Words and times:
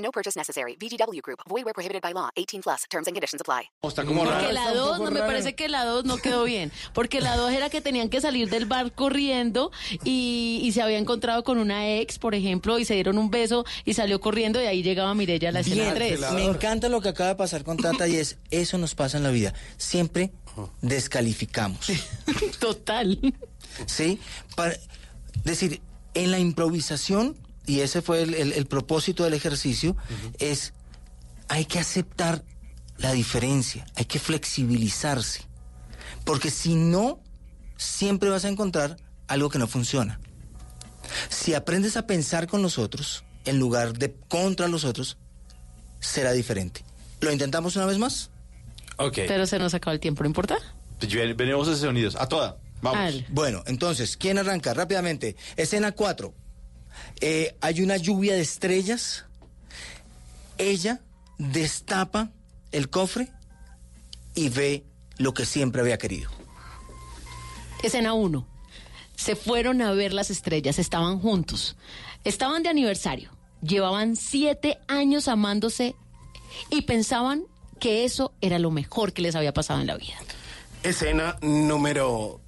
No 0.00 0.10
purchase 0.10 0.38
necessary. 0.38 0.76
VGW 0.76 1.20
Group. 1.22 1.40
Void 1.48 1.64
where 1.64 1.74
prohibited 1.74 2.02
by 2.02 2.12
law. 2.12 2.30
18 2.36 2.62
plus. 2.62 2.84
Terms 2.88 3.06
and 3.06 3.14
conditions 3.14 3.40
apply. 3.40 3.70
Está 3.82 4.04
como 4.04 4.24
raro. 4.24 4.38
Porque 4.40 4.52
la 4.52 4.72
2, 4.74 4.98
no 5.00 5.10
me 5.10 5.20
parece 5.20 5.54
que 5.54 5.68
la 5.68 5.84
2 5.84 6.04
no 6.04 6.16
quedó 6.18 6.44
bien. 6.44 6.72
Porque 6.94 7.20
la 7.20 7.36
2 7.36 7.52
era 7.52 7.70
que 7.70 7.80
tenían 7.80 8.08
que 8.08 8.20
salir 8.20 8.48
del 8.50 8.66
bar 8.66 8.92
corriendo 8.92 9.70
y, 10.04 10.60
y 10.62 10.72
se 10.72 10.82
había 10.82 10.98
encontrado 10.98 11.44
con 11.44 11.58
una 11.58 11.88
ex, 11.98 12.18
por 12.18 12.34
ejemplo, 12.34 12.78
y 12.78 12.84
se 12.84 12.94
dieron 12.94 13.18
un 13.18 13.30
beso 13.30 13.64
y 13.84 13.94
salió 13.94 14.20
corriendo 14.20 14.62
y 14.62 14.66
ahí 14.66 14.82
llegaba 14.82 15.14
Mirella 15.14 15.50
a 15.50 15.52
la 15.52 15.60
escena 15.60 15.92
Bien, 15.92 15.94
3. 16.18 16.32
me 16.32 16.44
encanta 16.44 16.88
lo 16.88 17.00
que 17.00 17.10
acaba 17.10 17.30
de 17.30 17.36
pasar 17.36 17.64
con 17.64 17.76
Tata 17.76 18.08
y 18.08 18.16
es, 18.16 18.38
eso 18.50 18.78
nos 18.78 18.94
pasa 18.94 19.16
en 19.18 19.22
la 19.24 19.30
vida. 19.30 19.54
Siempre 19.76 20.32
descalificamos. 20.82 21.90
Total. 22.60 23.18
¿Sí? 23.86 24.18
Para 24.56 24.76
decir, 25.44 25.80
en 26.14 26.30
la 26.30 26.38
improvisación, 26.38 27.36
y 27.70 27.80
ese 27.80 28.02
fue 28.02 28.22
el, 28.22 28.34
el- 28.34 28.52
el 28.52 28.66
propósito 28.66 29.24
del 29.24 29.34
ejercicio, 29.34 29.96
es 30.38 30.72
hay 31.48 31.64
que 31.64 31.78
aceptar 31.78 32.44
la 32.98 33.12
diferencia, 33.12 33.86
hay 33.96 34.04
que 34.04 34.18
flexibilizarse. 34.18 35.42
Porque 36.24 36.50
si 36.50 36.74
no, 36.74 37.20
siempre 37.76 38.28
vas 38.30 38.44
a 38.44 38.48
encontrar 38.48 38.96
algo 39.26 39.48
que 39.48 39.58
no 39.58 39.66
funciona. 39.66 40.20
Si 41.28 41.54
aprendes 41.54 41.96
a 41.96 42.06
pensar 42.06 42.46
con 42.46 42.62
los 42.62 42.78
otros, 42.78 43.24
en 43.44 43.58
lugar 43.58 43.94
de 43.94 44.14
contra 44.28 44.68
los 44.68 44.84
otros, 44.84 45.16
será 45.98 46.32
diferente. 46.32 46.84
¿Lo 47.20 47.32
intentamos 47.32 47.76
una 47.76 47.86
vez 47.86 47.98
más? 47.98 48.30
Ok. 48.98 49.14
Pero 49.26 49.46
se 49.46 49.58
nos 49.58 49.74
acabó 49.74 49.92
el 49.94 50.00
tiempo, 50.00 50.22
¿no 50.22 50.28
importa? 50.28 50.56
Ven- 51.00 51.36
Venimos 51.36 51.68
a 51.68 51.76
sonidos. 51.76 52.16
A 52.16 52.26
toda. 52.28 52.58
Vamos. 52.82 52.98
Bueno, 53.30 53.62
entonces, 53.66 54.16
¿quién 54.16 54.38
arranca? 54.38 54.72
Rápidamente. 54.74 55.36
Escena 55.56 55.92
4. 55.92 56.34
Hay 57.60 57.82
una 57.82 57.96
lluvia 57.96 58.34
de 58.34 58.40
estrellas. 58.40 59.24
Ella 60.58 61.00
destapa 61.38 62.30
el 62.72 62.90
cofre 62.90 63.30
y 64.34 64.48
ve 64.48 64.84
lo 65.18 65.34
que 65.34 65.46
siempre 65.46 65.80
había 65.80 65.98
querido. 65.98 66.30
Escena 67.82 68.12
1. 68.14 68.46
Se 69.16 69.36
fueron 69.36 69.82
a 69.82 69.92
ver 69.92 70.12
las 70.12 70.30
estrellas, 70.30 70.78
estaban 70.78 71.18
juntos. 71.18 71.76
Estaban 72.24 72.62
de 72.62 72.70
aniversario. 72.70 73.30
Llevaban 73.62 74.16
siete 74.16 74.78
años 74.88 75.28
amándose 75.28 75.94
y 76.70 76.82
pensaban 76.82 77.44
que 77.78 78.04
eso 78.04 78.32
era 78.40 78.58
lo 78.58 78.70
mejor 78.70 79.12
que 79.12 79.22
les 79.22 79.34
había 79.34 79.52
pasado 79.52 79.80
en 79.80 79.86
la 79.86 79.96
vida. 79.96 80.16
Escena 80.82 81.36
número 81.42 82.39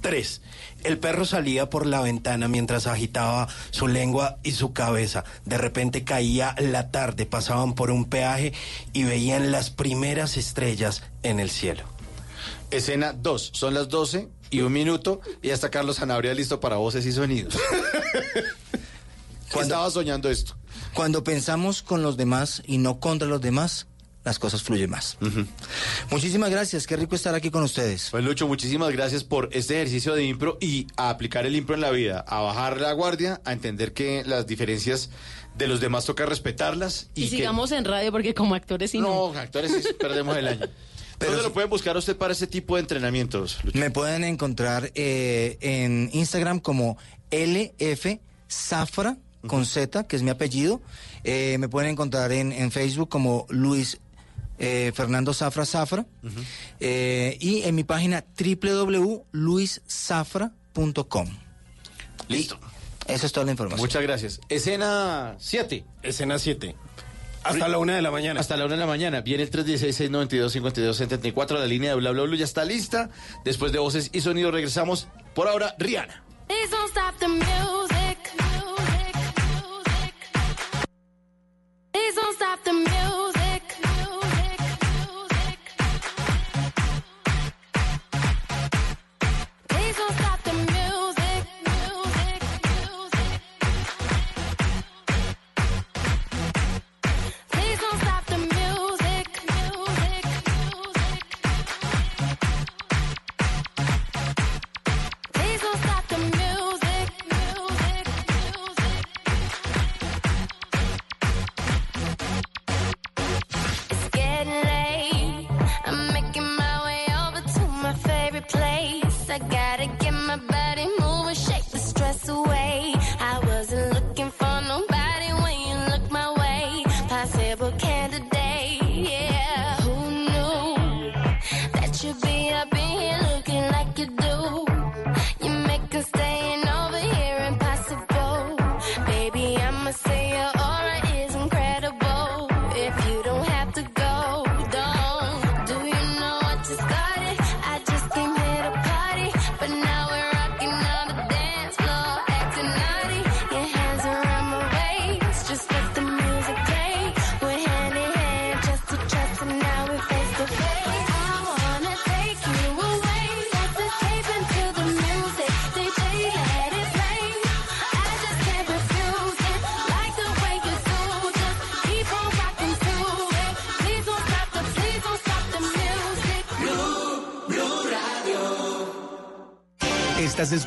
3. 0.00 0.42
El 0.84 0.98
perro 0.98 1.24
salía 1.24 1.68
por 1.70 1.86
la 1.86 2.00
ventana 2.00 2.48
mientras 2.48 2.86
agitaba 2.86 3.48
su 3.70 3.86
lengua 3.88 4.38
y 4.42 4.52
su 4.52 4.72
cabeza. 4.72 5.24
De 5.44 5.58
repente 5.58 6.04
caía 6.04 6.54
la 6.58 6.90
tarde, 6.90 7.26
pasaban 7.26 7.74
por 7.74 7.90
un 7.90 8.04
peaje 8.06 8.52
y 8.92 9.04
veían 9.04 9.52
las 9.52 9.70
primeras 9.70 10.36
estrellas 10.36 11.02
en 11.22 11.38
el 11.40 11.50
cielo. 11.50 11.84
Escena 12.70 13.12
2. 13.12 13.50
Son 13.54 13.74
las 13.74 13.88
12 13.88 14.28
y 14.50 14.60
un 14.60 14.72
minuto 14.72 15.20
y 15.42 15.48
ya 15.48 15.54
está 15.54 15.70
Carlos 15.70 15.96
Sanabria 15.96 16.32
listo 16.34 16.60
para 16.60 16.76
voces 16.76 17.04
y 17.06 17.12
sonidos. 17.12 17.56
Cuando- 19.52 19.74
Estaba 19.74 19.90
soñando 19.90 20.30
esto. 20.30 20.56
Cuando 20.94 21.24
pensamos 21.24 21.82
con 21.82 22.02
los 22.02 22.16
demás 22.16 22.62
y 22.66 22.78
no 22.78 23.00
contra 23.00 23.28
los 23.28 23.40
demás, 23.40 23.86
las 24.24 24.38
cosas 24.38 24.62
fluyen 24.62 24.90
más. 24.90 25.16
Muchísimas 26.10 26.50
gracias, 26.50 26.86
qué 26.86 26.96
rico 26.96 27.14
estar 27.14 27.34
aquí 27.34 27.50
con 27.50 27.62
ustedes. 27.62 28.08
Pues 28.10 28.24
Lucho, 28.24 28.46
muchísimas 28.48 28.90
gracias 28.92 29.24
por 29.24 29.48
este 29.52 29.76
ejercicio 29.76 30.14
de 30.14 30.24
impro 30.24 30.58
y 30.60 30.86
a 30.96 31.10
aplicar 31.10 31.46
el 31.46 31.56
impro 31.56 31.74
en 31.74 31.80
la 31.80 31.90
vida, 31.90 32.24
a 32.26 32.40
bajar 32.40 32.80
la 32.80 32.92
guardia, 32.92 33.40
a 33.44 33.52
entender 33.52 33.92
que 33.92 34.22
las 34.26 34.46
diferencias 34.46 35.10
de 35.56 35.68
los 35.68 35.80
demás 35.80 36.04
toca 36.04 36.26
respetarlas 36.26 37.10
Y, 37.14 37.24
y, 37.24 37.30
que- 37.30 37.36
sigamos 37.36 37.72
en 37.72 37.84
radio 37.84 38.12
porque 38.12 38.34
como 38.34 38.54
actores 38.54 38.90
sí 38.90 38.98
no. 38.98 39.32
No, 39.32 39.38
actores 39.38 39.72
sí 39.72 39.92
perdemos 39.98 40.36
el 40.36 40.48
año. 40.48 40.66
Pero 41.18 41.32
¿Dónde 41.32 41.48
lo 41.48 41.52
pueden 41.52 41.68
buscar 41.68 41.94
usted 41.98 42.16
para 42.16 42.32
ese 42.32 42.46
tipo 42.46 42.76
de 42.76 42.80
entrenamientos, 42.80 43.58
Lucho? 43.62 43.78
Me 43.78 43.90
pueden 43.90 44.24
encontrar 44.24 44.90
eh, 44.94 45.58
en 45.60 46.08
Instagram 46.14 46.60
como 46.60 46.96
LF 47.30 48.06
Zafra 48.50 49.18
con 49.46 49.66
Z, 49.66 50.06
que 50.06 50.16
es 50.16 50.22
mi 50.22 50.30
apellido. 50.30 50.80
Eh, 51.24 51.56
me 51.58 51.68
pueden 51.68 51.90
encontrar 51.90 52.32
en, 52.32 52.52
en 52.52 52.70
Facebook 52.70 53.10
como 53.10 53.44
Luis 53.50 53.98
eh, 54.60 54.92
Fernando 54.94 55.34
Zafra 55.34 55.66
Zafra. 55.66 56.06
Eh, 56.78 57.36
y 57.40 57.62
en 57.62 57.74
mi 57.74 57.82
página 57.82 58.24
www.luiszafra.com. 58.38 61.28
Listo. 62.28 62.60
Y 63.08 63.12
Eso 63.12 63.26
es 63.26 63.32
toda 63.32 63.46
la 63.46 63.52
información. 63.52 63.80
Muchas 63.80 64.02
gracias. 64.02 64.38
Escena 64.48 65.36
7. 65.38 65.84
Escena 66.02 66.38
7. 66.38 66.76
Hasta 67.42 67.68
la 67.68 67.78
una 67.78 67.96
de 67.96 68.02
la 68.02 68.10
mañana. 68.10 68.38
Hasta 68.38 68.58
la 68.58 68.66
una 68.66 68.74
de 68.74 68.80
la 68.80 68.86
mañana. 68.86 69.22
Viene 69.22 69.44
el 69.44 69.50
316-692-5274. 69.50 71.58
La 71.58 71.64
línea 71.66 71.88
de 71.90 71.96
Bla 71.96 72.10
Bla 72.10 72.24
Blue 72.24 72.36
ya 72.36 72.44
está 72.44 72.66
lista. 72.66 73.08
Después 73.44 73.72
de 73.72 73.78
voces 73.78 74.10
y 74.12 74.20
sonidos 74.20 74.52
regresamos. 74.52 75.08
Por 75.34 75.48
ahora, 75.48 75.74
Rihanna. 75.78 76.22
Please 76.46 76.74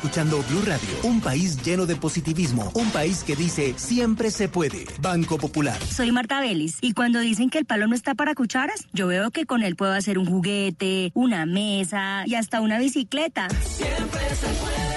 escuchando 0.04 0.44
Blue 0.50 0.60
Radio, 0.66 0.90
un 1.04 1.22
país 1.22 1.56
lleno 1.62 1.86
de 1.86 1.96
positivismo, 1.96 2.70
un 2.74 2.90
país 2.90 3.24
que 3.24 3.34
dice 3.34 3.72
siempre 3.78 4.30
se 4.30 4.50
puede. 4.50 4.84
Banco 5.00 5.38
Popular. 5.38 5.80
Soy 5.80 6.12
Marta 6.12 6.40
Vélez 6.40 6.76
y 6.82 6.92
cuando 6.92 7.20
dicen 7.20 7.48
que 7.48 7.56
el 7.56 7.64
palo 7.64 7.86
no 7.86 7.94
está 7.94 8.14
para 8.14 8.34
cucharas, 8.34 8.86
yo 8.92 9.06
veo 9.06 9.30
que 9.30 9.46
con 9.46 9.62
él 9.62 9.76
puedo 9.76 9.94
hacer 9.94 10.18
un 10.18 10.26
juguete, 10.26 11.10
una 11.14 11.46
mesa 11.46 12.24
y 12.26 12.34
hasta 12.34 12.60
una 12.60 12.78
bicicleta. 12.78 13.48
Siempre 13.48 14.20
se 14.34 14.46
puede 14.60 14.93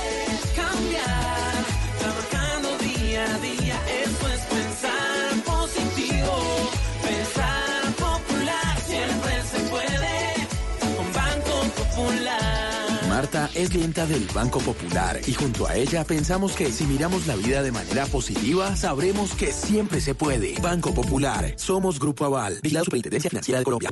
Es 13.55 13.69
clienta 13.69 14.05
del 14.05 14.27
Banco 14.33 14.59
Popular 14.59 15.19
y 15.25 15.33
junto 15.33 15.67
a 15.67 15.75
ella 15.75 16.03
pensamos 16.03 16.53
que 16.53 16.71
si 16.71 16.85
miramos 16.85 17.27
la 17.27 17.35
vida 17.35 17.63
de 17.63 17.71
manera 17.71 18.05
positiva, 18.05 18.75
sabremos 18.75 19.33
que 19.33 19.51
siempre 19.51 20.01
se 20.01 20.15
puede. 20.15 20.55
Banco 20.61 20.93
Popular, 20.93 21.53
somos 21.57 21.99
Grupo 21.99 22.25
Aval, 22.25 22.59
la 22.63 22.83
Superintendencia 22.83 23.29
Financiera 23.29 23.59
de 23.59 23.65
Colombia. 23.65 23.89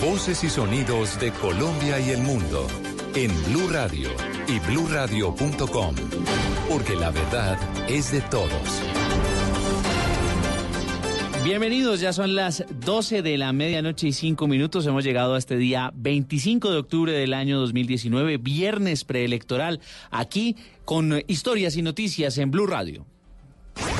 Voces 0.00 0.42
y 0.44 0.50
sonidos 0.50 1.18
de 1.20 1.32
Colombia 1.32 2.00
y 2.00 2.10
el 2.10 2.22
mundo 2.22 2.66
en 3.14 3.30
Blue 3.44 3.68
Radio 3.68 4.10
y 4.48 4.58
bluradio.com, 4.60 5.94
porque 6.68 6.96
la 6.96 7.10
verdad 7.10 7.58
es 7.88 8.10
de 8.12 8.20
todos. 8.22 8.82
Bienvenidos, 11.44 11.98
ya 11.98 12.12
son 12.12 12.36
las 12.36 12.64
12 12.70 13.22
de 13.22 13.36
la 13.36 13.52
medianoche 13.52 14.06
y 14.06 14.12
5 14.12 14.46
minutos. 14.46 14.86
Hemos 14.86 15.02
llegado 15.02 15.34
a 15.34 15.38
este 15.38 15.56
día 15.56 15.90
25 15.92 16.70
de 16.70 16.78
octubre 16.78 17.12
del 17.12 17.34
año 17.34 17.58
2019, 17.58 18.36
viernes 18.36 19.02
preelectoral, 19.04 19.80
aquí 20.12 20.56
con 20.84 21.20
historias 21.26 21.76
y 21.76 21.82
noticias 21.82 22.38
en 22.38 22.52
Blue 22.52 22.68
Radio. 22.68 23.04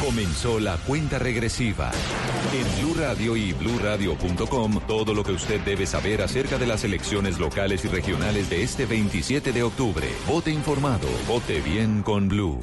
Comenzó 0.05 0.61
la 0.61 0.77
cuenta 0.77 1.19
regresiva. 1.19 1.91
En 2.53 2.85
Blue 2.85 2.95
Radio 2.95 3.37
y 3.37 3.53
bluradio.com, 3.55 4.81
todo 4.87 5.13
lo 5.13 5.25
que 5.25 5.33
usted 5.33 5.61
debe 5.63 5.87
saber 5.87 6.23
acerca 6.23 6.59
de 6.59 6.67
las 6.69 6.85
elecciones 6.85 7.41
locales 7.41 7.85
y 7.85 7.89
regionales 7.89 8.51
de 8.51 8.63
este 8.63 8.87
27 8.87 9.53
de 9.53 9.63
octubre. 9.65 10.07
Vote 10.29 10.53
informado, 10.53 11.09
vote 11.27 11.61
bien 11.61 12.03
con 12.03 12.29
Blue. 12.29 12.61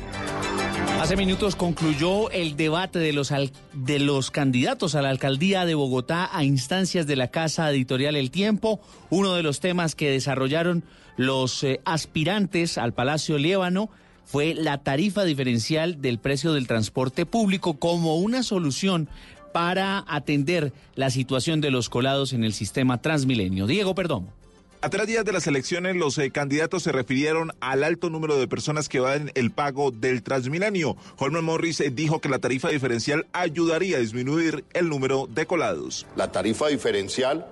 Hace 1.00 1.16
minutos 1.16 1.56
concluyó 1.56 2.30
el 2.30 2.58
debate 2.58 3.00
de 3.00 3.14
los, 3.14 3.32
de 3.72 4.00
los 4.00 4.32
candidatos 4.32 4.96
a 4.96 5.02
la 5.02 5.10
alcaldía 5.10 5.66
de 5.66 5.74
Bogotá 5.74 6.30
a 6.34 6.44
instancias 6.44 7.08
de 7.08 7.16
la 7.16 7.30
Casa 7.30 7.72
Editorial 7.72 8.18
El 8.18 8.32
Tiempo, 8.32 8.82
uno 9.10 9.34
de 9.34 9.42
los 9.42 9.62
temas 9.62 9.96
que 9.96 10.12
desarrollaron 10.12 10.84
los 11.16 11.64
eh, 11.64 11.80
aspirantes 11.86 12.78
al 12.78 12.94
Palacio 12.94 13.38
Líbano 13.38 13.90
fue 14.26 14.54
la 14.54 14.80
tarifa 14.80 15.24
diferencial 15.24 16.02
del 16.02 16.20
precio 16.20 16.52
del 16.52 16.68
transporte 16.68 17.26
público 17.26 17.80
como 17.80 18.18
una 18.18 18.44
solución 18.44 19.08
para 19.54 20.04
atender 20.06 20.74
la 20.96 21.10
situación 21.12 21.62
de 21.62 21.72
los 21.72 21.88
colados 21.88 22.34
en 22.34 22.44
el 22.44 22.52
sistema 22.52 23.02
Transmilenio. 23.02 23.68
Diego 23.68 23.96
Perdomo. 23.96 24.34
A 24.82 24.90
tres 24.90 25.08
días 25.08 25.26
de 25.26 25.34
las 25.34 25.46
elecciones, 25.46 25.98
los 25.98 26.18
eh, 26.20 26.32
candidatos 26.32 26.84
se 26.84 26.94
refirieron 26.94 27.52
al 27.60 27.84
alto 27.84 28.10
número 28.10 28.38
de 28.38 28.48
personas 28.48 28.88
que 28.88 29.02
van 29.02 29.30
el 29.36 29.52
pago 29.52 29.92
del 29.92 30.24
Transmilenio. 30.24 30.96
Holman 31.18 31.44
Morris 31.44 31.82
eh, 31.82 31.90
dijo 31.90 32.22
que 32.22 32.30
la 32.30 32.40
tarifa 32.40 32.70
diferencial 32.70 33.28
ayudaría 33.34 33.98
a 33.98 34.00
disminuir 34.00 34.64
el 34.72 34.88
número 34.88 35.28
de 35.28 35.46
colados. 35.46 36.08
La 36.16 36.32
tarifa 36.32 36.70
diferencial 36.70 37.46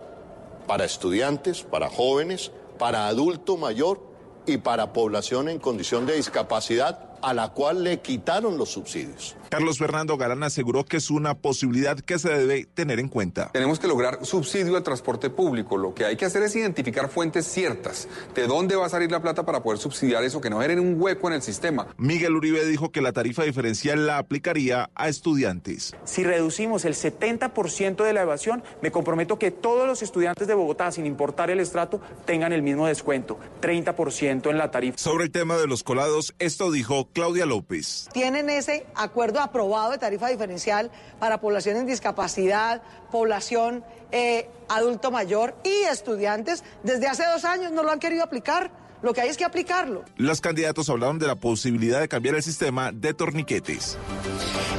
para 0.67 0.85
estudiantes, 0.85 1.63
para 1.63 1.89
jóvenes, 1.89 2.53
para 2.79 3.07
adulto 3.07 3.57
mayor 3.57 4.01
y 4.45 4.59
para 4.59 4.93
población 4.93 5.49
en 5.49 5.59
condición 5.59 6.05
de 6.05 6.15
discapacidad 6.15 7.06
a 7.21 7.33
la 7.33 7.49
cual 7.49 7.83
le 7.83 7.99
quitaron 7.99 8.57
los 8.57 8.69
subsidios. 8.69 9.35
Carlos 9.49 9.77
Fernando 9.77 10.17
Galán 10.17 10.43
aseguró 10.43 10.83
que 10.83 10.97
es 10.97 11.09
una 11.09 11.35
posibilidad 11.35 11.97
que 11.97 12.19
se 12.19 12.29
debe 12.29 12.65
tener 12.65 12.99
en 12.99 13.07
cuenta. 13.07 13.49
Tenemos 13.53 13.79
que 13.79 13.87
lograr 13.87 14.25
subsidio 14.25 14.75
al 14.75 14.83
transporte 14.83 15.29
público. 15.29 15.77
Lo 15.77 15.93
que 15.93 16.05
hay 16.05 16.17
que 16.17 16.25
hacer 16.25 16.43
es 16.43 16.55
identificar 16.55 17.09
fuentes 17.09 17.45
ciertas. 17.45 18.09
¿De 18.35 18.45
dónde 18.45 18.75
va 18.75 18.87
a 18.87 18.89
salir 18.89 19.09
la 19.09 19.21
plata 19.21 19.45
para 19.45 19.63
poder 19.63 19.79
subsidiar 19.79 20.23
eso? 20.23 20.41
Que 20.41 20.49
no 20.49 20.59
generen 20.59 20.79
un 20.79 21.01
hueco 21.01 21.27
en 21.27 21.35
el 21.35 21.41
sistema. 21.41 21.87
Miguel 21.97 22.35
Uribe 22.35 22.65
dijo 22.65 22.91
que 22.91 23.01
la 23.01 23.13
tarifa 23.13 23.43
diferencial 23.43 24.05
la 24.05 24.17
aplicaría 24.17 24.89
a 24.95 25.07
estudiantes. 25.07 25.95
Si 26.03 26.23
reducimos 26.23 26.83
el 26.83 26.93
70% 26.93 28.03
de 28.03 28.13
la 28.13 28.23
evasión, 28.23 28.63
me 28.81 28.91
comprometo 28.91 29.39
que 29.39 29.51
todos 29.51 29.87
los 29.87 30.01
estudiantes 30.01 30.47
de 30.47 30.53
Bogotá, 30.53 30.91
sin 30.91 31.05
importar 31.05 31.49
el 31.49 31.59
estrato, 31.59 32.01
tengan 32.25 32.51
el 32.51 32.61
mismo 32.61 32.87
descuento, 32.87 33.39
30% 33.61 34.49
en 34.49 34.57
la 34.57 34.71
tarifa. 34.71 34.97
Sobre 34.97 35.25
el 35.25 35.31
tema 35.31 35.57
de 35.57 35.67
los 35.67 35.83
colados, 35.83 36.35
esto 36.39 36.71
dijo 36.71 37.06
Claudia 37.13 37.45
López. 37.45 38.09
tienen 38.13 38.49
ese 38.49 38.85
acuerdo 38.95 39.39
aprobado 39.39 39.91
de 39.91 39.97
tarifa 39.97 40.27
diferencial 40.27 40.91
para 41.19 41.39
población 41.39 41.77
en 41.77 41.85
discapacidad, 41.85 42.81
población 43.11 43.83
eh, 44.11 44.49
adulto 44.69 45.11
mayor 45.11 45.55
y 45.63 45.83
estudiantes. 45.91 46.63
Desde 46.83 47.07
hace 47.07 47.23
dos 47.25 47.45
años 47.45 47.71
no 47.71 47.83
lo 47.83 47.91
han 47.91 47.99
querido 47.99 48.23
aplicar. 48.23 48.71
Lo 49.01 49.13
que 49.13 49.21
hay 49.21 49.29
es 49.29 49.37
que 49.37 49.45
aplicarlo. 49.45 50.03
Los 50.15 50.41
candidatos 50.41 50.89
hablaron 50.89 51.19
de 51.19 51.27
la 51.27 51.35
posibilidad 51.35 51.99
de 51.99 52.07
cambiar 52.07 52.35
el 52.35 52.43
sistema 52.43 52.91
de 52.91 53.13
torniquetes. 53.13 53.97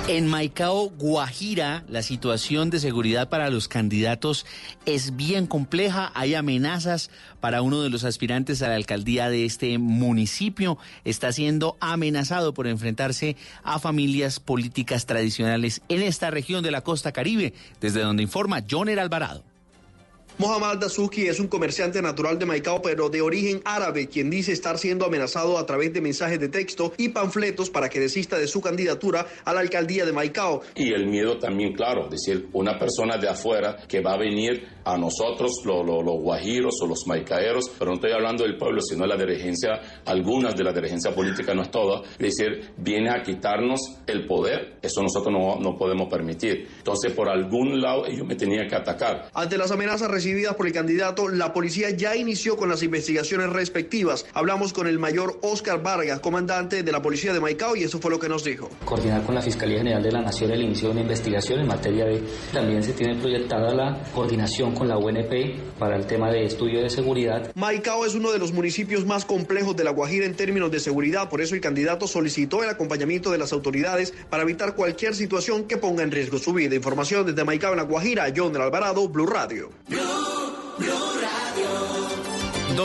En 0.08 0.26
Maicao, 0.26 0.88
Guajira, 0.88 1.84
la 1.87 2.02
situación 2.02 2.70
de 2.70 2.81
seguridad 2.81 3.28
para 3.28 3.50
los 3.50 3.69
candidatos 3.69 4.46
es 4.87 5.16
bien 5.16 5.46
compleja. 5.46 6.12
Hay 6.14 6.34
amenazas 6.34 7.10
para 7.40 7.60
uno 7.60 7.82
de 7.82 7.90
los 7.90 8.05
aspirantes 8.05 8.62
a 8.62 8.69
la 8.69 8.76
alcaldía 8.76 9.28
de 9.28 9.44
este 9.44 9.76
municipio. 9.76 10.78
Está 11.05 11.31
siendo 11.31 11.76
amenazado 11.81 12.55
por 12.55 12.66
enfrentarse 12.69 13.37
a 13.62 13.78
familias 13.78 14.40
políticas 14.40 15.05
tradicionales 15.05 15.82
en 15.90 16.00
esta 16.00 16.31
región 16.31 16.64
de 16.64 16.70
la 16.70 16.81
costa 16.81 17.12
caribe, 17.12 17.52
desde 17.82 18.00
donde 18.00 18.22
informa 18.22 18.64
Joner 18.66 19.00
Alvarado. 19.00 19.44
Mohamed 20.38 20.79
Dasuki 20.79 21.26
es 21.26 21.40
un 21.40 21.49
comerciante 21.49 22.00
natural 22.00 22.38
de 22.38 22.46
Maicao, 22.46 22.81
pero 22.81 23.08
de 23.11 23.20
origen 23.20 23.61
árabe, 23.64 24.06
quien 24.06 24.31
dice 24.31 24.52
estar 24.52 24.79
siendo 24.79 25.05
amenazado 25.05 25.58
a 25.58 25.67
través 25.67 25.93
de 25.93 26.00
mensajes 26.00 26.38
de 26.38 26.49
texto 26.49 26.93
y 26.96 27.08
panfletos 27.08 27.70
para 27.70 27.88
que 27.88 27.99
desista 27.99 28.38
de 28.38 28.46
su 28.46 28.61
candidatura 28.61 29.26
a 29.44 29.52
la 29.52 29.58
alcaldía 29.58 30.06
de 30.06 30.12
Maicao. 30.12 30.61
Y 30.76 30.93
el 30.93 31.08
miedo 31.08 31.38
también, 31.38 31.73
claro, 31.73 32.05
es 32.05 32.11
decir, 32.11 32.49
una 32.52 32.79
persona 32.79 33.17
de 33.19 33.29
afuera 33.29 33.79
que 33.88 34.00
va 34.00 34.12
a 34.12 34.17
venir 34.17 34.64
a 34.85 34.96
nosotros, 34.96 35.50
lo- 35.64 35.82
lo- 35.82 36.02
los 36.02 36.20
guajiros 36.20 36.76
o 36.82 36.87
los 36.87 37.05
maicaeros, 37.08 37.70
pero 37.76 37.91
no 37.91 37.94
estoy 37.96 38.12
hablando 38.12 38.44
del 38.44 38.56
pueblo, 38.56 38.81
sino 38.81 39.02
de 39.02 39.08
la 39.08 39.17
dirigencia, 39.17 39.81
algunas 40.06 40.55
de 40.56 40.62
la 40.62 40.73
dirigencia 40.73 41.12
política, 41.12 41.52
no 41.52 41.62
es 41.62 41.70
toda, 41.73 42.02
es 42.17 42.37
decir, 42.37 42.70
viene 42.76 43.11
a 43.11 43.25
quitarnos 43.25 43.81
el 44.06 44.25
poder, 44.29 44.76
eso 44.82 45.02
nosotros 45.02 45.34
no, 45.37 45.58
no 45.58 45.76
podemos 45.76 46.08
permitir. 46.08 46.69
Entonces, 46.79 47.12
por 47.12 47.29
algún 47.29 47.81
lado, 47.81 48.06
ellos 48.06 48.25
me 48.25 48.37
tenían 48.37 48.69
que 48.69 48.77
atacar. 48.77 49.31
Ante 49.34 49.58
las 49.58 49.72
amenazas 49.72 50.08
recibidas 50.08 50.28
por 50.56 50.67
el 50.67 50.73
candidato, 50.73 51.29
la 51.29 51.53
policía 51.53 51.91
ya 51.91 52.15
inició 52.15 52.56
con 52.56 52.69
las 52.69 52.82
investigaciones 52.82 53.49
respectivas. 53.51 54.27
Hablamos 54.35 54.73
con 54.73 54.87
el 54.87 54.99
mayor 54.99 55.39
Oscar 55.43 55.82
Vargas, 55.82 56.20
comandante 56.20 56.82
de 56.82 56.93
la 56.93 57.01
policía 57.01 57.32
de 57.32 57.41
Maicao, 57.41 57.77
y 57.77 57.85
eso 57.85 57.99
fue 57.99 58.11
lo 58.11 58.19
que 58.19 58.29
nos 58.29 58.44
dijo. 58.44 58.69
coordinar 58.85 59.25
con 59.25 59.35
la 59.35 59.41
Fiscalía 59.41 59.79
General 59.79 60.03
de 60.03 60.13
la 60.13 60.20
Nación 60.20 60.51
el 60.51 60.63
inicio 60.63 60.89
de 60.89 60.93
una 60.93 61.01
investigación 61.01 61.61
en 61.61 61.67
materia 61.67 62.05
de... 62.05 62.23
También 62.53 62.82
se 62.82 62.93
tiene 62.93 63.17
proyectada 63.17 63.73
la 63.75 64.03
coordinación 64.15 64.75
con 64.75 64.87
la 64.87 64.99
UNP 64.99 65.79
para 65.79 65.97
el 65.97 66.06
tema 66.06 66.31
de 66.31 66.44
estudio 66.44 66.82
de 66.82 66.91
seguridad. 66.91 67.51
Maicao 67.55 68.05
es 68.05 68.15
uno 68.15 68.31
de 68.31 68.39
los 68.39 68.53
municipios 68.53 69.06
más 69.06 69.25
complejos 69.25 69.77
de 69.77 69.85
La 69.85 69.91
Guajira 69.91 70.27
en 70.27 70.35
términos 70.35 70.70
de 70.70 70.81
seguridad, 70.81 71.29
por 71.31 71.41
eso 71.41 71.55
el 71.55 71.61
candidato 71.61 72.06
solicitó 72.06 72.63
el 72.63 72.70
acompañamiento 72.70 73.31
de 73.31 73.39
las 73.39 73.53
autoridades 73.53 74.13
para 74.29 74.43
evitar 74.43 74.75
cualquier 74.75 75.15
situación 75.15 75.65
que 75.65 75.79
ponga 75.79 76.03
en 76.03 76.11
riesgo 76.11 76.39
su 76.39 76.53
vida. 76.53 76.75
Información 76.75 77.27
desde 77.27 77.44
Maicao 77.44 77.73
en 77.73 77.79
La 77.79 77.85
Guajira, 77.85 78.32
John 78.37 78.53
del 78.53 78.63
Alvarado, 78.63 79.08
Blue 79.08 79.27
Radio. 79.27 79.70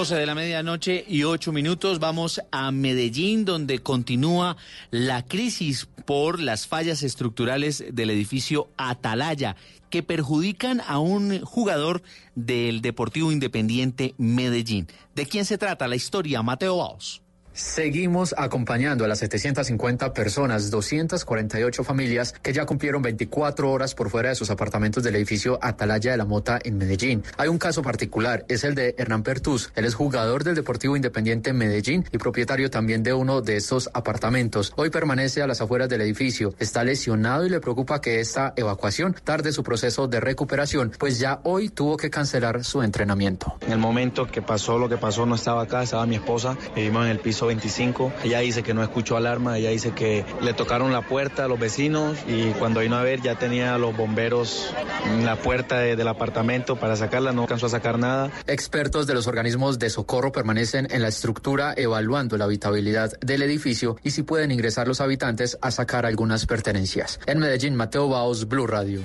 12 0.04 0.16
de 0.16 0.26
la 0.26 0.36
medianoche 0.36 1.06
y 1.08 1.24
8 1.24 1.54
minutos 1.54 2.00
vamos 2.00 2.42
a 2.52 2.72
Medellín 2.72 3.46
donde 3.46 3.80
continúa 3.80 4.58
la 4.92 5.24
crisis 5.24 5.88
por 6.06 6.42
las 6.42 6.68
fallas 6.68 7.04
estructurales 7.04 7.86
del 7.90 8.10
edificio 8.10 8.68
Atalaya 8.76 9.56
que 9.90 10.04
perjudican 10.04 10.82
a 10.88 11.00
un 11.00 11.40
jugador 11.42 12.02
del 12.36 12.82
Deportivo 12.82 13.32
Independiente 13.32 14.14
Medellín. 14.18 14.88
¿De 15.16 15.26
quién 15.26 15.46
se 15.46 15.58
trata 15.58 15.88
la 15.88 15.96
historia? 15.96 16.42
Mateo 16.42 16.78
Baos. 16.78 17.23
Seguimos 17.54 18.34
acompañando 18.36 19.06
a 19.06 19.08
las 19.08 19.20
750 19.20 20.12
personas, 20.14 20.72
248 20.72 21.84
familias 21.84 22.34
que 22.42 22.52
ya 22.52 22.66
cumplieron 22.66 23.04
24 23.04 23.72
horas 23.72 23.94
por 23.94 24.10
fuera 24.10 24.30
de 24.30 24.36
sus 24.36 24.50
apartamentos 24.50 25.04
del 25.04 25.16
edificio 25.16 25.60
Atalaya 25.62 26.12
de 26.12 26.18
la 26.18 26.26
Mota 26.26 26.60
en 26.64 26.80
Medellín. 26.80 27.24
Hay 27.38 27.50
un 27.50 27.60
caso 27.60 27.84
particular, 27.84 28.44
es 28.50 28.64
el 28.64 28.74
de 28.74 28.96
Hernán 28.98 29.22
Pertús. 29.22 29.72
Él 29.76 29.86
es 29.86 29.94
jugador 29.94 30.44
del 30.44 30.56
Deportivo 30.56 30.96
Independiente 30.96 31.54
Medellín 31.54 32.06
y 32.12 32.18
propietario 32.18 32.72
también 32.72 33.04
de 33.04 33.14
uno 33.14 33.42
de 33.42 33.58
estos 33.58 33.88
apartamentos. 33.94 34.74
Hoy 34.76 34.90
permanece 34.90 35.44
a 35.44 35.48
las 35.48 35.62
afueras 35.62 35.90
del 35.90 36.02
edificio. 36.02 36.56
Está 36.58 36.84
lesionado 36.84 37.46
y 37.46 37.52
le 37.52 37.60
preocupa 37.60 38.02
que 38.02 38.20
esta 38.20 38.54
evacuación 38.56 39.16
tarde 39.24 39.52
su 39.52 39.62
proceso 39.62 40.08
de 40.08 40.20
recuperación, 40.20 40.92
pues 40.98 41.20
ya 41.20 41.40
hoy 41.44 41.70
tuvo 41.70 41.98
que 41.98 42.10
cancelar 42.10 42.64
su 42.64 42.82
entrenamiento. 42.82 43.58
En 43.62 43.74
el 43.74 43.80
momento 43.80 44.26
que 44.26 44.42
pasó 44.42 44.80
lo 44.80 44.90
que 44.90 44.98
pasó 44.98 45.28
no 45.28 45.36
estaba 45.36 45.62
acá, 45.62 45.84
estaba 45.84 46.08
mi 46.08 46.16
esposa, 46.16 46.58
vivimos 46.76 47.06
en 47.06 47.12
el 47.12 47.20
piso 47.20 47.43
25. 47.48 48.14
Ella 48.24 48.40
dice 48.40 48.64
que 48.64 48.74
no 48.74 48.84
escuchó 48.84 49.18
alarma, 49.18 49.58
ella 49.58 49.70
dice 49.70 49.92
que 49.92 50.26
le 50.42 50.54
tocaron 50.54 50.92
la 50.92 51.02
puerta 51.02 51.46
a 51.46 51.48
los 51.48 51.60
vecinos 51.60 52.18
y 52.28 52.52
cuando 52.60 52.80
vino 52.82 52.96
a 52.96 53.04
ver 53.04 53.22
ya 53.22 53.36
tenía 53.36 53.76
a 53.76 53.78
los 53.78 53.96
bomberos 53.96 54.74
en 55.06 55.26
la 55.26 55.36
puerta 55.36 55.80
de- 55.80 55.96
del 55.96 56.08
apartamento 56.08 56.76
para 56.78 56.96
sacarla, 56.96 57.32
no 57.32 57.42
alcanzó 57.44 57.66
a 57.66 57.70
sacar 57.70 58.00
nada. 58.00 58.32
Expertos 58.48 59.08
de 59.08 59.14
los 59.14 59.28
organismos 59.28 59.80
de 59.80 59.90
socorro 59.90 60.32
permanecen 60.32 60.88
en 60.92 61.02
la 61.02 61.08
estructura 61.10 61.74
evaluando 61.76 62.38
la 62.38 62.46
habitabilidad 62.46 63.12
del 63.20 63.42
edificio 63.44 63.98
y 64.04 64.12
si 64.12 64.24
pueden 64.24 64.52
ingresar 64.52 64.88
los 64.88 65.02
habitantes 65.02 65.58
a 65.62 65.72
sacar 65.72 66.06
algunas 66.06 66.46
pertenencias. 66.46 67.20
En 67.26 67.40
Medellín, 67.40 67.76
Mateo 67.76 68.08
Baos, 68.10 68.48
Blue 68.48 68.68
Radio. 68.68 69.02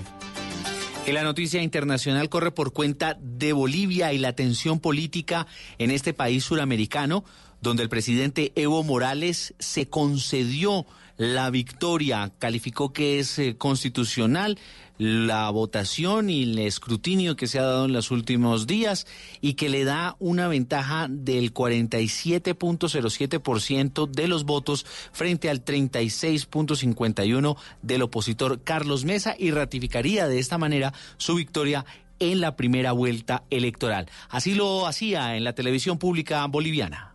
Y 1.06 1.12
la 1.12 1.22
noticia 1.22 1.62
internacional 1.62 2.28
corre 2.28 2.50
por 2.50 2.72
cuenta 2.74 3.16
de 3.20 3.54
Bolivia 3.54 4.12
y 4.12 4.18
la 4.18 4.34
tensión 4.34 4.78
política 4.78 5.46
en 5.78 5.90
este 5.90 6.12
país 6.12 6.44
suramericano, 6.44 7.24
donde 7.60 7.82
el 7.82 7.88
presidente 7.88 8.52
Evo 8.54 8.82
Morales 8.82 9.54
se 9.58 9.88
concedió 9.88 10.86
la 11.18 11.50
victoria, 11.50 12.32
calificó 12.38 12.92
que 12.92 13.18
es 13.18 13.40
eh, 13.40 13.56
constitucional 13.56 14.56
la 14.98 15.50
votación 15.50 16.30
y 16.30 16.42
el 16.42 16.58
escrutinio 16.58 17.36
que 17.36 17.46
se 17.46 17.58
ha 17.58 17.62
dado 17.62 17.86
en 17.86 17.92
los 17.92 18.10
últimos 18.10 18.66
días 18.66 19.06
y 19.40 19.54
que 19.54 19.68
le 19.68 19.84
da 19.84 20.16
una 20.18 20.48
ventaja 20.48 21.06
del 21.08 21.54
47.07% 21.54 24.10
de 24.10 24.26
los 24.28 24.44
votos 24.44 24.84
frente 25.12 25.50
al 25.50 25.64
36.51 25.64 27.56
del 27.82 28.02
opositor 28.02 28.60
Carlos 28.62 29.04
Mesa 29.04 29.36
y 29.38 29.52
ratificaría 29.52 30.26
de 30.28 30.40
esta 30.40 30.58
manera 30.58 30.92
su 31.16 31.36
victoria 31.36 31.86
en 32.18 32.40
la 32.40 32.56
primera 32.56 32.90
vuelta 32.90 33.44
electoral. 33.50 34.10
Así 34.28 34.54
lo 34.54 34.88
hacía 34.88 35.36
en 35.36 35.44
la 35.44 35.54
televisión 35.54 35.98
pública 35.98 36.44
boliviana. 36.46 37.07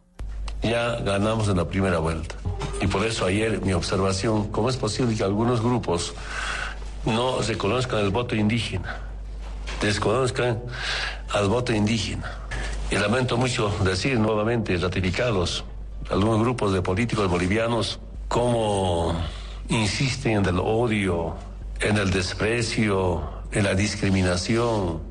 Ya 0.63 0.95
ganamos 1.01 1.49
en 1.49 1.57
la 1.57 1.67
primera 1.67 1.99
vuelta. 1.99 2.35
Y 2.81 2.87
por 2.87 3.05
eso 3.05 3.25
ayer 3.25 3.61
mi 3.61 3.73
observación, 3.73 4.49
¿cómo 4.49 4.69
es 4.69 4.77
posible 4.77 5.15
que 5.15 5.23
algunos 5.23 5.61
grupos 5.61 6.13
no 7.05 7.41
reconozcan 7.41 7.99
el 7.99 8.09
voto 8.09 8.35
indígena? 8.35 8.97
Desconozcan 9.81 10.61
al 11.33 11.49
voto 11.49 11.73
indígena. 11.73 12.39
Y 12.89 12.95
lamento 12.95 13.37
mucho 13.37 13.69
decir 13.83 14.19
nuevamente, 14.19 14.77
ratificados, 14.77 15.65
algunos 16.09 16.39
grupos 16.39 16.73
de 16.73 16.81
políticos 16.81 17.27
bolivianos, 17.29 17.99
cómo 18.27 19.15
insisten 19.69 20.37
en 20.37 20.45
el 20.45 20.59
odio, 20.59 21.35
en 21.79 21.97
el 21.97 22.11
desprecio, 22.11 23.21
en 23.51 23.63
la 23.63 23.73
discriminación, 23.75 25.01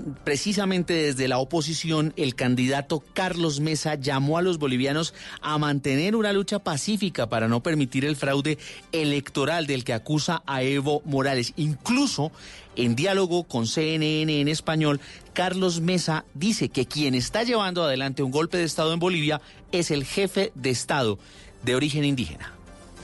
Precisamente 0.00 0.94
desde 0.94 1.28
la 1.28 1.38
oposición, 1.38 2.12
el 2.16 2.34
candidato 2.34 3.02
Carlos 3.12 3.60
Mesa 3.60 3.96
llamó 3.96 4.38
a 4.38 4.42
los 4.42 4.58
bolivianos 4.58 5.14
a 5.40 5.58
mantener 5.58 6.16
una 6.16 6.32
lucha 6.32 6.58
pacífica 6.60 7.28
para 7.28 7.48
no 7.48 7.62
permitir 7.62 8.04
el 8.04 8.16
fraude 8.16 8.58
electoral 8.92 9.66
del 9.66 9.84
que 9.84 9.92
acusa 9.92 10.42
a 10.46 10.62
Evo 10.62 11.02
Morales. 11.04 11.52
Incluso 11.56 12.32
en 12.76 12.94
diálogo 12.94 13.44
con 13.44 13.66
CNN 13.66 14.40
en 14.40 14.48
español, 14.48 15.00
Carlos 15.32 15.80
Mesa 15.80 16.24
dice 16.34 16.68
que 16.68 16.86
quien 16.86 17.14
está 17.14 17.42
llevando 17.42 17.82
adelante 17.82 18.22
un 18.22 18.30
golpe 18.30 18.58
de 18.58 18.64
Estado 18.64 18.92
en 18.92 19.00
Bolivia 19.00 19.40
es 19.72 19.90
el 19.90 20.04
jefe 20.04 20.52
de 20.54 20.70
Estado 20.70 21.18
de 21.62 21.74
origen 21.74 22.04
indígena. 22.04 22.54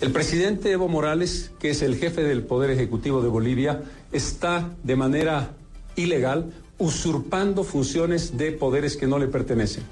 El 0.01 0.13
presidente 0.13 0.71
Evo 0.71 0.89
Morales, 0.89 1.51
que 1.59 1.71
es 1.71 1.83
el 1.83 1.97
jefe 1.97 2.23
del 2.23 2.43
Poder 2.43 2.71
Ejecutivo 2.71 3.21
de 3.21 3.29
Bolivia, 3.29 3.83
está 4.13 4.71
de 4.85 4.95
manera 4.95 5.55
ilegal 5.97 6.53
usurpando 6.79 7.65
funciones 7.65 8.37
de 8.37 8.53
poderes 8.53 8.97
que 8.97 9.07
no 9.07 9.19
le 9.19 9.27
pertenecen. 9.27 9.85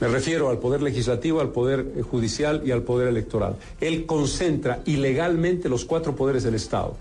Me 0.00 0.08
refiero 0.08 0.50
al 0.50 0.58
Poder 0.58 0.82
Legislativo, 0.82 1.40
al 1.40 1.50
Poder 1.50 1.86
eh, 1.96 2.02
Judicial 2.02 2.62
y 2.64 2.70
al 2.70 2.82
Poder 2.82 3.08
Electoral. 3.08 3.56
Él 3.80 4.04
concentra 4.04 4.82
ilegalmente 4.84 5.68
los 5.68 5.84
cuatro 5.84 6.14
poderes 6.14 6.42
del 6.42 6.54
Estado. 6.54 6.96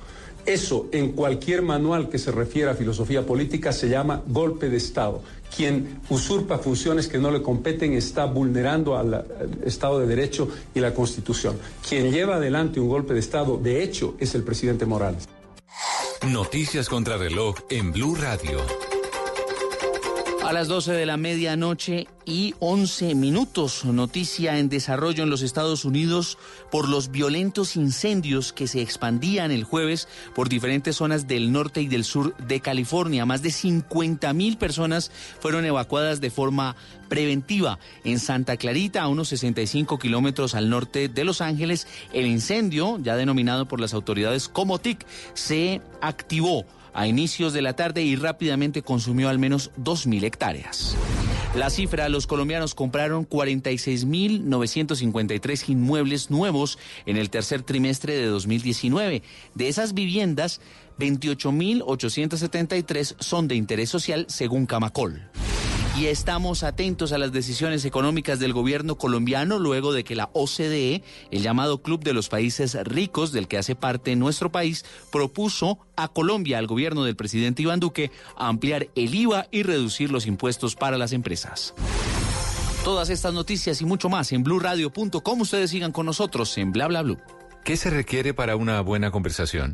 Eso 0.46 0.88
en 0.92 1.14
cualquier 1.14 1.64
manual 1.64 2.08
que 2.08 2.20
se 2.20 2.32
refiera 2.32 2.72
a 2.72 2.76
filosofía 2.76 3.26
política 3.26 3.74
se 3.74 3.90
llama 3.90 4.22
golpe 4.28 4.70
de 4.70 4.78
Estado. 4.78 5.22
Quien 5.56 6.02
usurpa 6.10 6.60
funciones 6.60 7.08
que 7.08 7.18
no 7.18 7.32
le 7.32 7.42
competen 7.42 7.94
está 7.94 8.26
vulnerando 8.26 8.96
al, 8.96 9.26
Estado 9.66 10.00
de 10.00 10.08
Derecho 10.08 10.48
y 10.76 10.80
la 10.80 10.94
Constitución. 10.94 11.58
Quien 11.88 12.12
lleva 12.12 12.36
adelante 12.36 12.80
un 12.80 12.90
golpe 12.90 13.14
de 13.14 13.20
Estado, 13.22 13.58
de 13.58 13.84
hecho, 13.84 14.16
es 14.20 14.36
el 14.36 14.44
presidente 14.44 14.86
Morales. 14.86 15.28
Noticias 16.28 16.90
contra 16.90 17.18
reloj 17.18 17.56
en 17.70 17.92
Blue 17.92 18.16
Radio. 18.16 18.60
A 20.46 20.54
las 20.54 20.68
12 20.68 20.92
de 20.94 21.08
la 21.08 21.18
medianoche 21.18 22.08
y 22.24 22.54
11 22.60 23.16
minutos, 23.16 23.84
noticia 23.84 24.60
en 24.60 24.70
desarrollo 24.70 25.24
en 25.24 25.32
los 25.32 25.42
Estados 25.42 25.86
Unidos 25.86 26.38
por 26.70 26.88
los 26.88 27.10
violentos 27.10 27.76
incendios 27.76 28.54
que 28.54 28.68
se 28.68 28.80
expandían 28.80 29.50
el 29.50 29.64
jueves 29.64 30.08
por 30.36 30.48
diferentes 30.48 30.98
zonas 30.98 31.28
del 31.28 31.52
norte 31.52 31.82
y 31.82 31.88
del 31.88 32.04
sur 32.04 32.38
de 32.38 32.60
California. 32.60 33.26
Más 33.26 33.42
de 33.42 33.50
50 33.50 34.34
mil 34.34 34.60
personas 34.60 35.10
fueron 35.40 35.66
evacuadas 35.66 36.22
de 36.22 36.30
forma 36.30 36.76
preventiva. 37.10 37.80
En 38.04 38.20
Santa 38.20 38.56
Clarita, 38.56 39.02
a 39.02 39.08
unos 39.08 39.30
65 39.30 39.98
kilómetros 39.98 40.54
al 40.54 40.70
norte 40.70 41.10
de 41.10 41.24
Los 41.24 41.42
Ángeles, 41.42 41.88
el 42.14 42.28
incendio, 42.28 43.00
ya 43.02 43.16
denominado 43.16 43.68
por 43.68 43.82
las 43.82 43.96
autoridades 43.96 44.48
como 44.48 44.78
TIC, 44.78 45.08
se 45.34 45.82
activó 46.02 46.68
a 46.96 47.08
inicios 47.08 47.54
de 47.54 47.62
la 47.62 47.76
tarde 47.76 48.02
y 48.02 48.16
rápidamente 48.16 48.82
consumió 48.82 49.30
al 49.30 49.38
menos 49.38 49.70
2.000 49.78 50.24
hectáreas. 50.24 50.98
La 51.56 51.70
cifra, 51.70 52.10
los 52.10 52.26
colombianos 52.28 52.76
compraron 52.76 53.30
46.953 53.30 55.70
inmuebles 55.70 56.30
nuevos 56.30 56.78
en 57.06 57.16
el 57.18 57.30
tercer 57.30 57.62
trimestre 57.62 58.16
de 58.16 58.26
2019. 58.26 59.22
De 59.54 59.68
esas 59.68 59.94
viviendas, 59.94 60.60
28.873 61.00 63.16
son 63.20 63.48
de 63.48 63.56
interés 63.56 63.90
social 63.90 64.26
según 64.28 64.66
Camacol. 64.66 65.30
Y 65.98 66.08
estamos 66.08 66.64
atentos 66.64 67.14
a 67.14 67.18
las 67.18 67.32
decisiones 67.32 67.86
económicas 67.86 68.38
del 68.38 68.52
gobierno 68.52 68.98
colombiano 68.98 69.60
luego 69.60 69.94
de 69.94 70.04
que 70.04 70.14
la 70.14 70.30
OCDE, 70.34 71.04
el 71.32 71.42
llamado 71.42 71.82
Club 71.82 72.04
de 72.04 72.12
los 72.12 72.28
Países 72.28 72.78
Ricos 72.84 73.32
del 73.32 73.48
que 73.48 73.58
hace 73.58 73.76
parte 73.76 74.14
nuestro 74.18 74.52
país, 74.52 74.84
propuso 75.10 75.80
a 75.96 76.10
Colombia, 76.10 76.58
al 76.58 76.68
gobierno 76.68 77.06
del 77.06 77.16
presidente 77.16 77.62
Iván 77.62 77.80
Duque, 77.80 78.12
ampliar 78.36 78.90
el 78.96 79.16
IVA 79.16 79.48
y 79.52 79.64
reducir 79.64 80.12
los 80.12 80.26
impuestos 80.26 80.76
para 80.76 80.98
las 80.98 81.14
empresas. 81.14 81.74
Todas 82.84 83.10
estas 83.10 83.34
noticias 83.34 83.82
y 83.82 83.86
mucho 83.86 84.10
más 84.10 84.34
en 84.34 84.44
blurradio.com. 84.44 85.42
Ustedes 85.42 85.70
sigan 85.70 85.94
con 85.94 86.06
nosotros 86.06 86.58
en 86.58 86.74
Bla 86.74 86.88
Bla 86.88 87.04
Blue. 87.04 87.18
¿Qué 87.64 87.78
se 87.78 87.90
requiere 87.90 88.34
para 88.34 88.58
una 88.58 88.82
buena 88.82 89.12
conversación? 89.12 89.74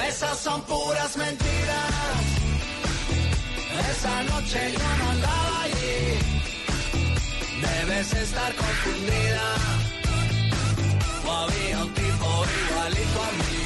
Esas 0.07 0.39
son 0.39 0.61
puras 0.63 1.15
mentiras. 1.17 1.91
Esa 3.91 4.23
noche 4.23 4.71
yo 4.73 4.97
no 4.97 5.09
andaba 5.09 5.61
allí. 5.63 6.17
Debes 7.61 8.13
estar 8.13 8.55
confundida. 8.55 9.55
Había 11.25 11.83
un 11.83 11.93
tipo 11.93 12.45
igualito 12.69 13.23
a 13.23 13.31
mí. 13.31 13.62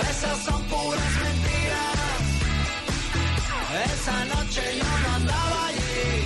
Esas 0.00 0.38
son 0.44 0.62
puras 0.64 1.12
mentiras. 1.22 2.22
Esa 3.84 4.24
noche 4.24 4.62
yo 4.78 4.84
no 4.84 5.14
andaba 5.16 5.66
allí. 5.66 6.24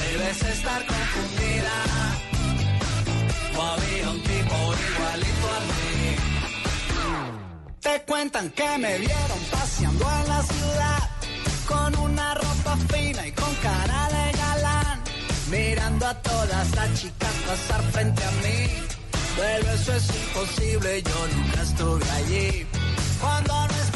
Debes 0.00 0.42
estar 0.42 0.86
confundida. 0.86 1.76
O 3.58 3.62
había 3.62 4.10
un 4.10 4.22
tipo 4.22 4.56
igualito 4.88 5.46
a 5.56 5.60
mí. 5.68 6.16
Te 7.80 8.02
cuentan 8.06 8.50
que 8.50 8.78
me 8.78 8.98
vieron 8.98 9.40
paseando 9.50 10.10
en 10.22 10.28
la 10.28 10.42
ciudad 10.42 11.10
con 11.68 11.98
una 11.98 12.34
ropa 12.34 12.76
fina 12.88 13.26
y 13.26 13.32
con 13.32 13.54
cara 13.56 14.08
de 14.08 14.32
galán, 14.38 15.02
mirando 15.50 16.06
a 16.06 16.14
todas 16.22 16.70
las 16.76 16.94
chicas 16.94 17.34
pasar 17.46 17.82
frente 17.92 18.24
a 18.24 18.30
mí. 18.30 18.85
Pero 19.36 19.70
eso 19.70 19.92
es 19.92 20.08
imposible, 20.08 21.02
yo 21.02 21.28
nunca 21.36 21.62
estuve 21.62 22.10
allí. 22.10 22.66
Cuando 23.20 23.52
no 23.52 23.74
estás 23.74 23.95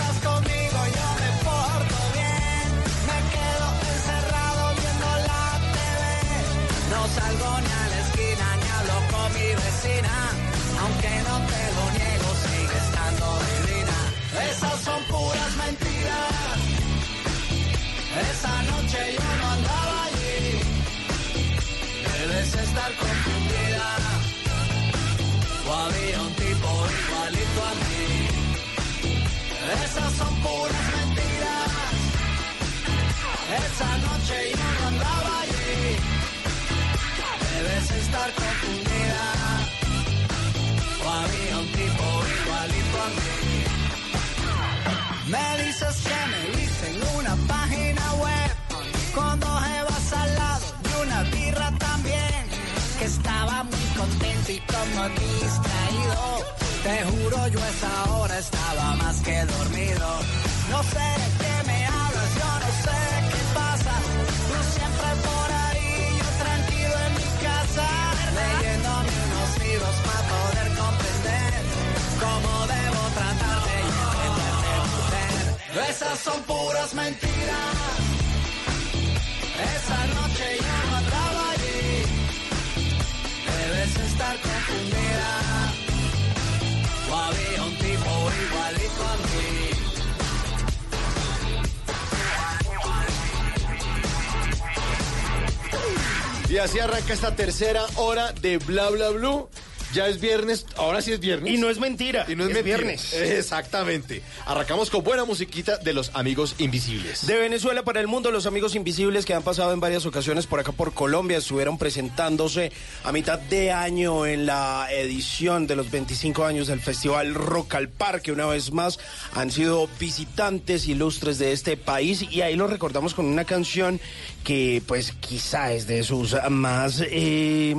así 96.70 96.78
arranca 96.78 97.12
esta 97.12 97.34
tercera 97.34 97.84
hora 97.96 98.32
de 98.32 98.58
Bla 98.58 98.90
Bla 98.90 99.10
Blue. 99.10 99.48
Ya 99.92 100.06
es 100.06 100.20
viernes, 100.20 100.66
ahora 100.76 101.02
sí 101.02 101.12
es 101.12 101.18
viernes. 101.18 101.52
Y 101.52 101.56
no 101.58 101.68
es 101.68 101.80
mentira, 101.80 102.24
Y 102.28 102.36
no 102.36 102.44
es, 102.44 102.50
es 102.50 102.54
mentira. 102.54 102.76
viernes. 102.76 103.12
Exactamente. 103.14 104.22
Arrancamos 104.50 104.90
con 104.90 105.04
buena 105.04 105.25
musiquita 105.25 105.76
de 105.76 105.92
los 105.92 106.11
amigos 106.12 106.57
invisibles. 106.59 107.25
De 107.25 107.38
Venezuela 107.38 107.85
para 107.85 108.00
el 108.00 108.09
mundo, 108.09 108.33
los 108.33 108.47
amigos 108.47 108.75
invisibles 108.75 109.25
que 109.25 109.33
han 109.33 109.45
pasado 109.45 109.73
en 109.73 109.78
varias 109.78 110.07
ocasiones 110.07 110.49
por 110.49 110.59
acá 110.59 110.73
por 110.73 110.92
Colombia 110.92 111.38
estuvieron 111.38 111.78
presentándose 111.78 112.73
a 113.04 113.12
mitad 113.12 113.38
de 113.38 113.71
año 113.71 114.26
en 114.26 114.47
la 114.47 114.88
edición 114.90 115.69
de 115.69 115.76
los 115.76 115.92
25 115.92 116.45
años 116.45 116.66
del 116.66 116.80
Festival 116.80 117.33
Rock 117.33 117.76
al 117.76 117.91
Parque. 117.91 118.32
Una 118.32 118.47
vez 118.47 118.73
más 118.73 118.99
han 119.36 119.52
sido 119.52 119.89
visitantes 120.00 120.89
ilustres 120.89 121.39
de 121.39 121.52
este 121.52 121.76
país 121.76 122.26
y 122.28 122.41
ahí 122.41 122.56
lo 122.56 122.67
recordamos 122.67 123.15
con 123.15 123.26
una 123.26 123.45
canción 123.45 124.00
que 124.43 124.82
pues 124.84 125.13
quizá 125.13 125.73
es 125.73 125.86
de 125.86 126.02
sus 126.02 126.34
más... 126.50 127.00
eh, 127.06 127.76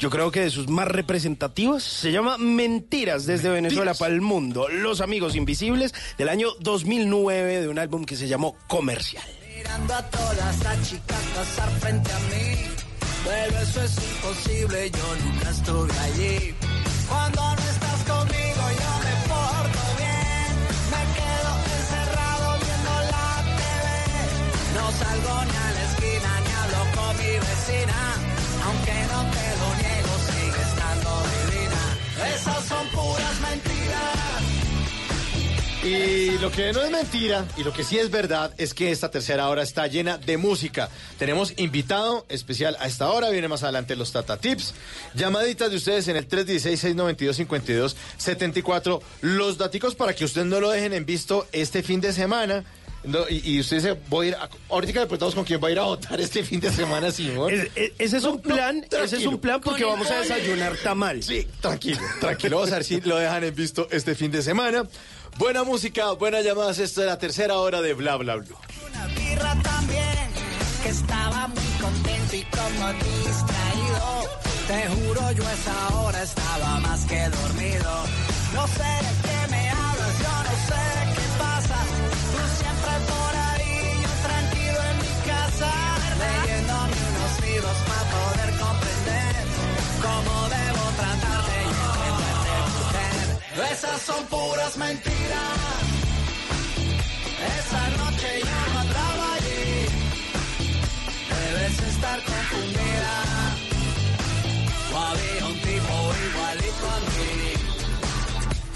yo 0.00 0.08
creo 0.08 0.30
que 0.30 0.40
de 0.40 0.50
sus 0.50 0.68
más 0.68 0.88
representativas 0.88 1.82
se 1.82 2.10
llama 2.10 2.38
Mentiras 2.38 3.26
desde 3.26 3.50
Venezuela 3.50 3.92
para 3.92 4.14
el 4.14 4.22
mundo. 4.22 4.66
Los 4.68 5.02
amigos 5.02 5.36
invisibles 5.36 5.92
del 6.16 6.30
año 6.30 6.48
2009 6.60 7.60
de 7.60 7.68
un 7.68 7.78
álbum 7.78 8.06
que 8.06 8.16
se 8.16 8.26
llamó 8.26 8.56
Comercial. 8.66 9.22
Mirando 9.54 9.94
a 9.94 10.02
todas 10.10 10.64
las 10.64 10.88
chicas 10.88 11.22
pasar 11.36 11.68
frente 11.80 12.10
a 12.10 12.18
mí. 12.18 12.56
Pero 13.24 13.58
eso 13.58 13.82
es 13.82 13.98
imposible, 13.98 14.90
yo 14.90 15.16
nunca 15.22 15.50
estuve 15.50 15.98
allí. 15.98 16.54
Cuando 17.06 17.42
no 17.42 17.62
estás 17.70 18.02
conmigo, 18.04 18.62
yo 18.80 18.92
me 19.04 19.14
porto 19.28 19.84
bien. 20.00 20.52
Me 20.94 21.02
quedo 21.12 21.50
encerrado 21.76 22.58
viendo 22.64 22.92
la 23.12 23.28
TV. 23.60 23.86
No 24.76 24.84
salgo 24.96 25.44
ni 25.44 25.56
a 25.56 25.70
la 25.76 25.82
esquina 25.92 26.40
ni 26.40 26.52
hablo 26.56 26.82
con 26.96 27.16
mi 27.18 27.32
vecina. 27.36 27.98
Aunque 28.64 28.94
no 29.12 29.30
te 29.30 29.44
lo 29.60 29.79
Esas 32.26 32.64
son 32.66 32.86
puras 32.88 33.40
mentiras. 33.40 34.20
Y 35.82 36.38
lo 36.40 36.52
que 36.52 36.74
no 36.74 36.82
es 36.82 36.90
mentira 36.90 37.46
y 37.56 37.64
lo 37.64 37.72
que 37.72 37.84
sí 37.84 37.98
es 37.98 38.10
verdad 38.10 38.52
es 38.58 38.74
que 38.74 38.90
esta 38.90 39.10
tercera 39.10 39.48
hora 39.48 39.62
está 39.62 39.86
llena 39.86 40.18
de 40.18 40.36
música. 40.36 40.90
Tenemos 41.18 41.54
invitado 41.56 42.26
especial 42.28 42.76
a 42.80 42.86
esta 42.86 43.10
hora, 43.10 43.30
viene 43.30 43.48
más 43.48 43.62
adelante 43.62 43.96
los 43.96 44.12
Tata 44.12 44.36
Tips. 44.36 44.74
Llamaditas 45.14 45.70
de 45.70 45.78
ustedes 45.78 46.06
en 46.08 46.16
el 46.16 46.28
316-692-5274. 46.28 49.00
Los 49.22 49.56
daticos 49.56 49.94
para 49.94 50.14
que 50.14 50.26
ustedes 50.26 50.46
no 50.46 50.60
lo 50.60 50.68
dejen 50.70 50.92
en 50.92 51.06
visto 51.06 51.48
este 51.50 51.82
fin 51.82 52.02
de 52.02 52.12
semana. 52.12 52.62
No, 53.02 53.20
y, 53.30 53.40
y 53.54 53.60
usted 53.60 53.80
se 53.80 53.92
voy 54.10 54.26
a 54.26 54.28
ir 54.28 54.34
a, 54.34 54.48
ahorita 54.68 54.92
le 55.00 55.06
preguntamos 55.06 55.34
con 55.34 55.44
quién 55.44 55.58
va 55.62 55.68
a 55.68 55.70
ir 55.70 55.78
a 55.78 55.84
votar 55.84 56.20
este 56.20 56.44
fin 56.44 56.60
de 56.60 56.70
semana, 56.70 57.10
Simón. 57.10 57.52
Es- 57.54 57.70
es- 57.74 57.92
ese 57.98 58.16
es 58.18 58.24
un 58.24 58.40
plan, 58.42 58.84
ese 59.02 59.16
es 59.16 59.26
un 59.26 59.38
plan 59.38 59.60
porque 59.60 59.82
Con 59.84 59.92
vamos 59.92 60.10
a 60.10 60.20
desayunar 60.20 60.76
tamal. 60.76 61.22
Sí, 61.22 61.46
tranquilo, 61.60 62.00
tranquilo. 62.20 62.56
Vamos 62.58 62.72
a 62.72 62.76
ver 62.76 62.84
si 62.84 63.00
lo 63.00 63.16
dejan 63.16 63.44
en 63.44 63.54
visto 63.54 63.88
este 63.90 64.14
fin 64.14 64.30
de 64.30 64.42
semana. 64.42 64.84
Buena 65.38 65.62
música, 65.64 66.10
buenas 66.12 66.44
llamadas. 66.44 66.78
Esto 66.78 67.00
es 67.00 67.06
la 67.06 67.18
tercera 67.18 67.56
hora 67.58 67.80
de 67.80 67.94
Bla 67.94 68.16
Bla 68.16 68.36
Blue. 68.36 68.56
una 68.90 69.06
birra 69.14 69.56
también, 69.62 70.28
que 70.82 70.88
estaba 70.90 71.46
muy 71.48 71.64
contento 71.80 72.36
y 72.36 72.42
como 72.44 72.92
distraído. 72.92 74.40
Te 74.68 74.88
juro, 74.88 75.32
yo 75.32 75.46
a 75.46 75.52
esa 75.52 75.96
hora 76.00 76.22
estaba 76.22 76.80
más 76.80 77.04
que 77.06 77.28
dormido. 77.28 78.04
No 78.54 78.66
sé 78.68 78.82
de 78.82 79.12
qué 79.22 79.50
me 79.50 79.70
hablas, 79.70 80.18
yo 80.18 80.28
no 80.28 80.50
sé 80.66 80.99
casa, 85.50 85.72
leyéndome 86.18 86.96
unos 87.10 87.40
libros 87.46 87.76
para 87.88 88.04
poder 88.14 88.50
comprender 88.58 89.46
cómo 90.02 90.48
debo 90.48 90.82
tratarte 90.96 91.56
y 91.60 91.72
entenderte, 92.10 92.54
mujer. 92.76 93.72
Esas 93.72 94.02
son 94.02 94.24
puras 94.26 94.76
mentiras. 94.76 95.58
Esa 97.58 97.82
noche 97.98 98.28
yo 98.40 98.72
no 98.72 98.80
andaba 98.80 99.34
allí. 99.34 99.86
Debes 101.28 101.94
estar 101.94 102.18
confundida. 102.24 102.89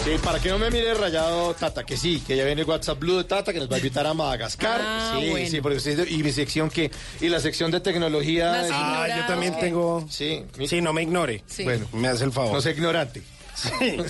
Sí, 0.05 0.11
para 0.23 0.39
que 0.39 0.51
no 0.51 0.59
me 0.59 0.71
mire 0.71 0.93
rayado 0.93 1.55
Tata, 1.55 1.83
que 1.83 1.97
sí, 1.97 2.23
que 2.27 2.37
ya 2.37 2.45
viene 2.45 2.61
el 2.61 2.69
WhatsApp 2.69 2.99
Blue 2.99 3.17
de 3.17 3.25
Tata, 3.25 3.55
que 3.55 3.59
nos 3.59 3.71
va 3.71 3.77
a 3.77 3.79
invitar 3.79 4.07
a 4.07 4.13
Madagascar. 4.13 4.79
Ah, 4.85 5.17
sí, 5.19 5.31
bueno. 5.31 5.49
sí, 5.49 5.63
porque 5.63 5.79
usted, 5.79 6.07
y 6.07 6.23
mi 6.23 6.31
sección 6.31 6.69
que, 6.69 6.91
y 7.23 7.29
la 7.31 7.41
sección 7.41 7.71
de 7.71 7.81
tecnología. 7.81 8.67
Ah, 8.71 9.07
yo 9.09 9.27
también 9.27 9.59
tengo. 9.59 10.05
Sí, 10.11 10.45
mi... 10.59 10.69
sí, 10.69 10.83
no 10.83 10.93
me 10.93 11.05
ignore. 11.05 11.43
Sí. 11.47 11.65
Bueno, 11.65 11.89
me 11.95 12.09
hace 12.09 12.25
el 12.25 12.33
favor. 12.33 12.53
No 12.53 12.61
sea 12.61 12.73
ignorante. 12.73 13.23
Sí. 13.55 13.71
mentira, 13.81 14.07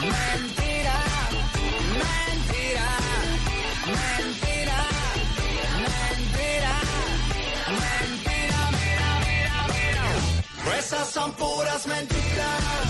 mentira, 0.00 0.96
mentira, 1.92 2.96
mentira, 3.86 4.86
mentira, 5.76 6.80
mentira, 7.68 8.70
mentira, 8.70 9.66
mentira. 9.68 10.78
Esas 10.78 11.10
son 11.10 11.32
puras 11.32 11.86
mentiras. 11.86 12.89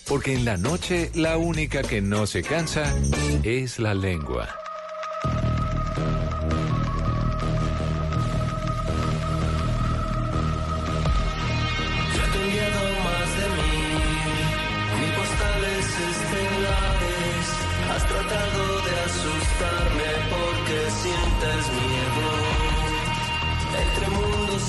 Porque 0.11 0.33
en 0.33 0.43
la 0.43 0.57
noche 0.57 1.09
la 1.15 1.37
única 1.37 1.83
que 1.83 2.01
no 2.01 2.27
se 2.27 2.43
cansa 2.43 2.83
es 3.43 3.79
la 3.79 3.93
lengua. 3.93 4.49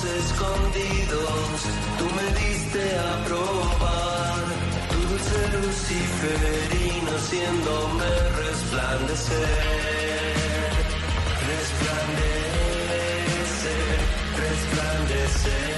Escondidos, 0.02 1.62
tú 1.98 2.04
me 2.16 2.26
diste 2.40 2.98
a 2.98 3.24
probar 3.24 4.21
luciferino, 5.60 7.10
haciéndome 7.16 8.08
resplandecer. 8.42 9.48
Resplandecer, 11.52 12.48
resplandecer. 14.36 15.72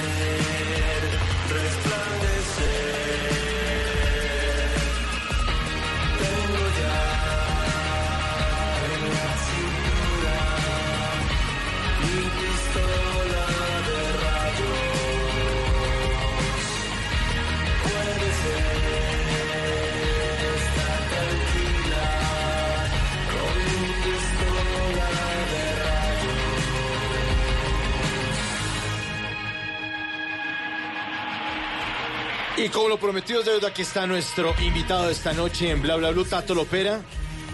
Y 32.64 32.70
como 32.70 32.88
lo 32.88 32.98
prometido 32.98 33.40
es 33.40 33.44
deuda, 33.44 33.68
aquí 33.68 33.82
está 33.82 34.06
nuestro 34.06 34.54
invitado 34.58 35.08
de 35.08 35.12
esta 35.12 35.34
noche 35.34 35.68
en 35.68 35.82
Bla 35.82 35.96
Bla 35.96 36.12
Blue, 36.12 36.24
Tato 36.24 36.54
Lopera, 36.54 37.02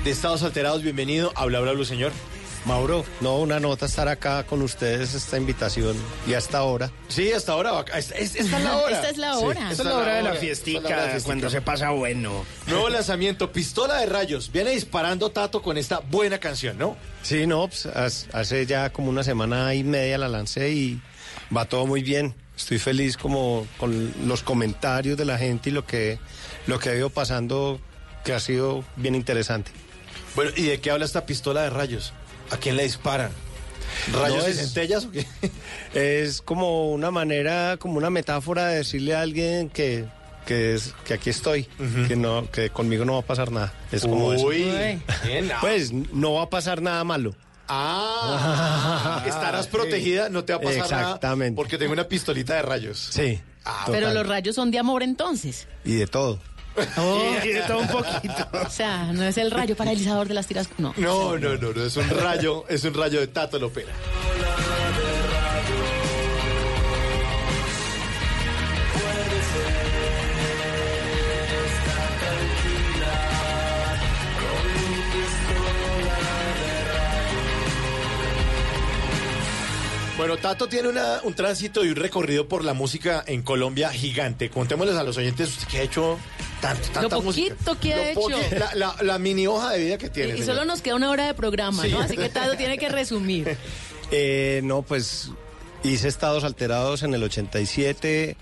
de 0.05 0.11
Estados 0.13 0.45
Alterados. 0.45 0.85
Bienvenido 0.85 1.33
a 1.35 1.47
Bla 1.47 1.59
Bla 1.59 1.73
Blue, 1.73 1.85
señor. 1.85 2.13
Mauro, 2.65 3.05
no, 3.21 3.39
una 3.39 3.59
nota 3.59 3.87
estar 3.87 4.07
acá 4.07 4.45
con 4.47 4.63
ustedes, 4.63 5.15
esta 5.15 5.37
invitación, 5.37 5.97
y 6.29 6.35
hasta 6.35 6.59
ahora. 6.59 6.93
Sí, 7.09 7.33
hasta 7.33 7.51
ahora. 7.51 7.85
Esta, 7.93 8.15
esta 8.15 8.39
es 8.39 8.51
la 8.53 8.77
hora. 8.77 8.95
Esta 8.95 9.11
es 9.11 9.19
la 9.19 9.39
hora. 9.39 9.71
Esta 9.73 9.83
es 9.83 9.89
la 9.89 9.97
hora 9.97 10.15
de 10.15 10.23
la 10.23 10.35
es 10.35 10.39
fiestica, 10.39 11.19
cuando 11.25 11.51
se 11.51 11.61
pasa 11.61 11.91
bueno. 11.91 12.47
Nuevo 12.69 12.89
lanzamiento, 12.89 13.51
Pistola 13.51 13.97
de 13.97 14.07
Rayos. 14.07 14.53
Viene 14.53 14.71
disparando 14.71 15.33
Tato 15.33 15.61
con 15.61 15.77
esta 15.77 15.99
buena 15.99 16.39
canción, 16.39 16.79
¿no? 16.79 16.97
Sí, 17.23 17.49
no, 17.49 17.67
pues, 17.67 17.89
hace 18.33 18.65
ya 18.65 18.91
como 18.91 19.11
una 19.11 19.25
semana 19.25 19.75
y 19.75 19.83
media 19.83 20.19
la 20.19 20.29
lancé 20.29 20.71
y 20.71 21.03
va 21.53 21.65
todo 21.65 21.85
muy 21.85 22.05
bien. 22.05 22.37
Estoy 22.61 22.79
feliz 22.79 23.17
como 23.17 23.67
con 23.79 24.13
los 24.27 24.43
comentarios 24.43 25.17
de 25.17 25.25
la 25.25 25.39
gente 25.39 25.71
y 25.71 25.73
lo 25.73 25.87
que, 25.87 26.19
lo 26.67 26.79
que 26.79 26.91
ha 26.91 26.95
ido 26.95 27.09
pasando, 27.09 27.81
que 28.23 28.35
ha 28.35 28.41
sido 28.41 28.85
bien 28.97 29.15
interesante. 29.15 29.71
Bueno, 30.37 30.51
¿y 30.55 30.65
de 30.65 30.79
qué 30.79 30.91
habla 30.91 31.07
esta 31.07 31.25
Pistola 31.25 31.63
de 31.63 31.71
Rayos? 31.71 32.13
¿A 32.51 32.59
quién 32.59 32.77
le 32.77 32.83
disparan? 32.83 33.33
¿Rayos 34.13 34.45
No, 34.45 34.49
y 34.51 34.53
centellas 34.53 35.07
o 35.07 35.11
qué? 35.11 35.27
Es 35.95 36.43
como 36.43 36.93
una 36.93 37.11
manera, 37.11 37.79
como 37.79 37.97
una 37.97 38.11
metáfora 38.11 38.67
de 38.67 38.77
decirle 38.77 39.15
a 39.15 39.23
alguien 39.23 39.71
que, 39.71 40.05
que, 40.47 40.75
es, 40.75 40.95
que 41.05 41.15
aquí 41.15 41.31
estoy, 41.31 41.67
que, 42.09 42.15
no, 42.15 42.49
que 42.51 42.69
conmigo 42.69 43.07
no 43.07 43.15
va 43.15 43.21
a 43.21 43.27
pasar 43.27 43.51
nada. 43.51 43.73
Es 43.91 44.03
como 44.03 44.35
eso. 44.35 44.47
Uy, 44.47 44.65
bien, 45.25 45.51
ah. 45.51 45.59
Pues 45.63 45.93
no 45.93 46.35
va 46.35 46.43
a 46.43 46.51
pasar 46.51 46.83
nada 46.83 47.03
malo. 47.05 47.35
Ah, 47.73 49.23
estarás 49.27 49.69
protegida, 49.69 50.29
no 50.29 50.45
te 50.45 50.53
va 50.53 50.59
a 50.59 50.63
pasar 50.63 50.83
Exactamente. 50.83 51.51
nada 51.53 51.57
porque 51.57 51.79
tengo 51.79 51.93
una 51.93 52.05
pistolita 52.09 52.55
de 52.55 52.63
rayos. 52.63 52.99
Sí. 53.13 53.41
Pero 53.87 54.09
total. 54.09 54.15
los 54.15 54.27
rayos 54.27 54.57
son 54.57 54.71
de 54.71 54.79
amor 54.79 55.03
entonces. 55.03 55.69
Y 55.85 55.95
de 55.95 56.07
todo. 56.07 56.41
Y 57.45 57.49
de 57.49 57.63
todo 57.63 57.79
un 57.79 57.89
poquito. 57.89 58.49
O 58.67 58.71
sea, 58.71 59.13
no 59.13 59.23
es 59.25 59.37
el 59.39 59.51
rayo 59.51 59.77
paralizador 59.77 60.29
de 60.29 60.35
las 60.35 60.47
tiras. 60.47 60.69
No. 60.79 60.95
No, 60.97 61.39
no, 61.39 61.57
no, 61.57 61.73
no, 61.73 61.83
es 61.85 61.97
un 61.97 62.09
rayo, 62.09 62.65
es 62.69 62.85
un 62.85 62.95
rayo 62.95 63.21
de 63.21 63.29
Tato 63.29 63.59
Lopera. 63.59 63.93
Bueno, 80.21 80.37
Tato 80.37 80.69
tiene 80.69 80.87
una- 80.91 81.21
un 81.23 81.33
tránsito 81.33 81.83
y 81.83 81.89
un 81.89 81.97
recorrido 81.97 82.47
por 82.47 82.63
la 82.63 82.75
música 82.75 83.25
en 83.27 83.41
Colombia 83.41 83.89
gigante. 83.89 84.51
Contémosles 84.51 84.95
a 84.97 85.03
los 85.03 85.17
oyentes 85.17 85.49
usted 85.49 85.67
que 85.67 85.79
ha 85.79 85.83
hecho 85.83 86.19
tanto, 86.61 86.89
tanta 86.91 87.17
Lo 87.17 87.23
música. 87.23 87.55
poquito 87.55 87.81
que 87.81 87.95
ha 87.95 87.97
Lo 87.97 88.03
hecho. 88.05 88.21
poqui- 88.21 88.59
La, 88.59 88.75
la- 88.75 88.97
la 89.01 89.19
mini 89.19 89.47
hoja 89.47 89.71
de 89.73 89.79
vida 89.83 89.97
que 89.97 90.11
tiene. 90.11 90.37
Y, 90.37 90.43
solo 90.43 90.67
nos 90.67 90.83
queda 90.83 90.97
una 90.97 91.09
hora 91.09 91.27
de 91.27 91.33
programa, 91.33 91.83
Sí. 91.85 91.89
¿no? 91.89 92.01
Así 92.01 92.19
que 92.19 92.29
Tato 92.29 92.55
tiene 92.59 92.77
que 92.77 92.91
resumir. 92.91 93.57
Eh, 94.13 94.61
no, 94.65 94.83
pues 94.83 95.31
hice 95.85 96.09
estados 96.09 96.43
alterados 96.45 97.03
en 97.05 97.15
el 97.15 97.23
87, 97.23 98.37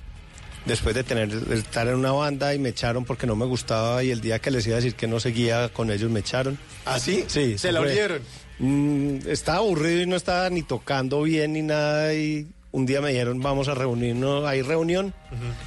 después 0.64 0.94
de 0.96 1.04
tener 1.04 1.28
de 1.28 1.58
estar 1.58 1.86
en 1.86 1.94
una 1.94 2.10
banda 2.10 2.54
y 2.54 2.58
me 2.58 2.70
echaron 2.70 3.04
porque 3.04 3.26
no 3.26 3.36
me 3.36 3.44
gustaba 3.46 4.02
y 4.02 4.10
el 4.10 4.20
día 4.22 4.38
que 4.40 4.50
les 4.50 4.66
iba 4.66 4.76
a 4.76 4.80
decir 4.80 4.94
que 4.96 5.06
no 5.06 5.20
seguía 5.20 5.68
con 5.68 5.90
ellos 5.92 6.10
me 6.10 6.20
echaron. 6.20 6.58
¿Ah, 6.86 6.98
sí? 6.98 7.24
Sí. 7.28 7.56
Se 7.58 7.70
la 7.70 7.80
olieron. 7.82 8.22
Mm, 8.58 9.18
estaba 9.28 9.58
aburrido 9.58 10.02
y 10.02 10.06
no 10.06 10.16
estaba 10.16 10.50
ni 10.50 10.62
tocando 10.62 11.22
bien 11.22 11.52
ni 11.52 11.62
nada 11.62 12.12
y 12.14 12.48
un 12.72 12.86
día 12.86 13.00
me 13.00 13.10
dijeron 13.10 13.40
vamos 13.40 13.68
a 13.68 13.74
reunirnos, 13.74 14.44
hay 14.44 14.62
reunión. 14.62 15.14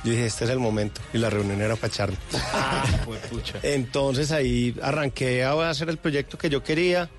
Yo 0.03 0.11
dije 0.11 0.25
este 0.25 0.45
es 0.45 0.49
el 0.49 0.59
momento 0.59 1.01
y 1.13 1.17
la 1.17 1.29
reunión 1.29 1.61
era 1.61 1.75
para 1.75 1.87
echarme. 1.87 2.17
Ah. 2.33 2.83
Entonces 3.63 4.31
ahí 4.31 4.75
arranqué 4.81 5.43
a 5.43 5.69
hacer 5.69 5.89
el 5.89 5.97
proyecto 5.97 6.37
que 6.37 6.49
yo 6.49 6.63
quería. 6.63 7.09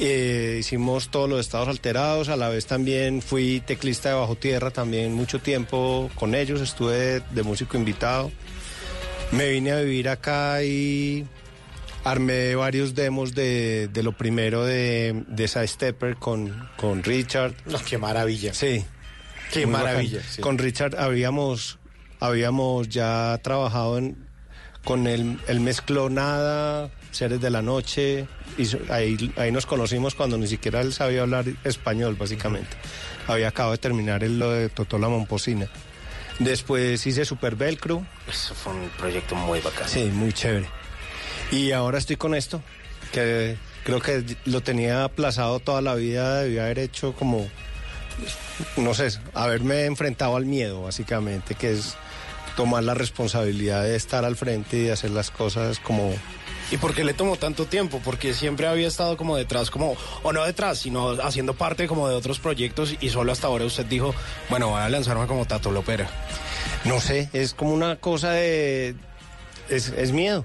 Eh, 0.00 0.58
hicimos 0.60 1.08
todos 1.08 1.28
los 1.28 1.40
estados 1.40 1.66
alterados, 1.66 2.28
a 2.28 2.36
la 2.36 2.48
vez 2.48 2.66
también 2.66 3.20
fui 3.20 3.60
teclista 3.66 4.10
de 4.10 4.14
bajo 4.14 4.36
tierra 4.36 4.70
también 4.70 5.12
mucho 5.12 5.40
tiempo 5.40 6.08
con 6.14 6.36
ellos, 6.36 6.60
estuve 6.60 6.96
de, 6.96 7.20
de 7.32 7.42
músico 7.42 7.76
invitado. 7.76 8.30
Me 9.32 9.48
vine 9.48 9.72
a 9.72 9.80
vivir 9.80 10.08
acá 10.08 10.62
y 10.62 11.26
armé 12.04 12.54
varios 12.54 12.94
demos 12.94 13.34
de, 13.34 13.88
de 13.92 14.02
lo 14.02 14.12
primero 14.12 14.64
de, 14.64 15.24
de 15.28 15.48
Side 15.48 15.68
Stepper 15.68 16.16
con, 16.16 16.68
con 16.76 17.02
Richard. 17.02 17.54
No, 17.66 17.78
qué 17.84 17.98
maravilla. 17.98 18.54
Sí. 18.54 18.84
Qué 19.52 19.66
maravilla, 19.66 20.20
sí. 20.22 20.42
Con 20.42 20.58
Richard 20.58 20.96
habíamos, 20.98 21.78
habíamos 22.20 22.88
ya 22.88 23.38
trabajado 23.42 23.96
en, 23.96 24.28
con 24.84 25.06
él, 25.06 25.38
él 25.48 25.60
mezcló 25.60 26.10
nada, 26.10 26.90
Seres 27.12 27.40
de 27.40 27.48
la 27.48 27.62
Noche, 27.62 28.26
y 28.58 28.68
ahí, 28.90 29.32
ahí 29.36 29.50
nos 29.50 29.64
conocimos 29.64 30.14
cuando 30.14 30.36
ni 30.36 30.46
siquiera 30.46 30.82
él 30.82 30.92
sabía 30.92 31.22
hablar 31.22 31.46
español, 31.64 32.16
básicamente. 32.16 32.76
Había 33.26 33.48
acabado 33.48 33.72
de 33.72 33.78
terminar 33.78 34.22
el, 34.22 34.38
lo 34.38 34.50
de 34.50 34.68
Totola 34.68 35.08
Momposina. 35.08 35.68
Después 36.38 37.06
hice 37.06 37.24
Super 37.24 37.56
Velcro. 37.56 38.06
Eso 38.30 38.54
fue 38.54 38.74
un 38.74 38.88
proyecto 38.98 39.34
muy 39.34 39.60
bacán. 39.60 39.88
Sí, 39.88 40.04
muy 40.12 40.32
chévere. 40.32 40.68
Y 41.50 41.72
ahora 41.72 41.98
estoy 41.98 42.16
con 42.16 42.34
esto, 42.34 42.62
que 43.12 43.56
creo 43.84 44.00
que 44.00 44.36
lo 44.44 44.60
tenía 44.60 45.04
aplazado 45.04 45.60
toda 45.60 45.80
la 45.80 45.94
vida, 45.94 46.42
debía 46.42 46.64
haber 46.64 46.78
hecho 46.78 47.14
como, 47.14 47.48
no 48.76 48.92
sé, 48.92 49.08
haberme 49.32 49.86
enfrentado 49.86 50.36
al 50.36 50.44
miedo, 50.44 50.82
básicamente, 50.82 51.54
que 51.54 51.72
es 51.72 51.96
tomar 52.54 52.82
la 52.82 52.92
responsabilidad 52.92 53.84
de 53.84 53.96
estar 53.96 54.24
al 54.24 54.36
frente 54.36 54.76
y 54.76 54.82
de 54.82 54.92
hacer 54.92 55.10
las 55.10 55.30
cosas 55.30 55.78
como... 55.78 56.12
¿Y 56.70 56.76
por 56.76 56.94
qué 56.94 57.02
le 57.02 57.14
tomó 57.14 57.36
tanto 57.36 57.64
tiempo? 57.64 58.02
Porque 58.04 58.34
siempre 58.34 58.66
había 58.66 58.86
estado 58.86 59.16
como 59.16 59.36
detrás, 59.36 59.70
como, 59.70 59.96
o 60.22 60.32
no 60.34 60.44
detrás, 60.44 60.80
sino 60.80 61.12
haciendo 61.22 61.54
parte 61.54 61.86
como 61.86 62.08
de 62.08 62.14
otros 62.14 62.40
proyectos 62.40 62.94
y 63.00 63.08
solo 63.08 63.32
hasta 63.32 63.46
ahora 63.46 63.64
usted 63.64 63.86
dijo, 63.86 64.14
bueno, 64.50 64.68
voy 64.68 64.82
a 64.82 64.88
lanzarme 64.90 65.26
como 65.26 65.46
Tato 65.46 65.70
Lopera. 65.70 66.10
No 66.84 67.00
sé, 67.00 67.30
es 67.32 67.54
como 67.54 67.72
una 67.72 67.96
cosa 67.96 68.32
de... 68.32 68.96
Es, 69.70 69.88
es 69.96 70.12
miedo. 70.12 70.44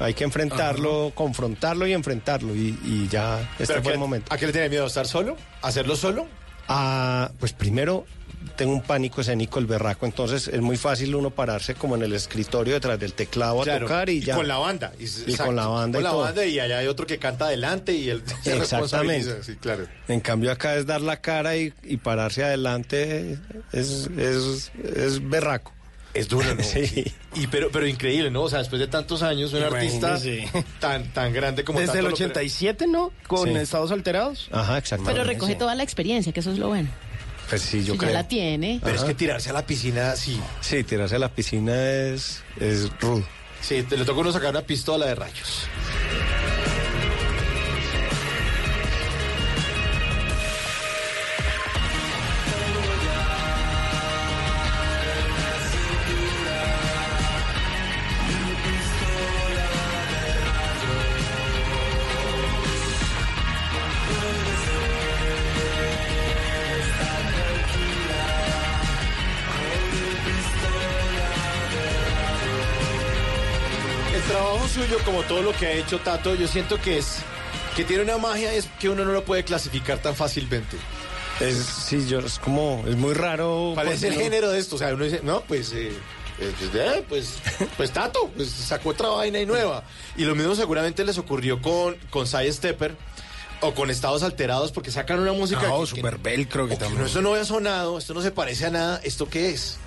Hay 0.00 0.14
que 0.14 0.24
enfrentarlo, 0.24 1.12
confrontarlo 1.14 1.86
y 1.86 1.92
enfrentarlo. 1.92 2.54
Y, 2.56 2.76
y 2.84 3.08
ya 3.08 3.38
este 3.58 3.66
¿Pero 3.68 3.82
fue 3.82 3.90
qué- 3.90 3.94
el 3.94 4.00
momento. 4.00 4.34
¿A 4.34 4.38
qué 4.38 4.46
le 4.46 4.52
tiene 4.52 4.68
miedo? 4.68 4.84
¿A 4.84 4.88
estar 4.88 5.06
solo? 5.06 5.36
¿A 5.62 5.68
¿Hacerlo 5.68 5.94
solo? 5.94 6.26
Ah, 6.68 7.30
pues 7.38 7.52
primero 7.52 8.06
tengo 8.56 8.72
un 8.72 8.80
pánico 8.82 9.20
escénico, 9.20 9.58
el 9.58 9.66
berraco, 9.66 10.06
entonces 10.06 10.48
es 10.48 10.60
muy 10.62 10.76
fácil 10.78 11.14
uno 11.14 11.30
pararse 11.30 11.74
como 11.74 11.94
en 11.96 12.02
el 12.02 12.12
escritorio 12.14 12.74
detrás 12.74 12.98
del 12.98 13.12
teclado 13.12 13.60
a 13.60 13.64
Claro, 13.64 13.86
tocar 13.86 14.08
y, 14.08 14.20
ya. 14.20 14.34
con 14.34 14.48
la 14.48 14.56
banda. 14.56 14.92
Y, 14.98 15.04
Y 15.32 15.36
con 15.36 15.54
la 15.56 15.66
banda 15.66 15.96
Con 15.98 16.00
y 16.00 16.04
la 16.04 16.10
todo. 16.10 16.20
banda 16.22 16.44
y 16.46 16.58
allá 16.58 16.78
hay 16.78 16.86
otro 16.86 17.06
que 17.06 17.18
canta 17.18 17.46
adelante 17.46 17.92
y 17.92 18.08
él 18.08 18.22
se 18.42 18.56
Exactamente. 18.56 19.42
Sí, 19.42 19.56
claro. 19.56 19.86
En 20.08 20.20
cambio 20.20 20.50
acá 20.52 20.76
es 20.76 20.86
dar 20.86 21.02
la 21.02 21.20
cara 21.20 21.56
y, 21.56 21.74
y 21.82 21.98
pararse 21.98 22.42
adelante, 22.44 23.36
es, 23.72 24.08
es, 24.16 24.72
es 24.96 25.28
berraco. 25.28 25.74
Es 26.14 26.28
duro, 26.28 26.54
¿no? 26.54 26.62
Sí. 26.64 27.04
Y 27.36 27.46
pero, 27.46 27.70
pero 27.70 27.86
increíble, 27.86 28.30
¿no? 28.30 28.42
O 28.42 28.48
sea, 28.48 28.58
después 28.58 28.80
de 28.80 28.88
tantos 28.88 29.22
años, 29.22 29.52
un 29.52 29.62
artista 29.62 30.18
tan, 30.80 31.04
tan 31.12 31.32
grande 31.32 31.62
como 31.64 31.78
Desde 31.78 31.92
Tato 31.92 31.98
el 32.06 32.10
Lopera. 32.10 32.26
87, 32.26 32.86
¿no? 32.88 33.12
Con 33.28 33.48
Sí. 33.48 33.54
estados 33.56 33.92
alterados. 33.92 34.48
Ajá, 34.50 34.78
exactamente. 34.78 35.12
Pero 35.20 35.24
recoge 35.24 35.54
toda 35.54 35.74
la 35.74 35.82
experiencia, 35.84 36.32
que 36.32 36.40
eso 36.40 36.50
es 36.52 36.58
lo 36.58 36.68
bueno. 36.68 36.88
Pues 37.48 37.62
sí, 37.62 37.84
yo 37.84 37.94
Si 37.94 37.98
creo. 37.98 38.10
ya 38.12 38.18
la 38.18 38.28
tiene. 38.28 38.80
Pero 38.82 38.96
es 38.96 39.04
que 39.04 39.14
tirarse 39.14 39.50
a 39.50 39.52
la 39.52 39.66
piscina, 39.66 40.14
sí. 40.16 40.40
Sí, 40.60 40.82
tirarse 40.84 41.16
a 41.16 41.18
la 41.18 41.28
piscina 41.32 41.74
es, 41.90 42.42
es 42.60 42.88
rudo. 43.00 43.24
Sí, 43.60 43.82
te 43.82 43.96
le 43.96 44.04
toca 44.04 44.20
uno 44.20 44.32
sacar 44.32 44.50
una 44.50 44.62
pistola 44.62 45.06
de 45.06 45.14
rayos. 45.14 45.64
Todo 75.30 75.42
lo 75.42 75.52
que 75.56 75.64
ha 75.66 75.72
hecho 75.74 76.00
Tato, 76.00 76.34
yo 76.34 76.48
siento 76.48 76.80
que 76.80 76.98
es 76.98 77.18
que 77.76 77.84
tiene 77.84 78.02
una 78.02 78.18
magia 78.18 78.52
es 78.52 78.66
que 78.80 78.88
uno 78.88 79.04
no 79.04 79.12
lo 79.12 79.24
puede 79.24 79.44
clasificar 79.44 79.98
tan 79.98 80.16
fácilmente. 80.16 80.76
Es, 81.38 81.56
sí, 81.56 82.04
yo, 82.08 82.18
es 82.18 82.40
como, 82.40 82.82
es 82.88 82.96
muy 82.96 83.14
raro. 83.14 83.70
¿Cuál 83.74 83.88
es 83.88 84.02
el 84.02 84.14
no- 84.14 84.20
género 84.20 84.50
de 84.50 84.58
esto? 84.58 84.74
O 84.74 84.78
sea, 84.80 84.92
uno 84.92 85.04
dice, 85.04 85.20
no, 85.22 85.42
pues, 85.42 85.72
eh, 85.72 85.92
eh, 86.40 86.52
pues, 86.58 86.70
eh, 86.74 87.04
pues, 87.08 87.34
pues 87.76 87.90
Tato, 87.92 88.28
pues 88.36 88.50
sacó 88.50 88.88
otra 88.88 89.08
vaina 89.10 89.38
y 89.38 89.46
nueva. 89.46 89.84
Y 90.16 90.24
lo 90.24 90.34
mismo 90.34 90.56
seguramente 90.56 91.04
les 91.04 91.16
ocurrió 91.16 91.62
con, 91.62 91.94
con 92.10 92.26
Side 92.26 92.52
Stepper 92.52 92.96
o 93.60 93.72
con 93.72 93.88
Estados 93.88 94.24
Alterados 94.24 94.72
porque 94.72 94.90
sacan 94.90 95.20
una 95.20 95.32
música 95.32 95.62
No, 95.62 95.80
que- 95.82 95.86
Super 95.86 96.16
que, 96.16 96.22
Velcro, 96.22 96.66
que 96.66 96.74
también. 96.76 97.00
no, 97.02 97.06
esto 97.06 97.22
no 97.22 97.30
había 97.34 97.44
sonado, 97.44 97.98
esto 97.98 98.14
no 98.14 98.20
se 98.22 98.32
parece 98.32 98.66
a 98.66 98.70
nada, 98.70 99.00
¿esto 99.04 99.28
qué 99.28 99.50
es? 99.50 99.78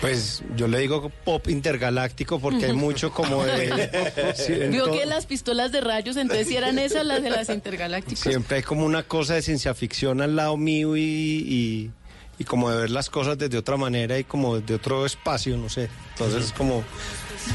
Pues 0.00 0.42
yo 0.56 0.68
le 0.68 0.78
digo 0.78 1.10
pop 1.24 1.48
intergaláctico 1.48 2.38
porque 2.38 2.66
hay 2.66 2.72
mucho 2.72 3.10
como 3.12 3.44
de... 3.44 4.32
sí, 4.36 4.52
Vio 4.70 4.84
todo- 4.84 4.98
que 4.98 5.06
las 5.06 5.26
pistolas 5.26 5.72
de 5.72 5.80
rayos, 5.80 6.16
entonces 6.16 6.48
si 6.48 6.56
eran 6.56 6.78
esas 6.78 7.04
las 7.04 7.22
de 7.22 7.30
las 7.30 7.48
intergalácticas. 7.48 8.20
Siempre 8.20 8.58
hay 8.58 8.62
como 8.62 8.84
una 8.84 9.02
cosa 9.02 9.34
de 9.34 9.42
ciencia 9.42 9.74
ficción 9.74 10.20
al 10.20 10.36
lado 10.36 10.56
mío 10.56 10.96
y, 10.96 11.00
y, 11.02 11.90
y 12.38 12.44
como 12.44 12.70
de 12.70 12.78
ver 12.82 12.90
las 12.90 13.10
cosas 13.10 13.36
desde 13.38 13.58
otra 13.58 13.76
manera 13.76 14.18
y 14.18 14.24
como 14.24 14.60
de 14.60 14.74
otro 14.74 15.04
espacio, 15.04 15.56
no 15.56 15.68
sé. 15.68 15.88
Entonces 16.12 16.46
es 16.46 16.52
como, 16.52 16.84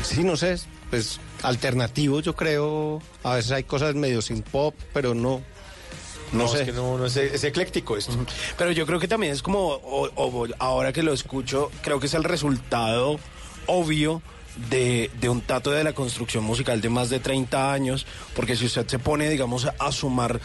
sí, 0.04 0.24
no 0.24 0.36
sé, 0.36 0.58
pues 0.90 1.20
alternativo 1.44 2.20
yo 2.20 2.36
creo. 2.36 3.02
A 3.24 3.36
veces 3.36 3.52
hay 3.52 3.64
cosas 3.64 3.96
medio 3.96 4.22
sin 4.22 4.42
pop, 4.42 4.76
pero 4.94 5.14
no. 5.14 5.42
No, 6.34 6.48
sé. 6.48 6.60
es 6.62 6.66
que 6.66 6.72
no, 6.74 6.98
no 6.98 7.06
es, 7.06 7.16
es 7.18 7.44
ecléctico 7.44 7.96
esto. 7.98 8.14
Pero 8.58 8.72
yo 8.72 8.86
creo 8.86 9.00
que 9.00 9.08
también 9.08 9.34
es 9.34 9.42
como, 9.42 9.68
o- 9.68 10.10
o- 10.16 10.48
ahora 10.60 10.92
que 10.94 11.04
lo 11.04 11.14
escucho, 11.14 11.72
creo 11.82 12.00
que 12.00 12.08
es 12.08 12.14
el 12.14 12.24
resultado 12.24 13.20
obvio 13.68 14.22
de, 14.70 15.10
de 15.20 15.30
un 15.30 15.42
tato 15.42 15.72
de 15.72 15.84
la 15.84 15.94
construcción 15.94 16.44
musical 16.44 16.80
de 16.82 16.90
más 16.90 17.10
de 17.10 17.20
30 17.20 17.72
años, 17.74 18.06
porque 18.36 18.56
si 18.56 18.66
usted 18.66 18.86
se 18.88 19.00
pone, 19.00 19.30
digamos, 19.30 19.68
a 19.80 19.92
sumar 19.92 20.40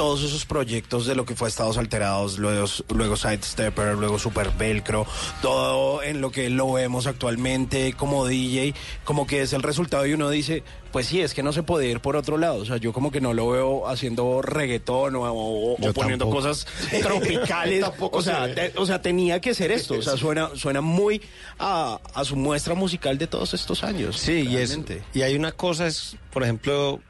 todos 0.00 0.22
esos 0.22 0.46
proyectos 0.46 1.04
de 1.04 1.14
lo 1.14 1.26
que 1.26 1.36
fue 1.36 1.46
Estados 1.46 1.76
Alterados, 1.76 2.38
luego, 2.38 2.66
luego 2.94 3.16
Sidestepper, 3.16 3.96
luego 3.98 4.18
Super 4.18 4.50
Velcro, 4.56 5.06
todo 5.42 6.02
en 6.02 6.22
lo 6.22 6.30
que 6.30 6.48
lo 6.48 6.72
vemos 6.72 7.06
actualmente 7.06 7.92
como 7.92 8.26
DJ, 8.26 8.74
como 9.04 9.26
que 9.26 9.42
es 9.42 9.52
el 9.52 9.62
resultado 9.62 10.06
y 10.06 10.14
uno 10.14 10.30
dice, 10.30 10.62
pues 10.90 11.04
sí, 11.06 11.20
es 11.20 11.34
que 11.34 11.42
no 11.42 11.52
se 11.52 11.62
puede 11.62 11.86
ir 11.88 12.00
por 12.00 12.16
otro 12.16 12.38
lado. 12.38 12.56
O 12.56 12.64
sea, 12.64 12.78
yo 12.78 12.94
como 12.94 13.10
que 13.10 13.20
no 13.20 13.34
lo 13.34 13.50
veo 13.50 13.88
haciendo 13.88 14.40
reggaetón 14.40 15.16
o, 15.16 15.22
o- 15.32 15.76
poniendo 15.92 16.24
tampoco. 16.24 16.30
cosas 16.30 16.66
tropicales. 17.02 17.82
Tampoco 17.82 18.16
o, 18.18 18.22
sea, 18.22 18.46
se 18.46 18.54
ve. 18.54 18.70
te- 18.70 18.78
o 18.78 18.86
sea, 18.86 19.02
tenía 19.02 19.38
que 19.42 19.52
ser 19.54 19.70
esto. 19.70 19.94
O 19.98 20.02
sea, 20.02 20.16
suena, 20.16 20.48
suena 20.54 20.80
muy 20.80 21.20
a, 21.58 22.00
a 22.14 22.24
su 22.24 22.36
muestra 22.36 22.74
musical 22.74 23.18
de 23.18 23.26
todos 23.26 23.52
estos 23.52 23.84
años. 23.84 24.16
Sí, 24.16 24.46
y, 24.48 24.56
es, 24.56 24.78
y 25.12 25.20
hay 25.20 25.34
una 25.36 25.52
cosa, 25.52 25.86
es, 25.86 26.16
por 26.32 26.42
ejemplo, 26.42 27.00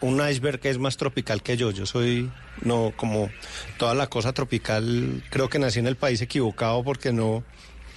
un 0.00 0.26
iceberg 0.28 0.60
que 0.60 0.70
es 0.70 0.78
más 0.78 0.96
tropical 0.96 1.42
que 1.42 1.56
yo. 1.56 1.70
Yo 1.70 1.86
soy, 1.86 2.30
no, 2.62 2.92
como 2.96 3.30
toda 3.78 3.94
la 3.94 4.08
cosa 4.08 4.32
tropical, 4.32 5.22
creo 5.30 5.48
que 5.48 5.58
nací 5.58 5.78
en 5.78 5.86
el 5.86 5.96
país 5.96 6.20
equivocado 6.20 6.82
porque 6.82 7.12
no... 7.12 7.44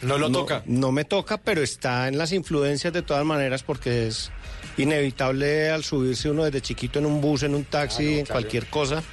No 0.01 0.17
lo 0.17 0.31
toca. 0.31 0.63
No 0.65 0.93
me 0.93 1.03
toca, 1.03 1.37
pero 1.37 1.61
está 1.61 2.07
en 2.07 2.17
las 2.17 2.31
influencias 2.31 2.93
de 2.93 3.01
todas 3.01 3.25
maneras 3.25 3.63
porque 3.63 4.07
es 4.07 4.31
inevitable 4.77 5.69
al 5.69 5.83
subirse 5.83 6.29
uno 6.29 6.45
desde 6.45 6.61
chiquito 6.61 6.99
en 6.99 7.05
un 7.05 7.19
bus, 7.19 7.43
en 7.43 7.53
un 7.53 7.65
taxi, 7.65 8.19
en 8.19 8.25
cualquier 8.25 8.67
cosa. 8.67 9.03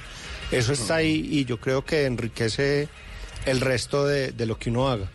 Eso 0.49 0.71
está 0.71 0.95
ahí 0.95 1.27
y 1.29 1.43
yo 1.43 1.59
creo 1.59 1.83
que 1.83 2.05
enriquece 2.05 2.87
el 3.45 3.59
resto 3.59 4.05
de, 4.05 4.31
de 4.31 4.45
lo 4.45 4.57
que 4.57 4.69
uno 4.69 4.87
haga. 4.87 5.09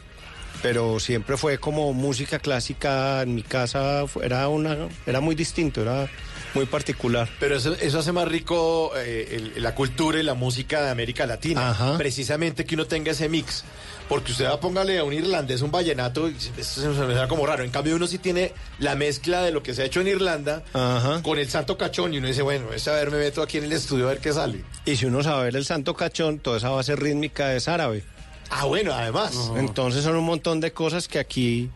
Pero 0.61 1.01
siempre 1.01 1.39
fue 1.39 1.57
como 1.57 1.95
música 1.95 2.39
clásica 2.39 3.23
en 3.23 3.35
mi 3.35 3.43
casa, 3.43 4.05
era, 4.23 4.49
una, 4.49 4.77
era 5.07 5.21
muy 5.21 5.35
distinto, 5.35 5.81
era 5.81 6.09
muy 6.55 6.67
particular. 6.67 7.29
Pero 7.41 7.57
eso, 7.57 7.75
eso 7.81 7.99
hace 7.99 8.13
más 8.13 8.29
rico 8.29 8.93
eh, 8.97 9.51
el- 9.55 9.63
la 9.63 9.75
cultura 9.75 10.19
y 10.21 10.23
la 10.23 10.35
música 10.35 10.83
de 10.83 10.91
América 10.91 11.27
Latina. 11.27 11.71
Ajá. 11.71 11.97
Precisamente 11.99 12.65
que 12.65 12.75
uno 12.75 12.87
tenga 12.87 13.13
ese 13.13 13.29
mix. 13.29 13.65
Porque 14.09 14.33
usted 14.33 14.45
va 14.47 14.55
a 14.55 14.61
póngale 14.61 14.99
a 14.99 15.05
un 15.05 15.13
irlandés 15.15 15.63
un 15.63 15.71
vallenato 15.71 16.29
y 16.29 16.37
esto 16.37 16.81
se 16.83 16.89
me 16.89 16.95
suena 16.95 17.29
como 17.29 17.47
raro. 17.47 17.65
En 17.65 17.71
cambio, 17.71 17.97
uno 17.97 18.07
sí 18.07 18.19
tiene 18.19 18.53
la 18.79 18.95
mezcla 18.95 19.43
de 19.43 19.53
lo 19.53 19.63
que 19.63 19.73
se 19.75 19.83
ha 19.83 19.85
hecho 19.87 20.01
en 20.03 20.09
Irlanda 20.09 20.63
Ajá. 20.75 21.23
con 21.23 21.39
el 21.39 21.49
santo 21.49 21.79
cachón. 21.79 22.13
Y 22.13 22.19
uno 22.19 22.27
dice, 22.27 22.43
bueno, 22.43 22.73
es 22.75 22.87
a 22.89 22.93
ver, 22.93 23.11
me 23.11 23.17
meto 23.19 23.41
aquí 23.41 23.57
en 23.59 23.65
el 23.65 23.73
estudio 23.73 24.07
a 24.07 24.11
ver 24.11 24.19
qué 24.19 24.33
sale. 24.33 24.65
Y 24.85 24.97
si 24.97 25.07
uno 25.07 25.23
sabe 25.23 25.45
ver 25.45 25.57
el 25.57 25.65
santo 25.65 25.95
cachón, 25.95 26.41
toda 26.41 26.59
esa 26.59 26.69
base 26.71 26.95
rítmica 26.97 27.55
es 27.55 27.69
árabe. 27.69 28.05
Ah, 28.51 28.67
bueno, 28.67 28.93
además. 28.93 29.33
Entonces 29.57 30.05
son 30.05 30.17
un 30.17 30.25
montón 30.25 30.61
de 30.61 30.73
cosas 30.73 31.09
que 31.09 31.19
aquí, 31.19 31.71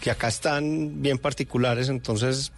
que 0.00 0.12
acá 0.12 0.28
están 0.28 1.02
bien 1.02 1.18
particulares, 1.18 1.88
entonces 1.88 2.52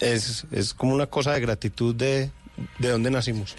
es, 0.00 0.44
es 0.50 0.74
como 0.74 0.94
una 0.94 1.06
cosa 1.06 1.32
de 1.32 1.40
gratitud 1.40 1.94
de, 1.94 2.30
de 2.78 2.88
dónde 2.88 3.10
nacimos. 3.10 3.54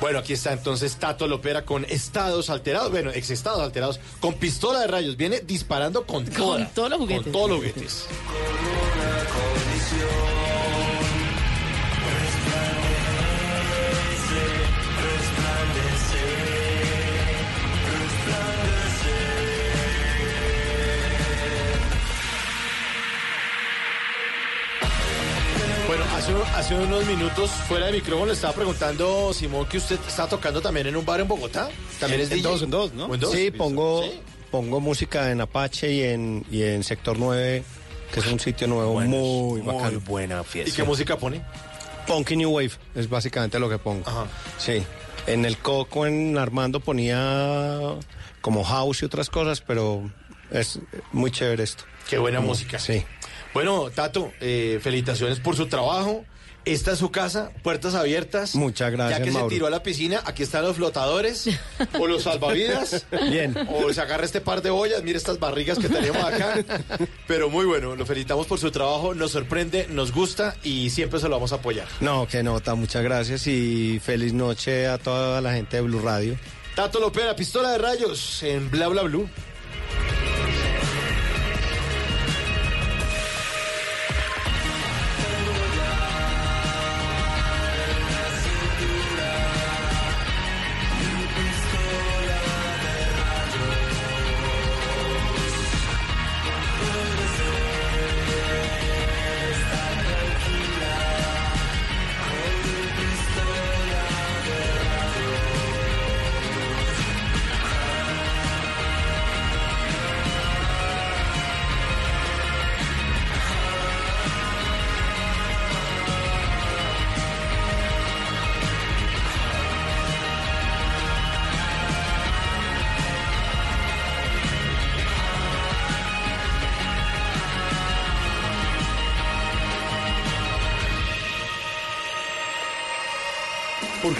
Bueno, 0.00 0.18
aquí 0.18 0.32
está 0.32 0.52
entonces 0.52 0.96
Tato 0.96 1.26
Lopera 1.28 1.64
con 1.64 1.84
estados 1.84 2.50
alterados, 2.50 2.90
bueno, 2.90 3.10
ex 3.10 3.30
estados 3.30 3.60
alterados, 3.60 4.00
con 4.18 4.34
pistola 4.34 4.80
de 4.80 4.86
rayos. 4.86 5.16
Viene 5.16 5.40
disparando 5.40 6.06
con, 6.06 6.24
toda, 6.26 6.68
todos 6.70 6.90
los 6.90 6.98
juguetes. 6.98 7.22
Con 7.24 7.32
todos 7.32 7.50
los 7.50 7.58
juguetes. 7.58 8.06
Hace, 26.38 26.58
hace 26.58 26.74
unos 26.74 27.06
minutos 27.06 27.50
fuera 27.50 27.86
de 27.86 27.92
micrófono 27.92 28.26
le 28.26 28.32
estaba 28.32 28.52
preguntando 28.54 29.32
Simón 29.32 29.66
que 29.66 29.78
usted 29.78 29.98
está 30.06 30.28
tocando 30.28 30.60
también 30.60 30.86
en 30.86 30.96
un 30.96 31.04
bar 31.04 31.20
en 31.20 31.28
Bogotá. 31.28 31.68
También 31.98 32.20
En- 32.20 32.24
es 32.26 32.30
DJ. 32.30 32.42
dos, 32.42 32.62
en 32.62 32.70
dos, 32.70 32.92
¿no? 32.92 33.06
¿O 33.06 33.14
en 33.14 33.20
dos? 33.20 33.32
Sí, 33.32 33.50
pongo, 33.50 34.04
pongo 34.50 34.80
música 34.80 35.30
en 35.30 35.40
Apache 35.40 35.92
y 35.92 36.02
en, 36.02 36.44
y 36.50 36.62
en 36.62 36.84
Sector 36.84 37.18
9, 37.18 37.62
que 38.12 38.20
es 38.20 38.26
un 38.26 38.40
sitio 38.40 38.66
nuevo 38.66 39.00
muy 39.00 39.08
Muy 39.08 39.60
bacano. 39.62 40.00
buena 40.00 40.40
¿Y 40.40 40.44
fiesta. 40.44 40.76
qué 40.76 40.82
música 40.84 41.16
pone? 41.16 41.42
Punk 42.06 42.30
y 42.32 42.36
New 42.36 42.50
Wave 42.50 42.72
es 42.94 43.08
básicamente 43.08 43.58
lo 43.58 43.68
que 43.68 43.78
pongo. 43.78 44.08
Ajá. 44.08 44.26
Sí. 44.58 44.82
En 45.26 45.44
el 45.44 45.58
Coco, 45.58 46.06
en 46.06 46.38
Armando 46.38 46.80
ponía 46.80 47.78
como 48.40 48.64
house 48.64 49.02
y 49.02 49.04
otras 49.04 49.28
cosas, 49.30 49.60
pero 49.60 50.10
es 50.50 50.78
muy 51.12 51.30
chévere 51.30 51.62
esto. 51.62 51.84
Qué 52.08 52.18
buena 52.18 52.38
Como- 52.38 52.48
música. 52.48 52.78
Sí. 52.78 53.04
Bueno, 53.54 53.90
Tato, 53.90 54.32
eh, 54.40 54.78
felicitaciones 54.82 55.40
por 55.40 55.56
su 55.56 55.66
trabajo. 55.66 56.24
Esta 56.66 56.92
es 56.92 56.98
su 56.98 57.10
casa, 57.10 57.52
puertas 57.62 57.94
abiertas. 57.94 58.54
Muchas 58.54 58.92
gracias, 58.92 59.18
Ya 59.18 59.24
que 59.24 59.30
Mauro. 59.30 59.48
se 59.48 59.54
tiró 59.54 59.66
a 59.66 59.70
la 59.70 59.82
piscina, 59.82 60.20
aquí 60.26 60.42
están 60.42 60.62
los 60.62 60.76
flotadores 60.76 61.48
o 61.98 62.06
los 62.06 62.24
salvavidas. 62.24 63.06
Bien. 63.30 63.56
O 63.72 63.90
se 63.94 64.00
agarra 64.02 64.26
este 64.26 64.42
par 64.42 64.60
de 64.60 64.68
ollas, 64.68 65.02
mire 65.02 65.16
estas 65.16 65.38
barrigas 65.40 65.78
que 65.78 65.88
tenemos 65.88 66.22
acá. 66.22 66.62
Pero 67.26 67.48
muy 67.48 67.64
bueno, 67.64 67.96
lo 67.96 68.04
felicitamos 68.04 68.46
por 68.46 68.58
su 68.58 68.70
trabajo, 68.70 69.14
nos 69.14 69.30
sorprende, 69.30 69.86
nos 69.88 70.12
gusta 70.12 70.54
y 70.62 70.90
siempre 70.90 71.18
se 71.18 71.28
lo 71.30 71.36
vamos 71.36 71.52
a 71.52 71.56
apoyar. 71.56 71.88
No, 72.00 72.28
que 72.28 72.42
nota, 72.42 72.74
muchas 72.74 73.02
gracias 73.02 73.46
y 73.46 73.98
feliz 74.04 74.34
noche 74.34 74.86
a 74.86 74.98
toda 74.98 75.40
la 75.40 75.54
gente 75.54 75.78
de 75.78 75.82
Blue 75.82 76.00
Radio. 76.02 76.36
Tato 76.76 77.00
Lopera, 77.00 77.34
pistola 77.34 77.70
de 77.72 77.78
rayos 77.78 78.42
en 78.42 78.70
Bla 78.70 78.88
Bla 78.88 79.02
Blue. 79.02 79.28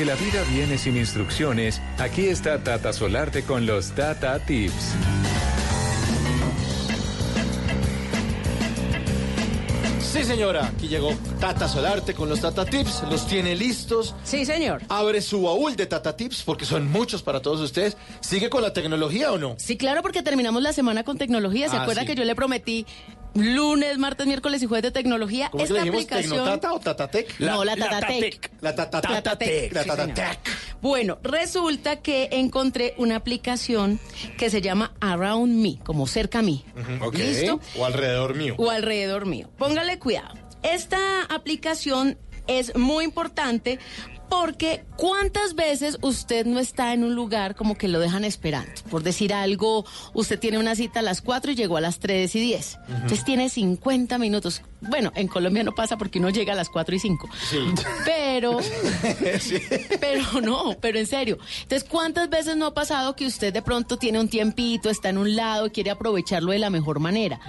Porque 0.00 0.12
la 0.12 0.18
vida 0.18 0.42
viene 0.50 0.78
sin 0.78 0.96
instrucciones, 0.96 1.78
aquí 1.98 2.24
está 2.28 2.64
Tata 2.64 2.90
Solarte 2.90 3.42
con 3.42 3.66
los 3.66 3.90
Tata 3.94 4.38
Tips. 4.38 4.94
Sí, 10.00 10.24
señora, 10.24 10.66
aquí 10.66 10.88
llegó 10.88 11.12
Tata 11.38 11.68
Solarte 11.68 12.14
con 12.14 12.28
los 12.30 12.40
Tata 12.40 12.64
Tips, 12.64 13.02
los 13.10 13.26
tiene 13.26 13.54
listos. 13.54 14.14
Sí, 14.24 14.44
señor. 14.46 14.82
Abre 14.88 15.20
su 15.20 15.42
baúl 15.42 15.76
de 15.76 15.84
Tata 15.86 16.16
Tips 16.16 16.42
porque 16.44 16.64
son 16.64 16.90
muchos 16.90 17.22
para 17.22 17.40
todos 17.42 17.60
ustedes. 17.60 17.96
¿Sigue 18.20 18.48
con 18.48 18.62
la 18.62 18.72
tecnología 18.72 19.30
o 19.32 19.38
no? 19.38 19.54
Sí, 19.58 19.76
claro, 19.76 20.00
porque 20.02 20.22
terminamos 20.22 20.62
la 20.62 20.72
semana 20.72 21.04
con 21.04 21.18
tecnología. 21.18 21.68
¿Se 21.68 21.76
Ah, 21.76 21.82
acuerda 21.82 22.02
sí. 22.02 22.06
que 22.08 22.14
yo 22.16 22.24
le 22.24 22.34
prometí 22.34 22.86
lunes, 23.34 23.98
martes, 23.98 24.26
miércoles 24.26 24.62
y 24.62 24.66
jueves 24.66 24.82
de 24.82 24.90
tecnología? 24.90 25.48
¿Cómo 25.50 25.58
que 25.58 25.64
Esta 25.64 25.74
le 25.74 25.80
dijimos? 25.80 26.04
aplicación. 26.04 26.30
¿Tecnotata 26.36 26.72
o 26.72 26.80
Tatatec? 26.80 27.40
No, 27.40 27.64
la 27.64 27.76
Tatatec. 27.76 28.50
La 28.60 28.74
Tatatec. 28.74 29.10
Tatatec, 29.10 29.72
La 29.72 29.82
sí, 29.82 29.88
Tatatec. 29.88 30.38
Bueno, 30.80 31.18
resulta 31.22 31.96
que 32.00 32.28
encontré 32.32 32.94
una 32.96 33.16
aplicación 33.16 34.00
que 34.38 34.50
se 34.50 34.60
llama 34.60 34.94
Around 35.00 35.54
Me, 35.62 35.78
como 35.84 36.06
cerca 36.06 36.38
a 36.38 36.42
mí. 36.42 36.64
Ok. 37.00 37.14
¿Listo? 37.16 37.60
O 37.78 37.84
alrededor 37.84 38.34
mío. 38.34 38.54
o 38.58 38.70
alrededor 38.70 39.26
mío. 39.26 39.50
Póngale 39.58 39.98
cuidado. 39.98 40.34
Esta 40.62 41.22
aplicación 41.28 42.18
es 42.46 42.74
muy 42.76 43.04
importante 43.04 43.78
porque 44.30 44.84
¿cuántas 44.96 45.54
veces 45.54 45.98
usted 46.00 46.46
no 46.46 46.60
está 46.60 46.94
en 46.94 47.04
un 47.04 47.14
lugar 47.14 47.56
como 47.56 47.76
que 47.76 47.88
lo 47.88 47.98
dejan 47.98 48.24
esperando? 48.24 48.70
Por 48.88 49.02
decir 49.02 49.34
algo, 49.34 49.84
usted 50.14 50.38
tiene 50.38 50.58
una 50.58 50.76
cita 50.76 51.00
a 51.00 51.02
las 51.02 51.20
4 51.20 51.50
y 51.50 51.54
llegó 51.56 51.76
a 51.76 51.80
las 51.80 51.98
3 51.98 52.34
y 52.36 52.40
10. 52.40 52.78
Entonces 52.88 53.24
tiene 53.24 53.50
50 53.50 54.16
minutos. 54.18 54.62
Bueno, 54.80 55.12
en 55.14 55.28
Colombia 55.28 55.62
no 55.62 55.72
pasa 55.72 55.98
porque 55.98 56.18
uno 56.18 56.30
llega 56.30 56.54
a 56.54 56.56
las 56.56 56.68
4 56.70 56.94
y 56.94 56.98
5. 56.98 57.28
Pero, 58.04 58.58
pero 60.00 60.40
no, 60.40 60.76
pero 60.80 60.98
en 60.98 61.06
serio. 61.06 61.38
Entonces, 61.62 61.88
¿cuántas 61.88 62.30
veces 62.30 62.56
no 62.56 62.66
ha 62.66 62.74
pasado 62.74 63.14
que 63.14 63.26
usted 63.26 63.52
de 63.52 63.62
pronto 63.62 63.98
tiene 63.98 64.18
un 64.20 64.28
tiempito, 64.28 64.88
está 64.88 65.10
en 65.10 65.18
un 65.18 65.36
lado 65.36 65.66
y 65.66 65.70
quiere 65.70 65.90
aprovecharlo 65.90 66.52
de 66.52 66.58
la 66.58 66.70
mejor 66.70 66.98
manera? 66.98 67.40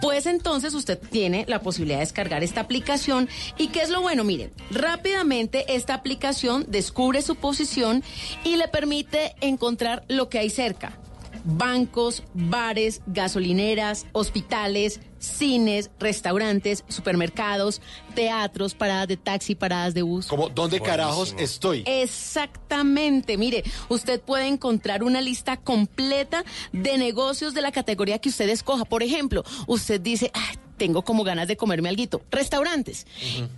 Pues 0.00 0.26
entonces 0.26 0.74
usted 0.74 0.98
tiene 0.98 1.44
la 1.48 1.60
posibilidad 1.60 1.98
de 1.98 2.04
descargar 2.04 2.42
esta 2.42 2.62
aplicación. 2.62 3.28
¿Y 3.56 3.68
qué 3.68 3.82
es 3.82 3.90
lo 3.90 4.00
bueno? 4.00 4.24
Miren, 4.24 4.52
rápidamente 4.70 5.74
esta 5.74 5.94
aplicación 5.94 6.64
descubre 6.68 7.22
su 7.22 7.36
posición 7.36 8.02
y 8.44 8.56
le 8.56 8.68
permite 8.68 9.34
encontrar 9.40 10.04
lo 10.08 10.28
que 10.28 10.38
hay 10.38 10.50
cerca. 10.50 10.98
Bancos, 11.44 12.22
bares, 12.34 13.02
gasolineras, 13.06 14.06
hospitales, 14.12 15.00
cines, 15.18 15.90
restaurantes, 15.98 16.84
supermercados, 16.88 17.80
teatros, 18.14 18.74
paradas 18.74 19.08
de 19.08 19.16
taxi, 19.16 19.54
paradas 19.54 19.94
de 19.94 20.02
bus. 20.02 20.26
Como, 20.26 20.48
¿dónde 20.48 20.80
carajos 20.80 21.34
estoy? 21.38 21.84
Exactamente, 21.86 23.36
mire, 23.36 23.64
usted 23.88 24.20
puede 24.20 24.46
encontrar 24.46 25.02
una 25.02 25.20
lista 25.20 25.56
completa 25.56 26.44
de 26.72 26.98
negocios 26.98 27.54
de 27.54 27.62
la 27.62 27.72
categoría 27.72 28.18
que 28.18 28.28
usted 28.30 28.48
escoja. 28.48 28.84
Por 28.84 29.02
ejemplo, 29.02 29.44
usted 29.66 30.00
dice, 30.00 30.30
"Ay, 30.34 30.56
tengo 30.76 31.02
como 31.02 31.24
ganas 31.24 31.46
de 31.46 31.58
comerme 31.58 31.90
alguito. 31.90 32.22
Restaurantes. 32.30 33.06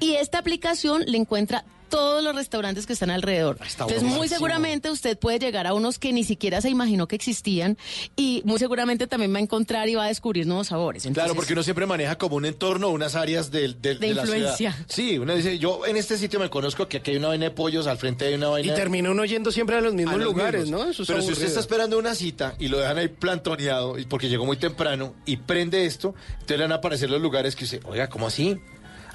Y 0.01 0.15
esta 0.15 0.39
aplicación 0.39 1.05
le 1.07 1.19
encuentra 1.19 1.65
todos 1.93 2.25
los 2.25 2.35
restaurantes 2.35 2.87
que 2.87 2.95
están 2.95 3.11
alrededor. 3.11 3.59
Entonces, 3.71 4.03
muy 4.03 4.27
seguramente 4.29 4.91
usted 4.91 5.19
puede 5.19 5.39
llegar 5.39 5.67
a 5.67 5.75
unos 5.75 5.99
que 5.99 6.13
ni 6.13 6.25
siquiera 6.25 6.61
se 6.63 6.71
imaginó 6.71 7.07
que 7.07 7.17
existían 7.17 7.77
y 8.17 8.41
muy 8.47 8.59
seguramente 8.59 9.07
también 9.07 9.33
va 9.35 9.39
a 9.39 9.43
encontrar 9.43 9.89
y 9.91 9.95
va 9.95 10.05
a 10.05 10.09
descubrir 10.09 10.47
nuevos 10.47 10.69
sabores. 10.69 11.07
Claro, 11.13 11.35
porque 11.35 11.53
uno 11.53 11.63
siempre 11.63 11.85
maneja 11.87 12.17
como 12.17 12.37
un 12.37 12.47
entorno, 12.47 12.89
unas 12.89 13.15
áreas 13.15 13.51
del, 13.51 13.81
del- 13.83 13.99
De 14.01 14.09
de, 14.09 14.15
la 14.15 14.23
influencia. 14.23 14.73
ciudad. 14.73 14.87
Sí, 14.89 15.19
uno 15.19 15.35
dice, 15.35 15.59
yo 15.59 15.85
en 15.87 15.97
este 15.99 16.17
sitio 16.17 16.41
me 16.41 16.49
conozco 16.49 16.89
que 16.89 16.97
aquí 16.97 17.11
hay 17.11 17.19
una 17.19 17.29
vaina 17.29 17.45
de 17.45 17.51
pollos, 17.51 17.87
al 17.87 17.99
frente 17.99 18.25
hay 18.25 18.35
una 18.35 18.47
Y 18.47 18.51
vaina... 18.51 18.75
termina 18.75 19.11
uno 19.11 19.25
yendo 19.27 19.53
siempre 19.53 19.77
a 19.77 19.81
los 19.83 19.93
mismos 19.93 20.15
a 20.15 20.17
los 20.19 20.27
lugares, 20.27 20.63
mismos. 20.63 20.85
¿no? 20.87 20.91
Eso 20.91 21.03
es 21.03 21.09
Pero 21.09 21.21
si 21.23 21.33
usted 21.33 21.47
está 21.47 21.61
esperando 21.61 21.99
una 21.99 22.15
cita 22.15 22.55
y 22.59 22.69
lo 22.69 22.79
dejan 22.79 22.97
ahí 22.99 23.09
plantoneado 23.09 23.99
y 23.99 24.07
porque 24.07 24.29
llegó 24.31 24.47
muy 24.47 24.57
temprano 24.57 25.15
y 25.27 25.37
prende 25.37 25.85
esto, 25.85 26.15
entonces 26.33 26.57
le 26.57 26.65
van 26.65 26.73
a 26.73 26.77
aparecer 26.77 27.11
los 27.11 27.21
lugares 27.21 27.55
que 27.55 27.65
usted, 27.65 27.83
oiga, 27.85 28.09
¿cómo 28.09 28.27
así? 28.29 28.59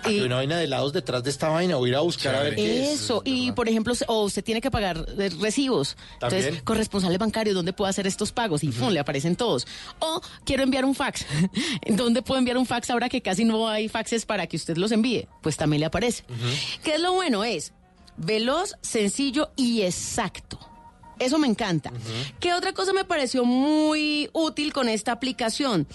Hay 0.08 0.22
una 0.22 0.36
vaina 0.38 0.58
de 0.58 0.66
helados 0.66 0.94
detrás 0.94 1.24
de 1.24 1.30
esta 1.30 1.50
vaina, 1.50 1.76
voy 1.76 1.90
a 1.90 1.92
ir 1.92 1.96
a 1.98 2.02
buscar 2.02 2.36
a 2.36 2.44
ver 2.44 2.56
qué 2.56 2.84
es. 2.84 3.02
Eso, 3.02 3.22
y 3.26 3.52
por 3.52 3.68
ejemplo, 3.70 3.94
o 4.08 4.24
usted 4.24 4.44
tiene 4.44 4.62
que 4.62 4.72
pagar 4.72 5.06
eh, 5.18 5.30
recibos. 5.40 5.96
También. 6.20 6.42
Entonces, 6.44 6.64
corresponsales 6.64 7.18
bancarios, 7.18 7.56
¿dónde 7.56 7.74
puedo 7.74 7.90
hacer 7.90 8.08
estos 8.08 8.32
pagos? 8.32 8.64
Y 8.64 8.72
¡fum! 8.72 8.90
le 8.90 9.00
aparecen 9.00 9.36
todos. 9.36 9.68
O 10.00 10.22
quiero 10.46 10.64
enviar 10.64 10.86
un 10.86 10.96
fax. 10.96 11.26
¿Dónde 11.88 12.22
puedo 12.22 12.40
enviar 12.40 12.58
un 12.58 12.66
fax 12.66 12.90
ahora 12.90 13.10
que 13.10 13.22
casi 13.22 13.44
no 13.44 13.68
hay 13.68 13.90
faxes 13.90 14.26
para 14.26 14.48
que 14.48 14.58
usted 14.58 14.78
los 14.78 14.92
envíe? 14.92 15.28
Pues 15.42 15.58
también 15.58 15.82
le 15.82 15.86
aparece. 15.86 16.24
¿Qué 16.84 16.96
es 16.96 17.02
lo 17.02 17.14
bueno? 17.14 17.44
Es 17.44 17.74
veloz, 18.18 18.76
sencillo 18.82 19.52
y 19.56 19.84
exacto. 19.84 20.60
Eso 21.20 21.40
me 21.40 21.48
encanta. 21.48 21.92
¿Qué 22.40 22.54
otra 22.54 22.74
cosa 22.74 22.94
me 22.94 23.06
pareció 23.06 23.44
muy 23.44 24.30
útil 24.34 24.72
con 24.74 24.88
esta 24.88 25.12
aplicación? 25.12 25.88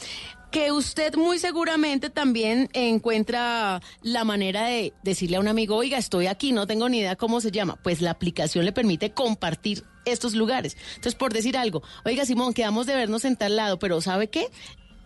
Que 0.53 0.71
usted 0.71 1.15
muy 1.17 1.39
seguramente 1.39 2.11
también 2.11 2.69
encuentra 2.75 3.81
la 4.03 4.25
manera 4.25 4.67
de 4.67 4.93
decirle 5.03 5.39
a 5.39 5.41
un 5.41 5.49
amigo, 5.49 5.77
oiga, 5.77 5.97
estoy 5.97 6.27
aquí, 6.27 6.53
no 6.53 6.67
tengo 6.67 6.91
ni 6.91 6.99
idea 6.99 7.17
cómo 7.17 7.41
se 7.41 7.51
llama. 7.51 7.77
Pues 7.83 8.03
la 8.03 8.11
aplicación 8.11 8.67
le 8.67 8.73
permite 8.73 9.13
compartir 9.13 9.83
estos 10.05 10.35
lugares. 10.35 10.77
Entonces, 10.91 11.15
por 11.15 11.33
decir 11.33 11.57
algo, 11.57 11.83
oiga, 12.05 12.27
Simón, 12.27 12.53
quedamos 12.53 12.87
de 12.87 12.95
vernos 12.95 13.25
en 13.25 13.37
tal 13.37 13.57
lado, 13.57 13.79
pero 13.79 14.03
¿sabe 14.03 14.29
qué? 14.29 14.49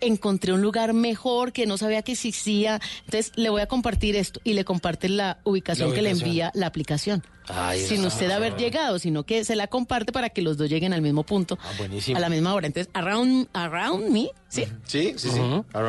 Encontré 0.01 0.53
un 0.53 0.63
lugar 0.63 0.93
mejor 0.93 1.53
que 1.53 1.67
no 1.67 1.79
sabía 1.79 2.03
que 2.03 2.13
existía, 2.13 2.81
entonces 3.05 3.33
le 3.37 3.49
voy 3.51 3.61
a 3.63 3.67
compartir 3.67 4.17
esto 4.17 4.41
y 4.45 4.53
le 4.55 4.65
comparte 4.65 5.09
la 5.09 5.39
ubicación, 5.45 5.91
La 5.91 5.95
que 5.97 6.03
le 6.03 6.11
envía 6.11 6.51
la 6.55 6.67
aplicación. 6.67 7.23
Ay, 7.49 7.81
Sin 7.81 8.05
usted 8.05 8.29
haber 8.33 8.57
llegado, 8.57 8.99
sino 8.99 9.23
que 9.23 9.45
se 9.45 9.55
la 9.55 9.69
comparte 9.69 10.11
para 10.13 10.31
que 10.31 10.43
los 10.43 10.57
dos 10.57 10.69
lleguen 10.69 10.93
al 10.93 11.01
mismo 11.01 11.23
punto, 11.25 11.57
Ah, 11.63 11.71
buenísimo. 11.79 12.17
a 12.17 12.21
la 12.21 12.29
misma 12.29 12.53
hora. 12.55 12.67
Entonces, 12.67 12.91
around, 12.93 13.49
around 13.53 14.09
me, 14.11 14.31
¿sí? 14.49 14.65
Sí, 14.85 15.15
sí, 15.17 15.29
sí. 15.31 15.41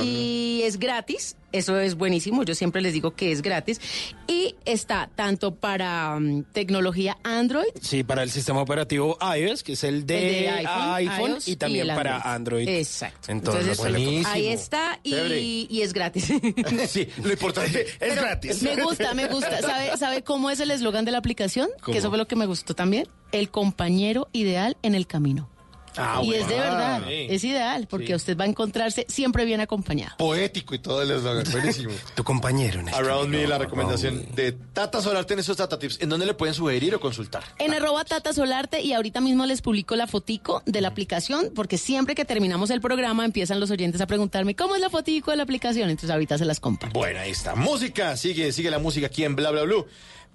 Y 0.03 0.61
es 0.63 0.77
gratis, 0.77 1.35
eso 1.57 1.79
es 1.79 1.95
buenísimo, 1.95 2.43
yo 2.43 2.55
siempre 2.55 2.81
les 2.81 2.93
digo 2.93 3.11
que 3.11 3.31
es 3.31 3.41
gratis. 3.41 3.79
Y 4.27 4.55
está 4.65 5.09
tanto 5.15 5.55
para 5.55 6.19
mm, 6.19 6.43
tecnología 6.53 7.17
Android, 7.23 7.67
Sí, 7.81 8.03
para 8.03 8.23
el 8.23 8.31
sistema 8.31 8.61
operativo 8.61 9.17
iOS, 9.37 9.63
que 9.63 9.73
es 9.73 9.83
el 9.83 10.05
de, 10.05 10.39
el 10.39 10.43
de 10.43 10.49
iPhone, 10.49 10.93
iPhone, 10.93 11.31
iOS 11.31 11.47
y 11.47 11.55
también 11.55 11.87
para 11.87 12.19
Android. 12.19 12.67
Exacto. 12.67 13.31
Entonces, 13.31 13.79
ahí 14.25 14.47
está 14.47 14.99
y, 15.03 15.67
y 15.69 15.81
es 15.81 15.93
gratis. 15.93 16.25
sí, 16.87 17.07
lo 17.23 17.31
importante 17.31 17.81
es 17.81 17.95
Pero 17.99 18.15
gratis. 18.15 18.63
Me 18.63 18.75
gusta, 18.81 19.13
me 19.13 19.27
gusta. 19.27 19.61
¿Sabe, 19.61 19.97
¿Sabe 19.97 20.23
cómo 20.23 20.49
es 20.49 20.59
el 20.59 20.71
eslogan 20.71 21.05
de 21.05 21.11
la 21.11 21.17
aplicación? 21.17 21.69
¿Cómo? 21.81 21.93
Que 21.93 21.99
eso 21.99 22.09
fue 22.09 22.17
lo 22.17 22.27
que 22.27 22.35
me 22.35 22.45
gustó 22.45 22.73
también. 22.73 23.07
El 23.31 23.49
compañero 23.49 24.29
ideal 24.31 24.77
en 24.81 24.95
el 24.95 25.07
camino. 25.07 25.49
Ah, 25.97 26.21
y 26.23 26.33
es 26.33 26.47
de 26.47 26.55
verdad, 26.55 27.01
es 27.09 27.43
ideal, 27.43 27.87
porque 27.89 28.07
Sí. 28.07 28.13
usted 28.15 28.37
va 28.37 28.43
a 28.45 28.47
encontrarse 28.47 29.05
siempre 29.09 29.45
bien 29.45 29.61
acompañado. 29.61 30.15
Poético 30.17 30.75
y 30.75 30.79
todo 30.79 31.01
el 31.01 31.11
eslogan, 31.11 31.43
buenísimo. 31.51 31.91
Tu 32.15 32.23
compañero 32.23 32.79
en 32.81 32.89
este 32.89 32.99
Around 33.01 33.29
Me, 33.29 33.47
la 33.47 33.57
recomendación 33.57 34.25
de 34.35 34.51
Tata 34.51 35.01
Solarte 35.01 35.33
en 35.33 35.39
esos 35.39 35.57
Tata 35.57 35.79
Tips. 35.79 35.99
¿En 36.01 36.09
dónde 36.09 36.25
le 36.25 36.33
pueden 36.33 36.53
sugerir 36.53 36.93
o 36.95 36.99
consultar? 36.99 37.43
En 37.59 37.73
arroba 37.73 38.05
Tata 38.05 38.33
Solarte 38.33 38.81
y 38.81 38.93
ahorita 38.93 39.21
mismo 39.21 39.45
les 39.45 39.61
publico 39.61 39.95
la 39.95 40.07
fotico 40.07 40.63
de 40.65 40.81
la 40.81 40.89
aplicación 40.89 41.51
porque 41.55 41.77
siempre 41.77 42.15
que 42.15 42.25
terminamos 42.25 42.69
el 42.69 42.81
programa 42.81 43.25
empiezan 43.25 43.59
los 43.59 43.71
oyentes 43.71 44.01
a 44.01 44.07
preguntarme 44.07 44.55
cómo 44.55 44.75
es 44.75 44.81
la 44.81 44.89
fotico 44.89 45.31
de 45.31 45.37
la 45.37 45.43
aplicación, 45.43 45.89
entonces 45.89 46.09
ahorita 46.11 46.37
se 46.37 46.45
las 46.45 46.59
comparto. 46.59 46.97
Bueno, 46.97 47.19
ahí 47.19 47.31
está. 47.31 47.55
Música, 47.55 48.15
sigue, 48.17 48.51
sigue 48.51 48.69
la 48.71 48.79
música 48.79 49.07
aquí 49.07 49.23
en 49.23 49.35
Bla 49.35 49.51
Bla 49.51 49.63
Blue. 49.63 49.85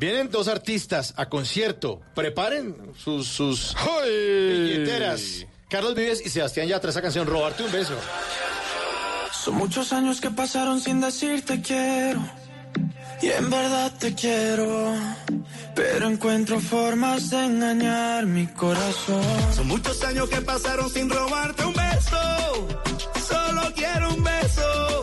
Vienen 0.03 0.33
dos 0.33 0.49
artistas 0.49 1.15
a 1.17 1.29
concierto. 1.29 2.01
Preparen 2.17 2.75
sus, 2.99 3.29
sus 3.29 3.73
billeteras. 4.05 5.47
Carlos 5.69 5.95
Vives 5.95 6.27
y 6.27 6.29
Sebastián 6.29 6.67
Yatra, 6.67 6.91
esa 6.91 7.01
canción, 7.01 7.25
Robarte 7.25 7.63
un 7.63 7.71
beso. 7.71 7.95
Son 9.31 9.55
muchos 9.55 9.93
años 9.93 10.21
que 10.21 10.29
pasaron 10.33 10.81
sin 10.81 11.01
decirte 11.01 11.63
quiero. 11.63 12.21
Y 13.23 13.29
en 13.29 13.49
verdad 13.49 13.93
te 13.97 14.13
quiero. 14.13 14.93
Pero 15.77 16.09
encuentro 16.09 16.59
formas 16.59 17.31
de 17.31 17.45
engañar 17.45 18.27
mi 18.27 18.49
corazón. 18.49 19.23
Son 19.55 19.69
muchos 19.69 20.03
años 20.03 20.29
que 20.29 20.41
pasaron 20.41 20.91
sin 20.91 21.09
robarte 21.09 21.65
un 21.65 21.75
beso. 21.75 22.69
Solo 23.29 23.73
quiero 23.77 24.15
un 24.15 24.25
beso. 24.25 25.03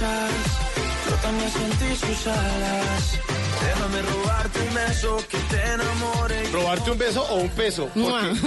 mariposas, 0.00 0.32
yo 1.08 1.16
también 1.16 1.50
sentí 1.50 1.96
sus 1.96 2.26
alas. 2.26 3.27
Déjame 3.88 4.02
robarte 4.10 4.60
un 4.60 4.74
beso 4.74 5.16
que 5.30 5.38
te 5.38 5.62
enamore. 5.72 6.48
¿Robarte 6.52 6.90
un 6.90 6.98
beso 6.98 7.22
o 7.30 7.36
un 7.36 7.48
peso? 7.48 7.90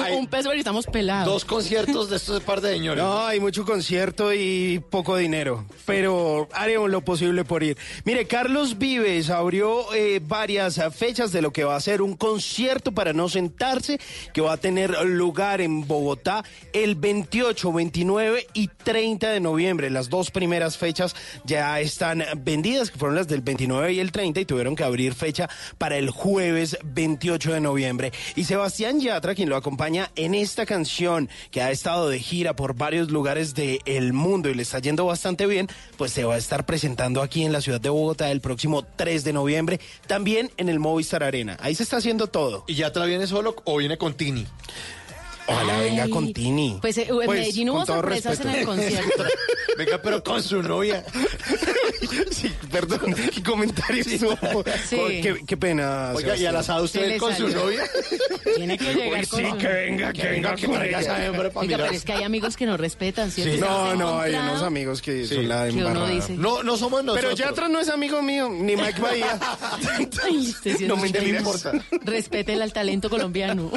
Hay 0.03 0.13
Un 0.17 0.27
peso 0.27 0.49
porque 0.49 0.59
estamos 0.59 0.85
pelados. 0.85 1.25
dos 1.25 1.45
conciertos 1.45 2.09
de 2.11 2.17
estos 2.17 2.43
par 2.43 2.61
de 2.61 2.73
señores. 2.73 3.03
No, 3.03 3.25
hay 3.25 3.39
mucho 3.39 3.65
concierto 3.65 4.33
y 4.33 4.83
poco 4.91 5.17
dinero, 5.17 5.65
pero 5.85 6.47
haremos 6.53 6.91
lo 6.91 7.01
posible 7.01 7.43
por 7.43 7.63
ir. 7.63 7.77
Mire, 8.03 8.27
Carlos 8.27 8.77
Vives 8.77 9.31
abrió 9.31 9.91
eh, 9.95 10.21
varias 10.23 10.79
fechas 10.95 11.31
de 11.31 11.41
lo 11.41 11.51
que 11.51 11.63
va 11.63 11.75
a 11.75 11.79
ser 11.79 12.03
un 12.03 12.15
concierto 12.15 12.91
para 12.91 13.13
no 13.13 13.27
sentarse, 13.27 13.99
que 14.33 14.41
va 14.41 14.53
a 14.53 14.57
tener 14.57 14.91
lugar 15.05 15.61
en 15.61 15.87
Bogotá 15.87 16.43
el 16.73 16.95
28, 16.95 17.73
29 17.73 18.47
y 18.53 18.67
30 18.67 19.31
de 19.31 19.39
noviembre. 19.39 19.89
Las 19.89 20.09
dos 20.09 20.29
primeras 20.29 20.77
fechas 20.77 21.15
ya 21.45 21.79
están 21.79 22.23
vendidas, 22.37 22.91
que 22.91 22.99
fueron 22.99 23.15
las 23.15 23.27
del 23.27 23.41
29 23.41 23.93
y 23.93 23.99
el 23.99 24.11
30, 24.11 24.41
y 24.41 24.45
tuvieron 24.45 24.75
que 24.75 24.83
abrir 24.83 25.15
para 25.77 25.97
el 25.97 26.09
jueves 26.09 26.77
28 26.83 27.53
de 27.53 27.61
noviembre. 27.61 28.11
Y 28.35 28.43
Sebastián 28.43 28.99
Yatra, 28.99 29.35
quien 29.35 29.49
lo 29.49 29.55
acompaña 29.55 30.11
en 30.15 30.35
esta 30.35 30.65
canción, 30.65 31.29
que 31.51 31.61
ha 31.61 31.71
estado 31.71 32.09
de 32.09 32.19
gira 32.19 32.55
por 32.55 32.75
varios 32.75 33.11
lugares 33.11 33.53
del 33.53 34.13
mundo 34.13 34.49
y 34.49 34.53
le 34.53 34.63
está 34.63 34.79
yendo 34.79 35.05
bastante 35.05 35.45
bien, 35.45 35.67
pues 35.97 36.11
se 36.11 36.23
va 36.23 36.35
a 36.35 36.37
estar 36.37 36.65
presentando 36.65 37.21
aquí 37.21 37.43
en 37.43 37.51
la 37.51 37.61
ciudad 37.61 37.81
de 37.81 37.89
Bogotá 37.89 38.31
el 38.31 38.41
próximo 38.41 38.83
3 38.83 39.23
de 39.23 39.33
noviembre, 39.33 39.79
también 40.07 40.51
en 40.57 40.69
el 40.69 40.79
Movistar 40.79 41.23
Arena. 41.23 41.57
Ahí 41.61 41.75
se 41.75 41.83
está 41.83 41.97
haciendo 41.97 42.27
todo. 42.27 42.63
¿Y 42.67 42.75
Yatra 42.75 43.05
viene 43.05 43.27
solo 43.27 43.55
o 43.65 43.77
viene 43.77 43.97
con 43.97 44.13
Tini? 44.13 44.45
Ojalá 45.47 45.79
Ay. 45.79 45.89
venga 45.89 46.09
con 46.09 46.31
Tini. 46.33 46.77
Pues 46.81 46.97
eh, 46.97 47.07
en 47.09 47.15
Pues, 47.15 47.29
Medellín 47.29 47.69
hubo 47.71 47.85
sorpresas 47.85 48.39
en 48.39 48.45
respeto. 48.47 48.59
el 48.59 48.65
concierto. 48.65 49.23
Venga, 49.77 50.01
pero 50.01 50.21
con 50.21 50.43
su 50.43 50.61
novia. 50.61 51.03
sí, 52.31 52.51
perdón, 52.69 53.15
qué 53.33 53.41
comentario 53.41 54.03
supo. 54.03 54.63
Sí. 54.87 54.97
Qué, 55.23 55.41
qué 55.47 55.57
pena. 55.57 56.11
Oiga, 56.13 56.35
¿y 56.35 56.45
al 56.45 56.57
asado 56.57 56.83
usted 56.83 57.17
con 57.17 57.33
su 57.35 57.43
salió. 57.49 57.63
novia? 57.65 57.83
Tiene 58.57 58.77
que 58.77 58.93
llegar 58.93 59.21
Uy, 59.21 59.27
con 59.27 59.39
sí, 59.39 59.45
su- 59.49 59.57
que 59.57 59.67
venga, 59.67 60.11
que 60.13 60.27
venga, 60.27 60.55
que 60.55 60.67
traiga 60.67 60.99
esa 60.99 61.25
hembra 61.25 61.49
para 61.49 61.61
Oiga, 61.61 61.77
mirar. 61.77 61.87
pero 61.87 61.93
es 61.97 62.03
que 62.03 62.11
hay 62.13 62.23
amigos 62.23 62.57
que 62.57 62.65
no 62.65 62.75
respetan, 62.75 63.31
¿cierto? 63.31 63.53
¿Se 63.55 63.59
No, 63.61 63.95
no, 63.95 64.19
hay 64.19 64.33
unos 64.35 64.61
amigos 64.61 65.01
que 65.01 65.25
Sí. 65.25 65.35
son 65.35 65.47
la 65.47 65.65
Que 65.67 65.71
uno 65.73 65.87
embarrada. 65.87 66.09
dice. 66.09 66.33
No, 66.33 66.63
no 66.63 66.75
somos 66.77 67.03
nosotros. 67.03 67.33
Pero 67.33 67.49
Yatra 67.49 67.69
no 67.69 67.79
es 67.79 67.87
amigo 67.89 68.21
mío, 68.21 68.49
ni 68.49 68.75
Mike 68.75 68.99
Bahía. 69.01 69.39
Ay, 70.23 70.53
sí 70.63 70.85
no 70.85 70.97
me 70.97 71.07
importa. 71.07 71.71
Respete 72.03 72.61
al 72.61 72.73
talento 72.73 73.09
colombiano. 73.09 73.71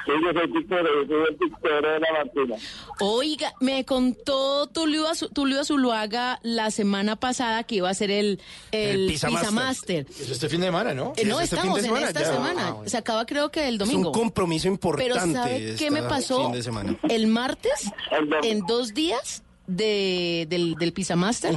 Sí, 0.05 0.13
yo 0.23 0.33
soy 0.33 0.47
pizzero, 0.51 1.03
yo 1.03 1.07
soy 1.07 1.25
el 1.29 1.35
pizzero 1.35 1.91
de 1.93 1.99
la 1.99 2.11
Martina. 2.13 2.55
Oiga, 2.99 3.53
me 3.59 3.85
contó 3.85 4.65
Tulio, 4.67 5.07
Azu- 5.07 5.31
Tulio 5.31 5.59
Azuluaga 5.61 6.39
la 6.41 6.71
semana 6.71 7.15
pasada 7.15 7.63
que 7.63 7.75
iba 7.75 7.89
a 7.89 7.93
ser 7.93 8.09
el, 8.09 8.39
el, 8.71 9.01
El 9.01 9.07
Pizza 9.07 9.27
Pizza 9.27 9.51
Master. 9.51 10.05
Master. 10.05 10.23
Es 10.23 10.29
este 10.31 10.49
fin 10.49 10.61
de 10.61 10.67
semana, 10.67 10.93
¿no? 10.95 11.13
Eh, 11.15 11.25
no, 11.25 11.39
¿Es 11.39 11.43
este 11.51 11.57
fin 11.57 11.65
estamos 11.75 11.81
de 11.83 11.87
en 11.89 12.07
esta 12.07 12.21
Ya. 12.21 12.33
semana. 12.33 12.67
Ah, 12.69 12.71
bueno. 12.71 12.89
Se 12.89 12.97
acaba 12.97 13.25
creo 13.27 13.51
que 13.51 13.67
el 13.67 13.73
Es 13.75 13.79
domingo. 13.79 14.07
un 14.09 14.13
compromiso 14.13 14.67
importante. 14.67 15.13
Pero 15.13 15.33
¿sabe 15.33 15.75
qué 15.77 15.91
me 15.91 16.01
pasó? 16.01 16.51
El 17.07 17.27
martes, 17.27 17.91
en 18.41 18.61
dos 18.65 18.95
días 18.95 19.43
de, 19.67 20.47
del, 20.49 20.73
del 20.75 20.91
Pizza 20.93 21.15
Master, 21.15 21.53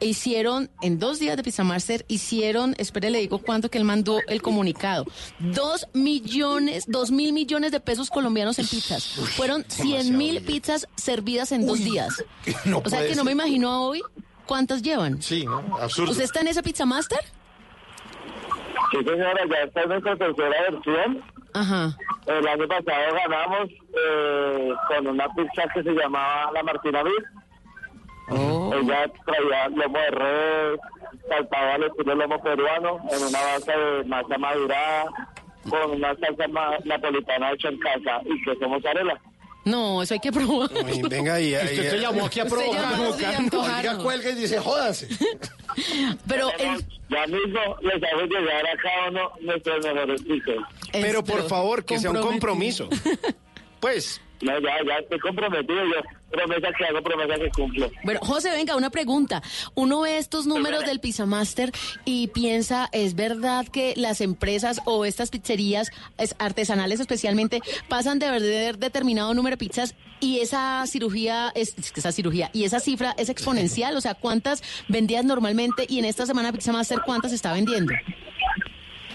hicieron, 0.00 0.70
en 0.82 0.98
dos 0.98 1.18
días 1.18 1.36
de 1.36 1.42
Pizza 1.42 1.64
Master, 1.64 2.04
hicieron, 2.08 2.74
espere, 2.78 3.10
le 3.10 3.20
digo 3.20 3.38
cuánto 3.38 3.70
que 3.70 3.78
él 3.78 3.84
mandó 3.84 4.20
el 4.28 4.42
comunicado, 4.42 5.04
dos 5.38 5.86
millones, 5.92 6.84
dos 6.88 7.10
mil 7.10 7.32
millones 7.32 7.72
de 7.72 7.80
pesos 7.80 8.10
colombianos 8.10 8.58
en 8.58 8.66
pizzas. 8.66 9.04
Fueron 9.36 9.64
cien 9.68 10.16
mil 10.16 10.42
pizzas 10.42 10.88
servidas 10.96 11.52
en 11.52 11.66
dos 11.66 11.78
días. 11.78 12.24
no 12.64 12.82
o 12.84 12.88
sea 12.88 13.06
que 13.06 13.14
no 13.14 13.24
me 13.24 13.32
imagino 13.32 13.86
hoy 13.86 14.02
cuántas 14.46 14.82
llevan. 14.82 15.22
Sí, 15.22 15.44
¿no? 15.44 15.62
Absurdo. 15.80 16.10
¿Usted 16.12 16.24
está 16.24 16.40
en 16.40 16.48
ese 16.48 16.62
Pizza 16.62 16.84
Master? 16.84 17.20
Sí, 18.90 18.98
señora, 19.04 19.40
ya 19.48 19.64
está 19.64 19.82
en 19.82 19.88
nuestra 19.90 20.16
tercera 20.16 20.70
versión. 20.70 21.22
Ajá. 21.54 21.96
El 22.26 22.46
año 22.46 22.68
pasado 22.68 23.14
ganamos 23.14 23.68
eh, 23.68 24.72
con 24.88 25.06
una 25.06 25.28
pizza 25.34 25.62
que 25.74 25.82
se 25.82 25.92
llamaba 25.92 26.50
la 26.52 26.62
Martina 26.62 27.02
Beef. 28.30 28.82
Ella 28.82 29.12
traía 29.26 29.68
lomo 29.68 29.98
de 29.98 30.10
res, 30.10 30.80
saltaba 31.28 31.74
al 31.74 31.84
estilo 31.84 32.14
lomo 32.14 32.42
peruano 32.42 33.00
en 33.10 33.22
una 33.22 33.40
base 33.40 33.72
de 33.72 34.04
masa 34.04 34.38
madurada 34.38 35.04
con 35.68 35.90
una 35.90 36.14
salsa 36.16 36.48
ma- 36.48 36.78
napolitana 36.84 37.52
hecha 37.52 37.68
en 37.68 37.78
casa 37.78 38.20
y 38.24 38.42
queso 38.44 38.68
mozzarella. 38.68 39.20
No, 39.62 40.02
eso 40.02 40.14
hay 40.14 40.20
que 40.20 40.32
probar. 40.32 40.70
Venga 41.10 41.34
ahí. 41.34 41.50
Y 41.50 41.54
ahí, 41.54 41.64
usted 41.66 41.90
se 41.90 41.98
llamó 41.98 42.24
aquí 42.24 42.40
a 42.40 42.44
antojaron. 42.44 43.78
Oiga, 43.92 43.98
cuelga 44.02 44.30
y 44.30 44.34
dice, 44.34 44.58
jódanse. 44.58 45.06
Pero 46.26 46.50
el, 46.58 46.82
Ya 47.10 47.26
mismo 47.26 47.76
les 47.82 48.02
hago 48.02 48.22
llegar 48.22 48.64
a 48.66 48.76
cada 48.82 49.08
uno 49.10 49.30
nuestros 49.42 49.84
mejores 49.84 50.22
pizzas. 50.22 50.56
Pero 50.92 51.22
por 51.22 51.46
favor, 51.46 51.84
que 51.84 51.98
sea 51.98 52.10
un 52.10 52.20
compromiso. 52.22 52.88
Pues. 53.80 54.20
No, 54.42 54.58
ya, 54.60 54.76
ya 54.86 54.94
estoy 54.98 55.18
comprometido. 55.20 55.82
Yo 55.86 56.00
promesa 56.30 56.68
que 56.76 56.84
hago, 56.86 57.02
promesa 57.02 57.34
que 57.38 57.50
cumplo. 57.50 57.90
Bueno, 58.04 58.20
José, 58.22 58.50
venga, 58.50 58.76
una 58.76 58.90
pregunta. 58.90 59.42
Uno 59.74 60.00
ve 60.02 60.18
estos 60.18 60.46
números 60.46 60.84
del 60.86 61.00
Pizza 61.00 61.26
Master 61.26 61.72
y 62.04 62.28
piensa, 62.28 62.88
¿es 62.92 63.14
verdad 63.14 63.66
que 63.68 63.94
las 63.96 64.20
empresas 64.20 64.80
o 64.84 65.04
estas 65.04 65.30
pizzerías 65.30 65.90
es- 66.18 66.34
artesanales 66.38 67.00
especialmente 67.00 67.60
pasan 67.88 68.18
de 68.18 68.30
vender 68.30 68.78
determinado 68.78 69.34
número 69.34 69.54
de 69.54 69.58
pizzas 69.58 69.94
y 70.20 70.40
esa 70.40 70.84
cirugía, 70.86 71.50
es, 71.54 71.74
esa 71.96 72.12
cirugía 72.12 72.50
y 72.52 72.64
esa 72.64 72.78
cifra 72.80 73.14
es 73.18 73.28
exponencial? 73.28 73.96
O 73.96 74.00
sea, 74.00 74.14
¿cuántas 74.14 74.62
vendías 74.88 75.24
normalmente 75.24 75.86
y 75.88 75.98
en 75.98 76.04
esta 76.04 76.26
semana 76.26 76.52
Pizza 76.52 76.72
Master 76.72 77.00
cuántas 77.04 77.32
está 77.32 77.52
vendiendo? 77.52 77.92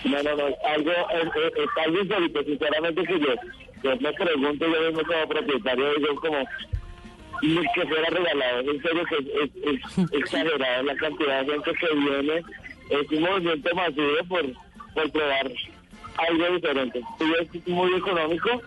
No, 0.03 0.22
no, 0.22 0.36
no, 0.36 0.43
algo, 0.68 0.91
es, 0.91 1.26
es, 1.26 1.53
es 1.57 1.70
algo 1.84 2.43
sinceramente 2.45 3.03
que 3.03 3.20
yo, 3.20 3.34
yo 3.84 3.95
me 3.99 4.13
pregunto 4.13 4.66
yo 4.68 4.82
mismo 4.91 5.01
como 5.07 5.28
propietario, 5.28 5.86
yo 5.99 6.16
como 6.22 6.38
ni 7.41 7.61
que 7.73 7.86
fuera 7.88 8.09
regalado, 8.09 8.71
en 8.71 8.81
serio 8.81 9.03
que 9.05 9.15
es, 9.17 9.51
es, 9.55 9.83
es 9.97 10.11
exagerado 10.13 10.83
la 10.83 10.95
cantidad 10.95 11.45
de 11.45 11.51
gente 11.53 11.71
que 11.73 11.95
viene, 11.95 12.43
es 12.89 13.11
un 13.11 13.21
movimiento 13.21 13.75
masivo 13.75 14.25
por, 14.27 14.45
por 14.93 15.11
probar 15.11 15.51
algo 16.17 16.55
diferente. 16.55 17.01
Sí, 17.19 17.25
es 17.39 17.67
muy 17.67 17.93
económico, 17.95 18.61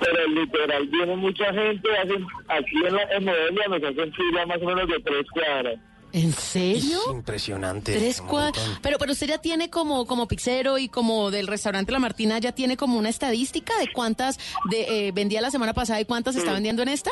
pero 0.00 0.28
literal 0.28 0.86
viene 0.88 1.16
mucha 1.16 1.52
gente, 1.52 1.88
hacen, 1.96 2.26
aquí 2.48 2.76
en, 2.86 2.94
la, 2.94 3.02
en 3.02 3.24
Modelia 3.24 3.68
nos 3.68 3.82
hacen 3.82 4.12
fila 4.12 4.46
más 4.46 4.62
o 4.62 4.66
menos 4.66 4.88
de 4.88 5.00
tres 5.00 5.26
cuadras. 5.30 5.78
¿En 6.12 6.32
serio? 6.32 7.00
Impresionante. 7.10 7.94
Tres 7.94 8.22
montón. 8.22 8.78
Pero, 8.80 8.98
pero 8.98 9.12
usted 9.12 9.26
ya 9.26 9.38
tiene 9.38 9.68
como, 9.68 10.06
como 10.06 10.26
pizzero 10.26 10.78
y 10.78 10.88
como 10.88 11.30
del 11.30 11.46
restaurante 11.46 11.92
La 11.92 11.98
Martina, 11.98 12.38
ya 12.38 12.52
tiene 12.52 12.76
como 12.76 12.98
una 12.98 13.10
estadística 13.10 13.76
de 13.78 13.88
cuántas 13.92 14.38
de, 14.70 15.08
eh, 15.08 15.12
vendía 15.12 15.40
la 15.40 15.50
semana 15.50 15.74
pasada 15.74 16.00
y 16.00 16.06
cuántas 16.06 16.36
está 16.36 16.52
vendiendo 16.52 16.82
en 16.82 16.88
esta. 16.88 17.10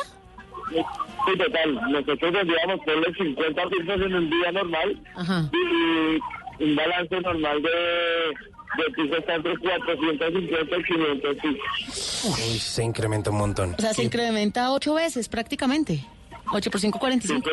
Sí, 0.69 1.37
total. 1.37 1.75
Nosotros 1.91 2.33
vendíamos 2.33 2.79
por 2.85 2.95
los 2.97 3.17
50 3.17 3.61
pizzas 3.69 4.01
en 4.01 4.15
un 4.15 4.29
día 4.29 4.51
normal 4.51 5.01
Ajá. 5.15 5.49
y 5.51 6.63
un 6.63 6.75
balance 6.75 7.21
normal 7.21 7.61
de, 7.61 8.83
de 8.83 8.91
pizzas 8.95 9.19
está 9.19 9.35
entre 9.35 9.57
450 9.57 10.77
y 10.77 10.83
500 10.83 11.35
pizzas. 11.37 12.25
Uy, 12.25 12.59
se 12.59 12.83
incrementa 12.83 13.29
un 13.29 13.37
montón. 13.37 13.75
O 13.77 13.81
sea, 13.81 13.93
se 13.93 14.03
incrementa 14.03 14.71
ocho 14.71 14.93
veces 14.93 15.27
prácticamente. 15.29 16.05
8 16.53 16.71
por 16.71 16.79
5, 16.79 16.99
45. 16.99 17.49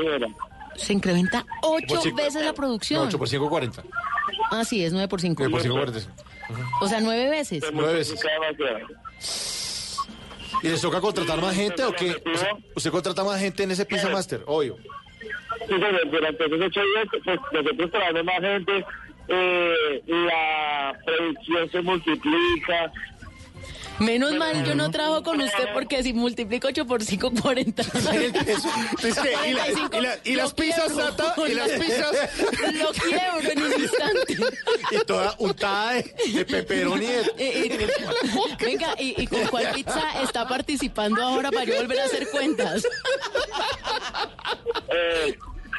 Se 0.77 0.93
incrementa 0.93 1.45
ocho 1.63 2.01
veces 2.15 2.45
la 2.45 2.53
producción. 2.53 3.03
No, 3.03 3.09
8 3.09 3.19
por 3.19 3.29
5, 3.29 3.49
40. 3.49 3.83
Ah, 4.51 4.65
sí, 4.65 4.85
es 4.85 4.93
9 4.93 5.09
por 5.09 5.21
5. 5.21 5.35
9 5.49 5.53
por 5.53 5.63
5, 5.63 5.75
40. 5.75 6.01
O 6.81 6.89
sea, 6.89 7.01
nueve 7.01 7.29
veces. 7.31 7.65
Nueve 7.73 7.95
veces. 7.95 8.21
¿Y 10.63 10.69
les 10.69 10.81
toca 10.81 11.01
contratar 11.01 11.41
más 11.41 11.55
gente 11.55 11.85
o 11.85 11.93
qué? 11.93 12.11
O 12.33 12.39
sea, 12.39 12.57
¿Usted 12.75 12.91
contrata 12.91 13.25
más 13.25 13.41
gente 13.41 13.63
en 13.63 13.71
ese 13.71 13.85
Pizza 13.85 14.09
Master? 14.09 14.43
Obvio. 14.47 14.77
Sí, 15.67 15.75
durante 16.11 16.45
esos 16.47 16.61
ocho 16.61 16.81
días, 16.81 17.07
pues 17.11 17.41
nosotros 17.53 17.91
traemos 17.91 18.25
más 18.25 18.41
gente, 18.41 18.85
eh, 19.29 20.03
la 20.07 20.95
producción 21.05 21.71
se 21.71 21.81
multiplica. 21.83 22.93
Menos 24.01 24.35
mal, 24.35 24.65
yo 24.65 24.75
no 24.75 24.91
trabajo 24.91 25.23
con 25.23 25.41
usted 25.41 25.73
porque 25.73 26.03
si 26.03 26.13
multiplico 26.13 26.69
8 26.69 26.85
por 26.87 27.03
5, 27.03 27.31
40. 27.43 27.83
Es 27.83 27.89
que, 29.19 29.33
y, 29.49 29.53
la- 29.55 29.69
y 29.69 30.01
la- 30.01 30.19
y 30.25 30.35
las 30.35 30.53
pizzas, 30.53 30.95
Tata, 30.97 31.35
y 31.49 31.55
las 31.55 31.71
pizzas. 31.81 32.13
Lo 32.75 32.93
quiebro 32.93 33.51
en 33.53 33.63
un 33.63 33.73
instante. 33.83 34.37
Y 34.91 34.99
toda 35.07 35.35
untada 35.39 35.93
de, 35.95 36.15
de 36.33 36.45
pepperoni. 36.45 37.07
de- 37.07 37.21
Eh, 37.39 37.79
eh, 37.79 37.89
venga, 38.61 38.95
¿y, 38.99 39.23
y 39.23 39.27
con 39.27 39.47
cuál 39.47 39.71
pizza 39.73 40.23
está 40.23 40.47
participando 40.49 41.23
ahora 41.23 41.51
para 41.51 41.65
yo 41.65 41.77
volver 41.77 42.01
a 42.01 42.05
hacer 42.05 42.29
cuentas? 42.31 42.85
Eh, 44.89 45.37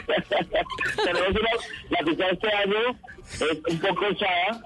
tenemos 1.03 1.30
una, 1.30 1.49
la 1.89 1.99
pizza 2.05 2.26
de 2.26 2.32
este 2.32 2.53
año 2.53 2.99
es 3.34 3.74
un 3.74 3.80
poco 3.80 4.05
usada. 4.11 4.61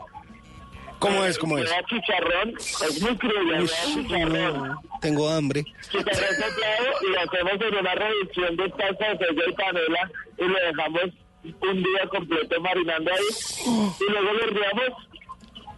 ¿Cómo 1.00 1.24
es? 1.26 1.38
¿Cómo 1.38 1.58
es? 1.58 1.70
Chicharrón, 1.88 2.54
es 2.58 3.02
muy 3.02 3.16
cruda, 3.18 3.64
chicharrón. 3.93 4.76
Tengo 5.02 5.30
hambre. 5.30 5.64
Chicharrón 5.89 6.36
soplado 6.36 6.88
y 7.02 7.12
lo 7.12 7.22
hacemos 7.22 7.68
en 7.68 7.76
una 7.78 7.95
reducción 7.95 8.56
de 8.58 8.70
salsa 8.70 9.06
de 9.06 9.18
cebolla 9.18 9.43
y 9.47 9.54
panela 9.54 10.12
y 10.38 10.43
lo 10.43 10.60
dejamos 10.60 11.02
un 11.62 11.84
día 11.84 12.08
completo 12.10 12.62
marinando 12.62 13.12
ahí 13.12 13.95
y 14.00 14.12
luego 14.12 14.34
lo 14.34 14.43
herviamos 14.43 15.10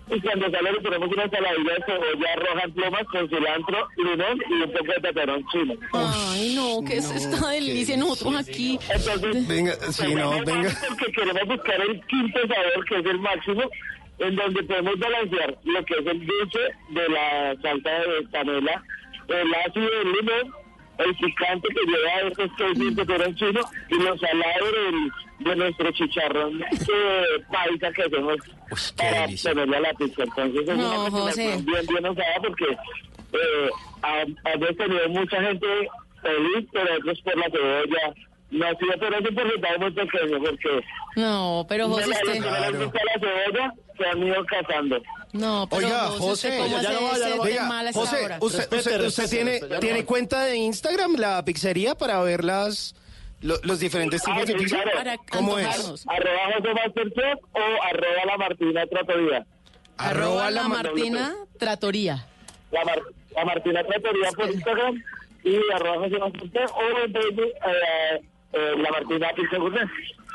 y 0.10 0.20
cuando 0.20 0.52
sale 0.52 0.72
le 0.74 0.82
ponemos 0.82 1.10
una 1.10 1.24
ensaladilla 1.24 1.74
de 1.74 1.84
cebolla 1.86 2.36
roja 2.36 2.64
en 2.66 2.74
plumas 2.74 3.04
con 3.06 3.30
cilantro, 3.30 3.88
limón 3.98 4.42
y 4.50 4.54
un 4.64 4.72
poco 4.72 4.92
de 4.92 5.00
peperón 5.02 5.46
chino. 5.52 5.74
Ay, 5.94 6.54
no, 6.56 6.84
que 6.86 6.98
es 6.98 7.10
esta 7.12 7.48
delicia. 7.50 7.96
Nosotros 7.96 8.36
aquí. 8.36 8.78
Entonces, 8.90 9.48
Venga, 9.48 9.74
sí, 9.92 10.14
no, 10.14 10.32
venga. 10.44 10.70
Porque 10.90 11.12
queremos 11.14 11.48
buscar 11.48 11.80
el 11.80 12.02
quinto 12.08 12.40
sabor, 12.42 12.86
que 12.86 13.00
es 13.00 13.06
el 13.06 13.20
máximo, 13.20 13.62
en 14.20 14.36
donde 14.36 14.64
podemos 14.64 15.00
balancear 15.00 15.58
lo 15.64 15.86
que 15.86 15.94
es 15.96 16.06
el 16.08 16.26
dulce 16.26 16.60
de 16.90 17.10
la 17.10 17.56
salsa 17.62 17.90
de 17.90 18.28
panela, 18.32 18.84
el 19.28 19.54
ácido 19.66 19.90
del 19.90 20.12
limón, 20.12 20.54
el 21.00 21.16
picante 21.16 21.68
que 21.70 21.86
lleva 21.92 22.30
estos 22.30 22.50
tres 22.58 22.78
peperón 22.96 23.36
chino 23.36 23.62
y 23.90 23.96
los 24.04 24.20
salados 24.20 24.72
del- 24.72 25.12
de 25.40 25.56
nuestro 25.56 25.92
chicharrón 25.94 26.62
eh, 26.62 27.24
paisa 27.52 27.92
que 27.94 28.04
hacemos 28.04 28.38
para 28.96 29.26
ponerle 29.44 29.78
a 29.78 29.80
la 29.80 29.94
pizza. 29.96 30.24
Entonces 30.24 30.62
es 30.70 30.78
No, 30.78 31.02
una 31.06 31.10
José. 31.10 31.58
bien, 31.64 31.86
bien 31.88 32.08
usada 32.10 32.36
porque 32.42 32.66
eh, 32.66 33.70
ha- 34.04 34.26
tenido 34.76 35.10
mucha 35.10 35.42
gente 35.42 35.68
feliz, 36.22 36.70
pero 36.72 36.94
otros 36.96 37.22
por 37.22 37.38
la 37.38 37.50
cebolla. 37.50 38.14
No 38.52 38.66
ha 38.68 38.76
sido, 38.76 38.92
pero 39.00 39.18
es 39.18 39.30
un 39.30 39.36
porcentaje 39.36 39.78
muy 39.80 39.92
pequeño 39.92 40.40
porque 40.40 40.86
No, 41.16 41.66
pero 41.70 41.88
José, 41.88 42.04
de 42.06 42.12
usted. 42.12 42.34
que 42.34 42.78
gusta 42.84 43.00
la 43.06 43.14
cebolla 43.20 43.74
se 44.02 44.10
han 44.10 44.24
ido 44.28 44.46
cazando. 44.46 45.02
No, 45.34 45.68
pero 45.70 45.86
Oiga, 45.88 46.00
José, 46.08 46.20
José, 46.20 46.50
¿usted 46.50 46.58
¿cómo 46.60 46.82
ya 46.82 46.92
no 46.92 47.02
va, 47.08 47.18
ya 47.18 47.36
no 47.36 47.42
Oiga, 47.44 47.66
mal 47.68 47.88
a 47.88 47.94
José, 47.94 48.26
hora? 48.26 48.38
usted, 48.42 48.60
Respete, 48.60 48.76
usted- 48.78 49.06
usted 49.08 49.24
respete, 49.24 49.80
tiene, 49.80 50.00
no 50.02 50.06
cuenta 50.06 50.42
de 50.46 50.56
Instagram, 50.58 51.16
la 51.16 51.44
pizzería, 51.46 51.96
para 51.96 52.22
ver 52.22 52.44
las, 52.44 52.96
Lo- 53.42 53.60
los 53.64 53.80
diferentes 53.80 54.22
tipos 54.22 54.46
de 54.46 54.54
Ah, 54.54 54.58
sí, 54.58 54.64
pizza. 54.64 54.82
claro. 54.84 55.22
¿Cómo 55.32 55.58
es? 55.58 56.06
Arroba 56.08 56.54
José 56.58 56.74
Masterchef 56.74 57.40
o 57.54 57.84
arroba 57.84 58.26
la 58.28 58.38
Martina 58.38 58.86
Tratoría. 58.88 59.46
Arroba 59.98 60.52
la 60.52 60.68
Martina 60.68 61.36
Tratoría. 61.58 62.28
La, 62.72 62.84
Mar- 62.86 63.02
la 63.36 63.46
Martina 63.46 63.84
Tratoría 63.84 64.32
por 64.34 64.50
Instagram 64.52 65.04
y 65.44 65.58
arroba 65.74 65.98
José 66.00 66.20
Masterchef 66.20 66.72
o 66.72 66.82
en 67.06 67.14
Facebook 67.14 67.52
eh, 67.66 68.22
eh, 68.54 68.74
la 68.78 68.92
Martina 68.92 69.30
Pizza 69.36 69.58
Gourmet. 69.58 69.88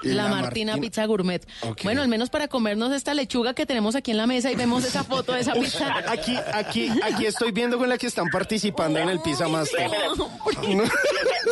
La, 0.03 0.29
Martina 0.29 0.77
Pizza 0.77 1.05
Gourmet. 1.07 1.47
Bueno, 1.83 2.03
al 2.03 2.09
menos 2.09 2.31
para 2.31 2.49
comernos 2.49 2.93
esta 2.93 3.15
lechuga 3.15 3.55
que 3.55 3.67
tenemos 3.67 3.97
aquí 3.97 4.11
en 4.11 4.17
la 4.19 4.27
mesa 4.27 4.51
y 4.51 4.57
vemos 4.57 4.85
esa 4.85 5.05
foto 5.05 5.33
de 5.33 5.41
esa 5.41 5.55
pizza. 5.55 5.95
Aquí, 6.09 6.37
aquí, 6.53 6.91
aquí 7.03 7.27
estoy 7.27 7.53
viendo 7.53 7.79
con 7.79 7.89
la 7.89 7.99
que 7.99 8.07
están 8.07 8.29
participando 8.29 8.99
en 8.99 9.09
el 9.09 9.21
Pizza 9.21 9.49
Master. 9.49 9.91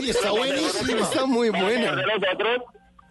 Y 0.00 0.10
está 0.10 0.30
buenísima. 0.30 1.00
Está 1.00 1.26
muy 1.26 1.50
buena. 1.50 1.94
De 1.94 2.02
nosotros, 2.02 2.62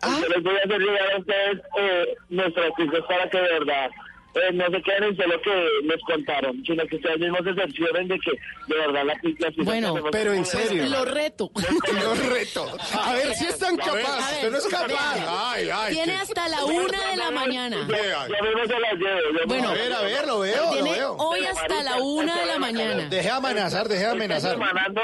yo 0.03 0.27
les 0.27 0.43
voy 0.43 0.55
a 0.55 0.59
hacer 0.59 0.79
llegar 0.79 1.13
a 1.13 1.19
ustedes 1.19 1.61
eh, 1.77 2.15
nuestras 2.29 2.71
pizzas 2.77 3.01
para 3.07 3.29
que 3.29 3.37
de 3.37 3.59
verdad 3.59 3.89
eh, 4.35 4.51
no 4.53 4.65
se 4.65 4.81
queden 4.81 5.03
en 5.03 5.15
solo 5.17 5.41
que 5.41 5.67
les 5.83 6.01
contaron, 6.01 6.63
sino 6.65 6.85
que 6.87 6.95
ustedes 6.95 7.19
mismos 7.19 7.41
se 7.43 7.53
cercioren 7.53 8.07
de 8.07 8.19
que 8.19 8.31
de 8.67 8.75
verdad 8.79 9.03
la 9.05 9.13
sí 9.21 9.35
Bueno, 9.63 9.95
pero 10.11 10.33
en 10.33 10.45
serio. 10.45 10.85
Lo 10.87 11.05
reto. 11.05 11.51
Lo 12.01 12.15
reto. 12.15 12.65
A 12.99 13.13
ver 13.13 13.33
si 13.35 13.45
están 13.45 13.77
capaces. 13.77 14.35
Usted 14.35 14.51
no 14.51 14.57
es 14.57 14.67
capaz. 14.67 14.87
vea. 14.87 15.51
Ay, 15.51 15.69
ay. 15.71 15.93
Tiene 15.93 16.15
hasta 16.15 16.47
la 16.49 16.65
una 16.65 17.09
de 17.09 17.17
la 17.17 17.31
mañana. 17.31 17.77
Yo 17.77 18.45
mismo 18.45 18.65
se 18.65 18.79
las 18.79 18.93
llevo. 18.93 19.19
yo 19.39 19.47
Bueno, 19.47 19.69
a 19.69 19.73
ver, 19.73 19.93
a 19.93 20.01
ver, 20.01 20.27
lo 20.27 20.39
veo, 20.39 20.73
lo 20.83 21.13
hoy 21.17 21.45
hasta 21.45 21.83
la 21.83 21.97
una 22.01 22.39
de 22.39 22.45
la 22.45 22.59
mañana. 22.59 23.07
Deje 23.09 23.23
de 23.23 23.29
amenazar, 23.29 23.87
deje 23.87 23.99
de 24.01 24.05
Esta 24.05 24.15
amenazar. 24.15 24.51
semana 24.53 24.87
no. 24.89 25.03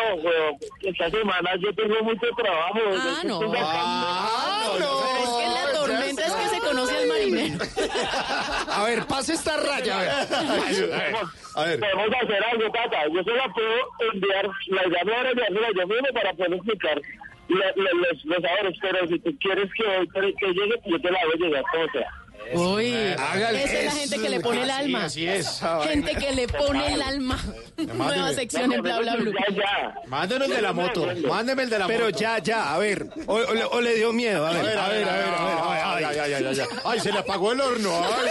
Esta 0.89 1.09
semana 1.09 1.51
yo 1.61 1.75
tengo 1.75 2.03
mucho 2.03 2.27
trabajo. 2.35 2.79
Ah, 2.97 3.21
no. 3.23 3.39
Ah, 3.57 4.75
no. 4.79 4.99
Es 5.17 5.29
que 5.29 5.43
en 5.45 5.53
la 5.53 5.71
tormenta 5.79 6.25
es 6.25 6.33
que 6.33 6.47
se 6.49 6.59
conoce 6.59 6.97
al 6.97 7.07
marinero. 7.07 7.65
A 8.71 8.83
ver, 8.83 9.05
pase 9.19 9.33
esta 9.33 9.57
raya. 9.57 10.21
A 10.21 10.23
ver. 10.23 11.15
A 11.55 11.63
ver. 11.65 11.79
Podemos 11.79 12.15
hacer 12.23 12.43
algo, 12.51 12.71
Tata. 12.71 13.07
Yo 13.13 13.23
se 13.23 13.31
la 13.31 13.47
puedo 13.53 13.75
enviar, 14.13 14.45
la 14.67 14.83
llamo 14.87 15.13
ahora 15.17 15.29
enviársela 15.31 15.67
yo 15.75 15.87
mismo 15.87 16.07
para 16.13 16.33
poder 16.33 16.53
explicar 16.53 17.01
lo- 17.49 17.83
lo- 17.83 17.93
los, 17.99 18.25
los 18.25 18.41
sabores. 18.41 18.77
Pero 18.81 19.07
si 19.07 19.19
tú 19.19 19.31
quieres 19.41 19.69
que, 19.73 20.07
que 20.39 20.47
llegue, 20.47 20.75
yo 20.85 21.01
te 21.01 21.11
la 21.11 21.19
voy 21.25 21.33
a 21.33 21.47
llegar 21.47 21.63
como 21.71 21.87
sea. 21.91 22.09
Uy, 22.53 22.93
Hágale 23.17 23.63
esa 23.63 23.73
es 23.79 23.85
la 23.85 23.91
gente 23.91 24.17
que 24.19 24.29
le 24.29 24.39
pone 24.39 24.63
el 24.63 24.71
alma. 24.71 25.05
así 25.05 25.27
es. 25.27 25.61
Gente 25.83 26.15
que 26.15 26.31
le 26.33 26.47
pone 26.47 26.93
el 26.93 27.01
alma. 27.01 27.39
Nueva 27.77 28.33
sección 28.33 28.71
en 28.73 28.81
bla 28.81 28.99
bla 28.99 29.15
bla. 29.15 29.31
Ya, 29.49 29.55
ya. 29.55 29.95
Mándeme 30.07 30.45
el 30.45 30.51
de 30.51 30.61
la 30.61 30.73
moto. 30.73 31.07
Mándeme 31.27 31.63
el 31.63 31.69
de 31.69 31.79
la 31.79 31.85
moto. 31.87 31.97
Pero 31.97 32.09
ya, 32.09 32.39
ya, 32.39 32.73
a 32.73 32.77
ver. 32.79 33.07
O, 33.27 33.35
o 33.35 33.53
le, 33.53 33.63
o 33.65 33.81
le 33.81 33.95
dio 33.95 34.11
miedo, 34.13 34.45
a 34.47 34.51
ver. 34.51 34.59
a 34.59 34.63
ver, 34.63 34.77
a 34.79 34.87
ver, 34.89 35.03
a 35.05 35.13
ver. 35.13 35.25
Ay, 35.71 36.03
ay, 36.33 36.55
ay, 36.85 36.99
se 36.99 37.11
le 37.11 37.19
apagó 37.19 37.51
el 37.51 37.61
horno. 37.61 37.91
Ay, 38.03 38.29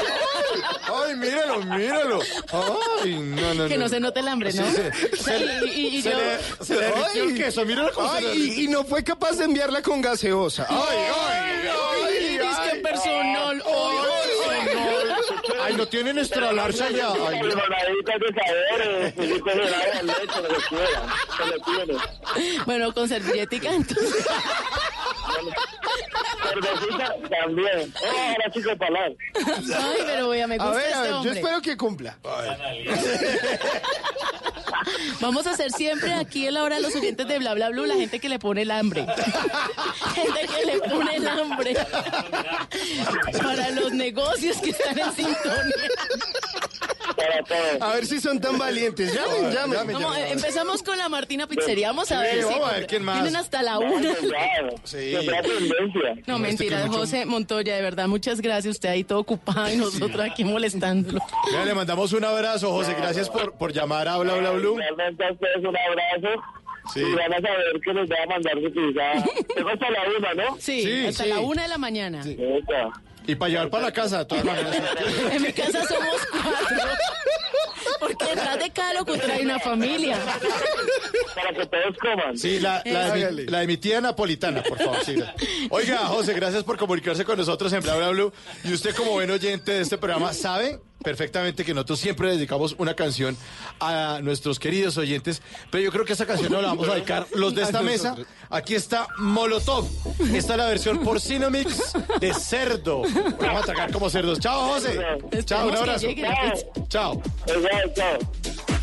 ay, 1.10 1.16
míralo, 1.16 1.60
míralo. 1.62 2.20
Ay, 3.02 3.14
no, 3.20 3.54
no, 3.54 3.68
Que 3.68 3.78
no 3.78 3.88
se 3.88 4.00
note 4.00 4.20
el 4.20 4.28
hambre, 4.28 4.52
¿no? 4.52 4.64
Sí, 4.66 4.74
se- 4.74 4.88
O 5.14 5.22
sea, 5.22 5.38
y, 5.38 5.68
y- 5.70 5.86
y 5.98 6.02
se 6.02 6.10
yo- 6.10 6.18
le, 6.18 6.64
se 6.64 6.74
le 6.74 7.20
el 7.22 7.34
queso. 7.36 7.64
Míralo 7.64 7.92
cómo 7.92 8.10
Ay, 8.10 8.54
y, 8.58 8.64
y 8.64 8.68
no 8.68 8.84
fue 8.84 9.04
capaz 9.04 9.32
de 9.36 9.44
enviarla 9.44 9.80
con 9.82 10.00
gaseosa. 10.00 10.66
Ay, 10.68 10.76
ay, 11.30 11.47
lo 20.48 20.54
que 20.54 20.62
quieran. 20.68 21.06
Se 21.36 21.46
lo 21.46 21.56
tiene. 21.64 22.64
Bueno, 22.66 22.92
con 22.92 23.08
servilletica, 23.08 23.72
entonces. 23.72 24.26
Cervecita 26.48 27.14
también. 27.28 27.94
Oh, 28.02 28.06
ahora 28.06 28.52
sí 28.52 28.62
que 28.62 28.76
palar. 28.76 29.12
Ay, 29.34 30.02
pero 30.06 30.28
me 30.28 30.54
A 30.54 30.58
gusta 30.58 30.70
ver, 30.70 30.84
a 30.86 30.88
este 30.88 31.12
ver, 31.12 31.22
yo 31.22 31.32
espero 31.32 31.60
que 31.62 31.76
cumpla. 31.76 32.18
Vamos 35.20 35.46
a 35.46 35.50
hacer 35.50 35.70
siempre 35.72 36.14
aquí 36.14 36.46
en 36.46 36.54
la 36.54 36.62
hora 36.62 36.76
de 36.76 36.82
los 36.82 36.94
oyentes 36.94 37.26
de 37.26 37.38
bla 37.38 37.54
bla 37.54 37.70
bla 37.70 37.86
la 37.86 37.94
gente 37.94 38.20
que 38.20 38.28
le 38.28 38.38
pone 38.38 38.62
el 38.62 38.70
hambre. 38.70 39.06
gente 40.14 40.46
que 40.46 40.64
le 40.66 40.80
pone 40.80 41.16
el 41.16 41.28
hambre. 41.28 41.74
Para 43.42 43.70
los 43.70 43.92
negocios 43.92 44.58
que 44.58 44.70
están 44.70 44.98
en 44.98 45.12
sintonía. 45.12 45.88
A 47.80 47.94
ver 47.94 48.06
si 48.06 48.20
son 48.20 48.40
tan 48.40 48.58
valientes. 48.58 49.12
Llamen, 49.14 49.52
llamen. 49.52 49.94
Vamos, 49.94 50.16
eh, 50.18 50.28
empezamos 50.32 50.82
con 50.82 50.96
la 50.98 51.08
Martina 51.08 51.46
Pizzería. 51.46 51.88
Vamos 51.88 52.10
a 52.12 52.20
Sí, 52.20 52.26
ver 52.36 52.44
si 52.44 52.50
vamos 52.52 52.68
a 52.70 52.72
ver 52.74 52.86
quién 52.86 53.04
más. 53.04 53.14
tienen 53.22 53.36
hasta 53.36 53.62
la 53.62 53.78
una. 53.78 54.14
Sí. 54.84 55.14
No, 56.26 56.38
mentira, 56.38 56.76
Este 56.78 56.88
mucho- 56.88 57.00
José 57.00 57.24
Montoya, 57.26 57.76
de 57.76 57.82
verdad, 57.82 58.08
muchas 58.08 58.40
gracias. 58.40 58.74
Usted 58.76 58.88
ahí 58.88 59.04
todo 59.04 59.20
ocupado 59.20 59.70
y 59.72 59.76
nosotros 59.76 60.20
aquí 60.20 60.44
molestándolo. 60.44 61.20
Mira, 61.50 61.64
le 61.64 61.74
mandamos 61.74 62.12
un 62.12 62.24
abrazo, 62.24 62.70
José. 62.72 62.94
Gracias 62.98 63.28
por, 63.30 63.52
por 63.54 63.72
llamar 63.72 64.08
a 64.08 64.18
Bla 64.18 64.34
Bla 64.34 64.50
Blue. 64.52 64.76
Realmente 64.76 65.24
a 65.24 65.32
ustedes 65.32 65.56
un 65.58 65.66
abrazo. 65.76 66.42
Sí. 66.94 67.00
Y 67.00 67.12
van 67.14 67.32
a 67.34 67.36
saber 67.40 67.80
que 67.84 67.92
les 67.92 68.08
voy 68.08 68.16
a 68.16 68.26
mandar 68.26 68.54
su. 68.54 69.54
Tengo 69.54 69.68
hasta 69.68 69.90
la 69.90 69.98
una, 70.18 70.34
¿no? 70.34 70.56
Sí, 70.58 70.82
Sí, 70.82 71.06
hasta 71.06 71.24
sí. 71.24 71.28
la 71.30 71.40
una 71.40 71.62
de 71.62 71.68
la 71.68 71.78
mañana. 71.78 72.20
Esa. 72.22 72.90
Y 73.28 73.34
para 73.36 73.50
llevar 73.50 73.68
para 73.70 73.84
la 73.84 73.92
casa, 73.92 74.18
de 74.20 74.24
todas 74.24 74.44
maneras. 74.44 74.74
En 75.32 75.42
mi 75.42 75.52
casa 75.52 75.86
somos 75.86 76.16
cuatro. 76.32 76.76
Porque 78.00 78.24
detrás 78.24 78.58
de 78.58 78.70
cada 78.70 78.94
locutor 78.94 79.30
hay 79.30 79.42
una 79.44 79.58
familia. 79.58 80.18
Para 81.34 81.52
que 81.52 81.66
todos 81.66 81.96
coman. 82.00 82.38
Sí, 82.38 82.58
la, 82.58 82.82
la, 82.86 83.06
de, 83.10 83.12
mi, 83.12 83.22
Hágale. 83.22 83.44
la 83.46 83.58
de 83.60 83.66
mi 83.66 83.76
tía 83.76 84.00
napolitana, 84.00 84.62
por 84.62 84.78
favor. 84.78 85.04
sí. 85.04 85.16
Oiga, 85.70 85.98
José, 86.06 86.32
gracias 86.32 86.64
por 86.64 86.78
comunicarse 86.78 87.24
con 87.26 87.36
nosotros 87.36 87.70
en 87.74 87.82
Bla 87.82 87.96
Bla 87.96 88.08
Blue. 88.10 88.32
Y 88.64 88.72
usted, 88.72 88.94
como 88.94 89.12
buen 89.12 89.30
oyente 89.30 89.72
de 89.72 89.82
este 89.82 89.98
programa, 89.98 90.32
sabe 90.32 90.80
perfectamente 91.02 91.64
que 91.64 91.74
nosotros 91.74 92.00
siempre 92.00 92.30
dedicamos 92.30 92.74
una 92.78 92.94
canción 92.94 93.36
a 93.80 94.20
nuestros 94.22 94.58
queridos 94.58 94.96
oyentes. 94.96 95.42
Pero 95.70 95.84
yo 95.84 95.92
creo 95.92 96.04
que 96.04 96.12
esa 96.12 96.26
canción 96.26 96.52
no 96.52 96.60
la 96.60 96.68
vamos 96.68 96.88
a 96.88 96.94
dedicar 96.94 97.26
los 97.34 97.54
de 97.54 97.62
esta 97.62 97.82
mesa. 97.82 98.16
Aquí 98.50 98.74
está 98.74 99.08
Molotov. 99.18 99.86
Esta 100.32 100.52
es 100.54 100.58
la 100.58 100.66
versión 100.66 101.00
porcinomix 101.00 101.92
de 102.20 102.34
cerdo. 102.34 103.02
Vamos 103.02 103.60
a 103.60 103.64
atacar 103.64 103.92
como 103.92 104.10
cerdos. 104.10 104.40
Chao, 104.40 104.74
José. 104.74 104.98
Chao, 105.44 105.68
un 105.68 105.76
abrazo. 105.76 106.08
Chao. 106.88 107.22
Chao. 107.94 108.77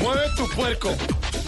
Mueve 0.00 0.22
tu 0.36 0.48
puerco. 0.50 0.94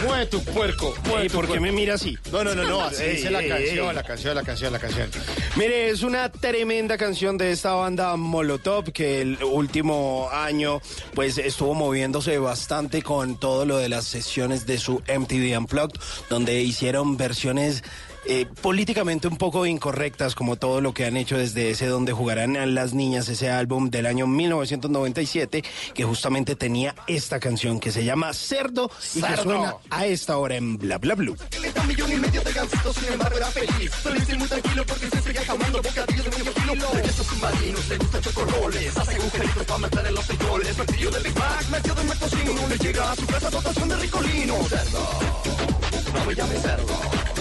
Mueve 0.05 0.27
tu 0.27 0.43
puerco. 0.45 0.95
Mueve 1.07 1.27
¿Y 1.27 1.29
tu 1.29 1.35
por 1.37 1.51
qué 1.51 1.61
me 1.61 1.73
mira 1.73 1.95
así? 1.95 2.19
No, 2.31 2.45
no, 2.45 2.55
no, 2.55 2.65
no. 2.65 2.81
Así 2.85 3.03
Ey, 3.03 3.17
dice 3.17 3.31
la 3.31 3.43
ey, 3.43 3.49
canción, 3.49 3.89
ey. 3.89 3.95
la 3.95 4.03
canción, 4.03 4.35
la 4.35 4.43
canción, 4.43 4.73
la 4.73 4.79
canción. 4.79 5.11
Mire, 5.57 5.91
es 5.91 6.03
una 6.03 6.31
tremenda 6.31 6.99
canción 6.99 7.39
de 7.39 7.53
esta 7.53 7.73
banda 7.75 8.17
Molotov 8.17 8.93
que 8.93 9.21
el 9.21 9.43
último 9.43 10.29
año 10.33 10.81
pues 11.15 11.39
estuvo 11.39 11.75
moviéndose 11.75 12.39
bastante 12.39 13.03
con 13.03 13.39
todo 13.39 13.65
lo 13.65 13.79
de 13.79 13.89
las 13.89 14.05
sesiones 14.07 14.67
de 14.67 14.79
su 14.79 15.03
MTV 15.09 15.57
Unplugged, 15.59 16.01
donde 16.29 16.61
hicieron 16.63 17.17
versiones 17.17 17.83
eh, 18.25 18.47
políticamente 18.61 19.29
un 19.29 19.37
poco 19.37 19.67
incorrectas 19.67 20.35
como 20.35 20.57
todo 20.57 20.81
lo 20.81 20.95
que 20.95 21.05
han 21.07 21.17
hecho 21.17 21.37
desde 21.37 21.71
ese 21.71 21.87
donde 21.87 22.13
jugarán 22.13 22.57
a 22.57 22.67
las 22.67 22.95
niñas, 22.95 23.29
ese 23.29 23.51
álbum 23.51 23.91
del 23.91 24.07
año 24.07 24.27
1997 24.27 25.65
que 25.95 26.05
justamente 26.05 26.57
tenía 26.57 26.95
esta 27.07 27.41
canción 27.41 27.81
que 27.81 27.91
se 27.91 28.05
llama 28.05 28.33
Cerdo, 28.33 28.91
y 29.15 29.23
que 29.23 29.37
suena 29.37 29.75
a 29.91 30.07
esta 30.07 30.39
hora 30.39 30.57
en 30.57 30.79
Bla 30.79 30.99
Bla 30.99 31.15
Blue. 31.15 31.37
Cerdo, 46.63 47.32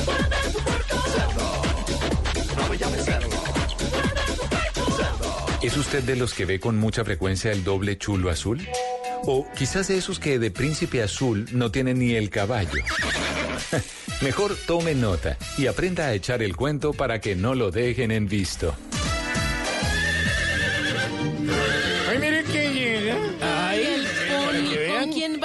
¿Es 5.61 5.77
usted 5.77 6.03
de 6.03 6.15
los 6.15 6.33
que 6.33 6.45
ve 6.45 6.59
con 6.59 6.77
mucha 6.77 7.05
frecuencia 7.05 7.51
el 7.51 7.63
doble 7.63 7.97
chulo 7.97 8.31
azul? 8.31 8.67
O 9.25 9.45
quizás 9.55 9.87
de 9.89 9.97
esos 9.97 10.19
que 10.19 10.39
de 10.39 10.49
príncipe 10.49 11.03
azul 11.03 11.47
no 11.51 11.71
tienen 11.71 11.99
ni 11.99 12.15
el 12.15 12.31
caballo. 12.31 12.83
Mejor 14.21 14.55
tome 14.65 14.95
nota 14.95 15.37
y 15.57 15.67
aprenda 15.67 16.07
a 16.07 16.13
echar 16.13 16.41
el 16.41 16.55
cuento 16.55 16.93
para 16.93 17.21
que 17.21 17.35
no 17.35 17.53
lo 17.53 17.69
dejen 17.69 18.11
en 18.11 18.27
visto. 18.27 18.75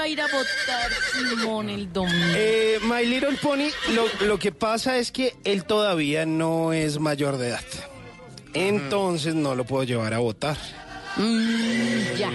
Ir 0.08 0.20
a 0.20 0.26
votar 0.26 0.92
Simón 1.12 1.68
el 1.68 1.92
domingo? 1.92 2.34
Eh, 2.36 2.78
My 2.82 3.04
Little 3.04 3.36
Pony, 3.42 3.68
lo 4.20 4.38
que 4.38 4.52
pasa 4.52 4.98
es 4.98 5.12
que 5.12 5.34
él 5.44 5.64
todavía 5.64 6.26
no 6.26 6.72
es 6.72 6.98
mayor 6.98 7.36
de 7.36 7.48
edad. 7.48 7.64
Entonces 8.54 9.34
no 9.34 9.54
lo 9.54 9.64
puedo 9.64 9.84
llevar 9.84 10.14
a 10.14 10.18
votar. 10.18 10.56
Mm, 11.16 12.16
ya. 12.18 12.30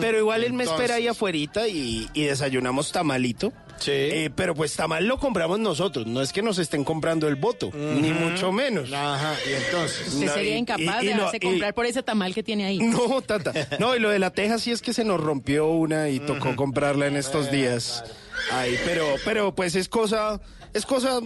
Pero 0.00 0.18
igual 0.18 0.44
él 0.44 0.52
me 0.52 0.64
Entonces- 0.64 0.80
espera 0.84 0.94
ahí 0.96 1.08
afuera 1.08 1.38
y, 1.68 2.08
y 2.14 2.22
desayunamos 2.24 2.92
tamalito. 2.92 3.52
Sí. 3.78 3.90
Eh, 3.92 4.30
pero 4.36 4.54
pues 4.54 4.76
tamal 4.76 5.06
lo 5.08 5.18
compramos 5.18 5.58
nosotros, 5.58 6.06
no 6.06 6.22
es 6.22 6.32
que 6.32 6.40
nos 6.40 6.58
estén 6.58 6.84
comprando 6.84 7.26
el 7.26 7.34
voto, 7.34 7.72
ni 7.74 8.12
mucho 8.12 8.52
menos. 8.52 8.92
Ajá, 8.92 9.34
y 9.44 9.52
entonces. 9.54 10.06
Usted 10.08 10.26
No, 10.26 10.34
sería 10.34 10.54
y- 10.54 10.58
incapaz 10.58 11.02
y- 11.02 11.06
y 11.06 11.08
de 11.08 11.14
no, 11.16 11.28
y- 11.32 11.40
comprar 11.40 11.74
por 11.74 11.86
ese 11.86 12.02
tamal 12.04 12.32
que 12.32 12.44
tiene 12.44 12.64
ahí. 12.64 12.78
No, 12.82 13.20
tata. 13.22 13.52
No, 13.80 13.96
y 13.96 13.98
lo 13.98 14.10
de 14.10 14.20
la 14.20 14.30
teja 14.30 14.58
sí 14.58 14.70
es 14.70 14.82
que 14.82 14.92
se 14.92 15.02
nos 15.04 15.20
rompió 15.20 15.66
una 15.68 16.08
y 16.10 16.20
tocó 16.20 16.54
comprarla 16.54 17.08
en 17.08 17.16
estos 17.16 17.50
días. 17.50 18.04
Ay, 18.52 18.78
pero, 18.84 19.04
pero 19.24 19.52
pues 19.54 19.74
es 19.74 19.88
cosa, 19.88 20.40
es 20.74 20.86
cosa, 20.86 21.20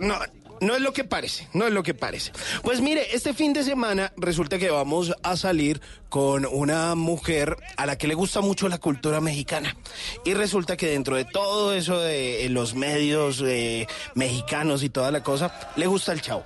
no, 0.00 0.18
no 0.60 0.74
es 0.74 0.80
lo 0.80 0.92
que 0.92 1.04
parece, 1.04 1.48
no 1.52 1.66
es 1.66 1.72
lo 1.72 1.82
que 1.82 1.94
parece. 1.94 2.32
Pues 2.62 2.80
mire, 2.80 3.14
este 3.14 3.34
fin 3.34 3.52
de 3.52 3.62
semana 3.62 4.12
resulta 4.16 4.58
que 4.58 4.70
vamos 4.70 5.14
a 5.22 5.36
salir 5.36 5.80
con 6.08 6.46
una 6.46 6.94
mujer 6.94 7.56
a 7.76 7.86
la 7.86 7.98
que 7.98 8.08
le 8.08 8.14
gusta 8.14 8.40
mucho 8.40 8.68
la 8.68 8.78
cultura 8.78 9.20
mexicana. 9.20 9.76
Y 10.24 10.34
resulta 10.34 10.76
que 10.76 10.88
dentro 10.88 11.16
de 11.16 11.24
todo 11.24 11.74
eso 11.74 12.00
de 12.00 12.44
eh, 12.44 12.48
los 12.48 12.74
medios 12.74 13.42
eh, 13.46 13.86
mexicanos 14.14 14.82
y 14.82 14.88
toda 14.88 15.10
la 15.10 15.22
cosa, 15.22 15.72
le 15.76 15.86
gusta 15.86 16.12
el 16.12 16.20
chavo. 16.20 16.44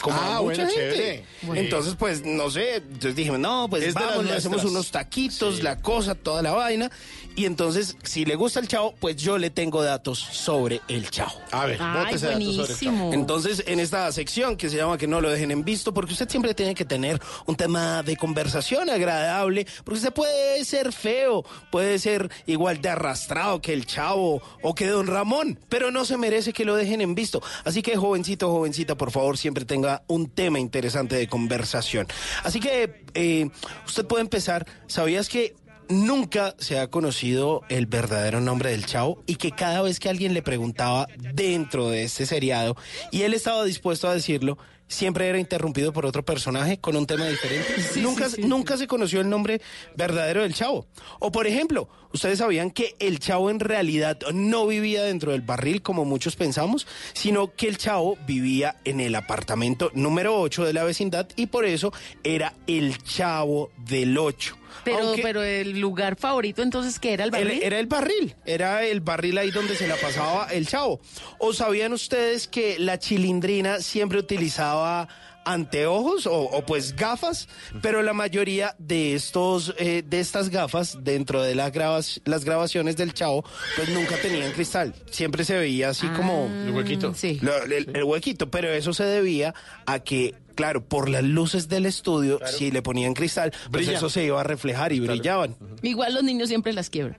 Como 0.00 0.16
Ah, 0.16 0.40
mucha 0.40 0.42
bueno, 0.42 0.56
gente. 0.70 0.74
chévere. 0.74 1.24
Bueno. 1.42 1.60
Entonces, 1.60 1.94
pues, 1.98 2.24
no 2.24 2.50
sé, 2.50 2.76
entonces 2.76 3.14
dijimos, 3.14 3.38
no, 3.38 3.66
pues 3.68 3.82
Es 3.84 3.94
vamos, 3.94 4.24
le 4.24 4.32
hacemos 4.32 4.64
unos 4.64 4.90
taquitos, 4.90 5.62
la 5.62 5.80
cosa, 5.80 6.14
toda 6.14 6.42
la 6.42 6.52
vaina. 6.52 6.90
Y 7.34 7.46
entonces, 7.46 7.96
si 8.02 8.24
le 8.26 8.34
gusta 8.34 8.60
el 8.60 8.68
chavo, 8.68 8.94
pues 9.00 9.16
yo 9.16 9.38
le 9.38 9.48
tengo 9.50 9.82
datos 9.82 10.18
sobre 10.18 10.80
el 10.88 11.08
chavo. 11.10 11.32
A 11.50 11.64
ver, 11.66 11.78
Ay, 11.80 12.04
bótese 12.06 12.26
datos 12.26 12.40
sobre 12.40 12.50
el 12.50 12.56
buenísimo. 12.56 13.10
Entonces, 13.12 13.64
en 13.66 13.80
esta 13.80 14.10
sección 14.12 14.56
que 14.56 14.68
se 14.68 14.76
llama 14.76 14.98
Que 14.98 15.06
no 15.06 15.20
lo 15.20 15.30
dejen 15.30 15.50
en 15.50 15.64
visto, 15.64 15.94
porque 15.94 16.12
usted 16.12 16.28
siempre 16.28 16.52
tiene 16.54 16.74
que 16.74 16.84
tener 16.84 17.20
un 17.46 17.56
tema 17.56 18.02
de 18.02 18.16
conversación 18.16 18.90
agradable, 18.90 19.66
porque 19.84 19.98
usted 19.98 20.12
puede 20.12 20.64
ser 20.64 20.92
feo, 20.92 21.44
puede 21.70 21.98
ser 21.98 22.30
igual 22.46 22.80
de 22.82 22.90
arrastrado 22.90 23.60
que 23.62 23.72
el 23.72 23.86
chavo 23.86 24.42
o 24.62 24.74
que 24.74 24.86
don 24.86 25.06
Ramón, 25.06 25.58
pero 25.68 25.90
no 25.90 26.04
se 26.04 26.16
merece 26.18 26.52
que 26.52 26.64
lo 26.64 26.76
dejen 26.76 27.00
en 27.00 27.14
visto. 27.14 27.42
Así 27.64 27.82
que, 27.82 27.96
jovencito, 27.96 28.50
jovencita, 28.50 28.94
por 28.96 29.10
favor, 29.10 29.38
siempre 29.38 29.64
tenga 29.64 29.81
un 30.06 30.28
tema 30.30 30.58
interesante 30.58 31.16
de 31.16 31.28
conversación. 31.28 32.06
Así 32.44 32.60
que, 32.60 33.04
eh, 33.14 33.48
usted 33.86 34.06
puede 34.06 34.22
empezar. 34.22 34.66
¿Sabías 34.86 35.28
que 35.28 35.54
nunca 35.88 36.54
se 36.58 36.78
ha 36.78 36.88
conocido 36.88 37.62
el 37.68 37.86
verdadero 37.86 38.40
nombre 38.40 38.70
del 38.70 38.86
chavo 38.86 39.22
y 39.26 39.36
que 39.36 39.52
cada 39.52 39.82
vez 39.82 40.00
que 40.00 40.08
alguien 40.08 40.34
le 40.34 40.42
preguntaba 40.42 41.06
dentro 41.34 41.88
de 41.88 42.04
este 42.04 42.26
seriado 42.26 42.76
y 43.10 43.22
él 43.22 43.34
estaba 43.34 43.64
dispuesto 43.64 44.08
a 44.08 44.14
decirlo, 44.14 44.58
siempre 44.92 45.28
era 45.28 45.38
interrumpido 45.38 45.92
por 45.92 46.06
otro 46.06 46.24
personaje 46.24 46.78
con 46.78 46.96
un 46.96 47.06
tema 47.06 47.26
diferente. 47.26 47.74
nunca, 48.00 48.28
nunca 48.38 48.76
se 48.76 48.86
conoció 48.86 49.20
el 49.20 49.28
nombre 49.28 49.60
verdadero 49.96 50.42
del 50.42 50.54
chavo. 50.54 50.86
O 51.18 51.32
por 51.32 51.46
ejemplo, 51.46 51.88
ustedes 52.12 52.38
sabían 52.38 52.70
que 52.70 52.94
el 52.98 53.18
chavo 53.18 53.50
en 53.50 53.60
realidad 53.60 54.18
no 54.32 54.66
vivía 54.66 55.02
dentro 55.02 55.32
del 55.32 55.40
barril 55.40 55.82
como 55.82 56.04
muchos 56.04 56.36
pensamos, 56.36 56.86
sino 57.14 57.54
que 57.54 57.68
el 57.68 57.78
chavo 57.78 58.16
vivía 58.26 58.76
en 58.84 59.00
el 59.00 59.14
apartamento 59.14 59.90
número 59.94 60.38
8 60.38 60.64
de 60.64 60.72
la 60.72 60.84
vecindad 60.84 61.28
y 61.36 61.46
por 61.46 61.64
eso 61.64 61.92
era 62.22 62.54
el 62.66 63.02
chavo 63.02 63.70
del 63.78 64.16
8. 64.18 64.61
Pero, 64.84 64.98
Aunque- 65.08 65.22
pero 65.22 65.42
el 65.42 65.78
lugar 65.80 66.16
favorito 66.16 66.62
entonces 66.62 66.98
que 66.98 67.12
era 67.12 67.24
el 67.24 67.30
barril. 67.30 67.50
el- 67.50 67.62
era 67.62 67.78
el 67.78 67.86
barril, 67.86 68.34
era 68.44 68.84
el 68.84 69.00
barril 69.00 69.38
ahí 69.38 69.50
donde 69.50 69.76
se 69.76 69.86
la 69.86 69.96
pasaba 69.96 70.46
el 70.50 70.66
chavo. 70.66 71.00
¿O 71.38 71.52
sabían 71.52 71.92
ustedes 71.92 72.48
que 72.48 72.78
la 72.78 72.98
chilindrina 72.98 73.80
siempre 73.80 74.18
utilizaba 74.18 75.08
anteojos 75.44 76.26
o, 76.26 76.34
o 76.42 76.64
pues 76.66 76.94
gafas? 76.96 77.48
Pero 77.80 78.02
la 78.02 78.12
mayoría 78.12 78.74
de 78.78 79.14
estos, 79.14 79.74
eh, 79.78 80.02
de 80.06 80.20
estas 80.20 80.48
gafas 80.50 80.98
dentro 81.02 81.42
de 81.42 81.54
las, 81.54 81.72
grabas, 81.72 82.20
las 82.24 82.44
grabaciones 82.44 82.96
del 82.96 83.14
chavo, 83.14 83.44
pues 83.76 83.88
nunca 83.90 84.16
tenían 84.20 84.52
cristal. 84.52 84.94
Siempre 85.10 85.44
se 85.44 85.56
veía 85.56 85.90
así 85.90 86.06
como 86.08 86.46
El 86.66 86.70
huequito. 86.72 87.14
Sí. 87.14 87.38
lo- 87.42 87.62
el, 87.64 87.90
el 87.94 88.04
huequito, 88.04 88.50
pero 88.50 88.68
eso 88.70 88.92
se 88.92 89.04
debía 89.04 89.54
a 89.86 89.98
que, 90.00 90.34
claro, 90.54 90.84
por 90.84 91.08
las 91.08 91.22
luces 91.24 91.68
del 91.68 91.86
estudio, 91.86 92.40
si 92.46 92.70
le 92.70 92.82
ponían 92.82 93.14
cristal, 93.14 93.50
pues 93.70 93.86
Brilla. 93.86 93.96
eso 93.98 94.10
se 94.10 94.24
iba 94.24 94.40
a 94.40 94.44
reflejar 94.44 94.92
y 94.92 95.00
brillaban. 95.00 95.56
Igual 95.82 96.14
los 96.14 96.22
niños 96.22 96.48
siempre 96.48 96.72
las 96.72 96.90
quiebran. 96.90 97.18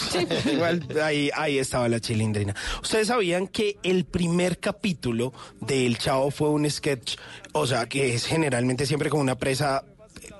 Igual 0.52 0.86
ahí, 1.02 1.30
ahí 1.34 1.58
estaba 1.58 1.88
la 1.88 2.00
chilindrina. 2.00 2.54
¿Ustedes 2.82 3.08
sabían 3.08 3.46
que 3.48 3.78
el 3.82 4.04
primer 4.04 4.58
capítulo 4.58 5.32
del 5.60 5.98
Chavo 5.98 6.30
fue 6.30 6.50
un 6.50 6.68
sketch? 6.70 7.16
O 7.52 7.66
sea, 7.66 7.86
que 7.88 8.14
es 8.14 8.26
generalmente 8.26 8.86
siempre 8.86 9.10
como 9.10 9.22
una 9.22 9.36
presa, 9.36 9.84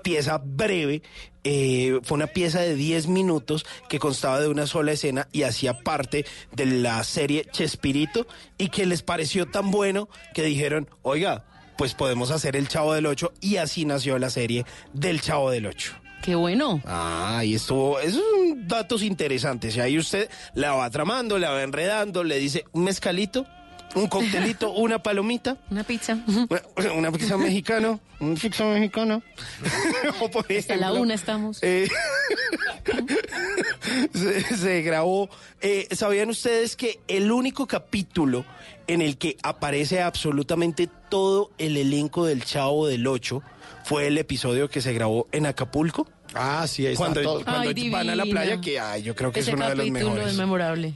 pieza 0.03 0.38
breve. 0.38 1.03
eh, 1.44 1.98
fue 2.05 2.16
una 2.16 2.28
pieza 2.28 2.61
de 2.61 2.76
10 2.76 3.09
minutos 3.09 3.66
que 3.88 3.98
constaba 3.98 4.40
de 4.40 4.48
una 4.48 4.66
sola 4.66 4.92
escena 4.92 5.26
y 5.32 5.42
hacía 5.42 5.80
parte 5.80 6.24
de 6.53 6.66
la 6.66 7.03
serie 7.03 7.46
Chespirito 7.50 8.26
y 8.59 8.68
que 8.68 8.86
les 8.86 9.03
pareció 9.03 9.46
tan 9.46 9.70
bueno 9.72 10.09
que 10.34 10.42
dijeron, 10.44 10.88
oiga, 11.03 11.44
pues 11.76 11.94
podemos 11.94 12.30
hacer 12.30 12.55
el 12.55 12.68
Chavo 12.68 12.94
del 12.94 13.07
8 13.07 13.32
y 13.40 13.57
así 13.57 13.84
nació 13.84 14.18
la 14.18 14.30
serie 14.30 14.64
del 14.92 15.20
Chavo 15.20 15.50
del 15.50 15.66
8. 15.66 16.01
Qué 16.22 16.36
bueno. 16.36 16.80
Ah, 16.86 17.38
ahí 17.38 17.54
estuvo. 17.54 17.98
Esos 17.98 18.22
son 18.22 18.68
datos 18.68 19.02
interesantes. 19.02 19.76
Y 19.76 19.80
ahí 19.80 19.98
usted 19.98 20.30
la 20.54 20.72
va 20.72 20.88
tramando, 20.88 21.36
la 21.36 21.50
va 21.50 21.62
enredando, 21.62 22.22
le 22.22 22.38
dice 22.38 22.64
un 22.72 22.84
mezcalito, 22.84 23.44
un 23.95 24.07
coctelito, 24.09 24.70
una 24.74 25.03
palomita, 25.03 25.57
Una 25.70 25.84
pizza. 25.84 26.18
una, 26.76 26.93
una 26.93 27.12
pizza 27.12 27.36
mexicano, 27.36 28.01
un 28.20 28.34
pizza 28.36 28.64
mexicano. 28.64 29.22
o 30.20 30.30
por 30.30 30.47
Hasta 30.53 30.76
la 30.76 30.93
una 30.93 31.14
estamos. 31.14 31.59
eh, 31.62 31.88
se, 34.14 34.57
se 34.57 34.82
grabó. 34.82 35.28
eh, 35.61 35.88
¿Sabían 35.93 36.30
ustedes 36.30 36.76
que 36.76 37.01
el 37.09 37.30
único 37.30 37.66
capítulo 37.66 38.45
en 38.86 39.01
el 39.03 39.16
que 39.18 39.36
aparece 39.43 40.01
absolutamente 40.03 40.88
todo 41.09 41.51
el 41.59 41.76
elenco 41.76 42.24
del 42.26 42.45
Chavo 42.45 42.86
del 42.86 43.07
8 43.07 43.43
fue 43.84 44.07
el 44.09 44.18
episodio 44.18 44.68
que 44.68 44.80
se 44.80 44.93
grabó 44.93 45.28
en 45.32 45.47
Acapulco? 45.47 46.07
Ah, 46.34 46.66
sí, 46.66 46.86
ahí 46.86 46.93
está 46.95 47.05
cuando, 47.05 47.22
todo. 47.22 47.45
cuando 47.45 47.70
Ay, 47.76 47.90
van 47.90 48.09
a 48.09 48.16
la 48.16 48.24
playa, 48.24 48.61
que 48.61 48.80
ay, 48.80 49.03
yo 49.03 49.14
creo 49.14 49.32
que 49.32 49.40
Ese 49.40 49.51
es 49.51 49.57
uno 49.57 49.68
de 49.68 49.74
los 49.76 49.90
mejores. 49.90 50.28
es 50.28 50.36
memorable. 50.38 50.95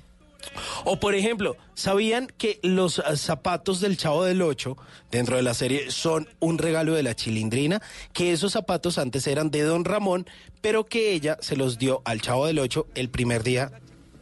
O 0.85 1.01
por 1.01 1.15
ejemplo, 1.15 1.57
¿sabían 1.75 2.29
que 2.39 2.61
los 2.63 2.99
ah, 3.01 3.17
zapatos 3.17 3.81
del 3.81 3.97
Chavo 3.97 4.25
del 4.25 4.43
Ocho 4.43 4.77
dentro 5.11 5.37
de 5.37 5.43
la 5.43 5.55
serie 5.55 5.91
son 5.91 6.29
un 6.41 6.59
regalo 6.59 6.95
de 6.95 7.03
la 7.03 7.15
chilindrina? 7.15 7.83
Que 8.13 8.33
esos 8.33 8.53
zapatos 8.53 8.99
antes 8.99 9.27
eran 9.27 9.51
de 9.51 9.63
Don 9.63 9.85
Ramón, 9.85 10.27
pero 10.61 10.87
que 10.87 11.13
ella 11.13 11.39
se 11.41 11.57
los 11.57 11.79
dio 11.79 12.03
al 12.05 12.21
Chavo 12.21 12.47
del 12.47 12.59
Ocho 12.59 12.87
el 12.95 13.11
primer 13.11 13.43
día 13.43 13.73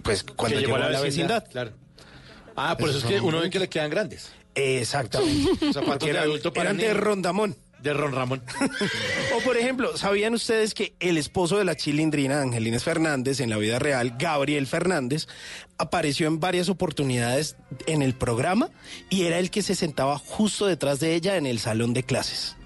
pues 0.04 0.22
cuando 0.22 0.60
llegó, 0.60 0.76
a 0.76 0.90
la 0.90 1.00
vecindad. 1.00 1.44
Claro. 1.50 1.72
Ah, 2.54 2.76
por 2.78 2.90
eso 2.90 2.98
es 2.98 3.04
que 3.04 3.20
uno 3.20 3.40
ve 3.40 3.50
que 3.50 3.58
le 3.58 3.68
quedan 3.68 3.90
grandes. 3.90 4.30
Exactamente. 4.54 5.50
Zapatos 5.72 5.98
Porque 5.98 6.12
de 6.12 6.18
adulto 6.18 6.52
para 6.52 6.70
eran 6.70 6.78
de. 6.78 6.94
Rondamón. 6.94 7.56
De 7.84 7.92
Ron 7.92 8.12
Ramón. 8.12 8.42
O 9.36 9.40
por 9.44 9.58
ejemplo, 9.58 9.94
¿sabían 9.98 10.32
ustedes 10.32 10.72
que 10.72 10.94
el 11.00 11.18
esposo 11.18 11.58
de 11.58 11.64
la 11.64 11.76
chilindrina, 11.76 12.40
Angelines 12.40 12.82
Fernández, 12.82 13.40
en 13.40 13.50
la 13.50 13.58
vida 13.58 13.78
real, 13.78 14.14
Gabriel 14.18 14.66
Fernández, 14.66 15.28
apareció 15.76 16.26
en 16.26 16.40
varias 16.40 16.70
oportunidades 16.70 17.56
en 17.86 18.00
el 18.00 18.14
programa 18.14 18.70
y 19.10 19.24
era 19.24 19.38
el 19.38 19.50
que 19.50 19.60
se 19.60 19.74
sentaba 19.74 20.18
justo 20.18 20.66
detrás 20.66 20.98
de 20.98 21.14
ella 21.14 21.36
en 21.36 21.44
el 21.44 21.58
salón 21.58 21.92
de 21.92 22.04
clases? 22.04 22.56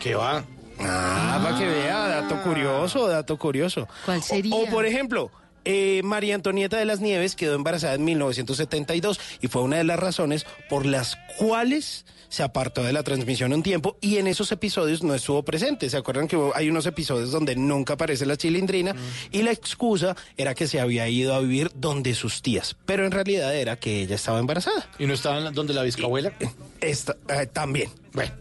¿Qué 0.00 0.16
va? 0.16 0.44
Ah, 0.80 1.40
para 1.40 1.56
que 1.56 1.66
vea, 1.66 2.08
dato 2.08 2.42
curioso, 2.42 3.06
dato 3.06 3.38
curioso. 3.38 3.88
¿Cuál 4.04 4.24
sería? 4.24 4.56
O, 4.56 4.66
por 4.66 4.86
ejemplo, 4.86 5.30
eh, 5.64 6.02
María 6.02 6.34
Antonieta 6.34 6.78
de 6.78 6.84
las 6.84 7.00
Nieves 7.00 7.36
quedó 7.36 7.54
embarazada 7.54 7.94
en 7.94 8.04
1972 8.04 9.20
y 9.40 9.46
fue 9.46 9.62
una 9.62 9.76
de 9.76 9.84
las 9.84 10.00
razones 10.00 10.46
por 10.68 10.84
las 10.84 11.16
cuales 11.38 12.04
se 12.34 12.42
apartó 12.42 12.82
de 12.82 12.92
la 12.92 13.04
transmisión 13.04 13.52
un 13.52 13.62
tiempo 13.62 13.96
y 14.00 14.16
en 14.16 14.26
esos 14.26 14.50
episodios 14.50 15.04
no 15.04 15.14
estuvo 15.14 15.44
presente. 15.44 15.88
¿Se 15.88 15.96
acuerdan 15.96 16.26
que 16.26 16.36
hay 16.54 16.68
unos 16.68 16.84
episodios 16.84 17.30
donde 17.30 17.54
nunca 17.54 17.94
aparece 17.94 18.26
la 18.26 18.36
chilindrina 18.36 18.94
y 19.30 19.42
la 19.42 19.52
excusa 19.52 20.16
era 20.36 20.52
que 20.54 20.66
se 20.66 20.80
había 20.80 21.08
ido 21.08 21.32
a 21.32 21.38
vivir 21.38 21.70
donde 21.76 22.12
sus 22.14 22.42
tías, 22.42 22.76
pero 22.86 23.06
en 23.06 23.12
realidad 23.12 23.54
era 23.54 23.76
que 23.76 24.02
ella 24.02 24.16
estaba 24.16 24.40
embarazada. 24.40 24.88
¿Y 24.98 25.06
no 25.06 25.14
estaba 25.14 25.52
donde 25.52 25.74
la 25.74 25.84
bisabuela? 25.84 26.32
Esta, 26.80 27.16
eh, 27.28 27.46
también. 27.46 27.90
Bueno. 28.12 28.32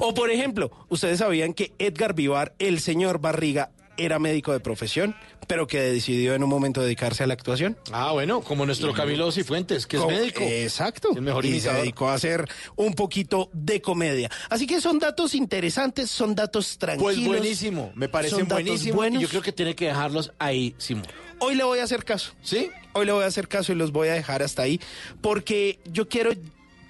O 0.00 0.12
por 0.12 0.30
ejemplo, 0.30 0.70
ustedes 0.90 1.20
sabían 1.20 1.54
que 1.54 1.72
Edgar 1.78 2.14
Vivar, 2.14 2.54
el 2.58 2.80
señor 2.80 3.20
Barriga, 3.20 3.70
era 3.96 4.18
médico 4.18 4.52
de 4.52 4.60
profesión, 4.60 5.14
pero 5.46 5.66
que 5.66 5.80
decidió 5.80 6.34
en 6.34 6.42
un 6.42 6.48
momento 6.48 6.82
dedicarse 6.82 7.22
a 7.22 7.26
la 7.26 7.34
actuación. 7.34 7.76
Ah, 7.92 8.12
bueno, 8.12 8.40
como 8.40 8.66
nuestro 8.66 8.92
Camilo 8.92 9.30
Cifuentes, 9.32 9.86
que 9.86 9.96
es 9.96 10.06
médico. 10.06 10.42
Exacto. 10.42 11.10
El 11.14 11.22
mejor 11.22 11.44
y 11.44 11.60
se 11.60 11.72
dedicó 11.72 12.08
a 12.08 12.14
hacer 12.14 12.48
un 12.76 12.94
poquito 12.94 13.50
de 13.52 13.80
comedia. 13.80 14.30
Así 14.50 14.66
que 14.66 14.80
son 14.80 14.98
datos 14.98 15.34
interesantes, 15.34 16.10
son 16.10 16.34
datos 16.34 16.78
tranquilos. 16.78 17.14
Pues 17.14 17.26
buenísimo, 17.26 17.92
me 17.94 18.08
parecen 18.08 18.48
buenísimos. 18.48 19.10
yo 19.20 19.28
creo 19.28 19.42
que 19.42 19.52
tiene 19.52 19.74
que 19.74 19.86
dejarlos 19.86 20.32
ahí, 20.38 20.74
Simón. 20.78 21.06
Hoy 21.38 21.56
le 21.56 21.64
voy 21.64 21.80
a 21.80 21.84
hacer 21.84 22.04
caso. 22.04 22.32
¿Sí? 22.42 22.70
Hoy 22.92 23.06
le 23.06 23.12
voy 23.12 23.24
a 23.24 23.26
hacer 23.26 23.48
caso 23.48 23.72
y 23.72 23.74
los 23.74 23.92
voy 23.92 24.08
a 24.08 24.14
dejar 24.14 24.42
hasta 24.42 24.62
ahí 24.62 24.80
porque 25.20 25.80
yo 25.84 26.08
quiero 26.08 26.30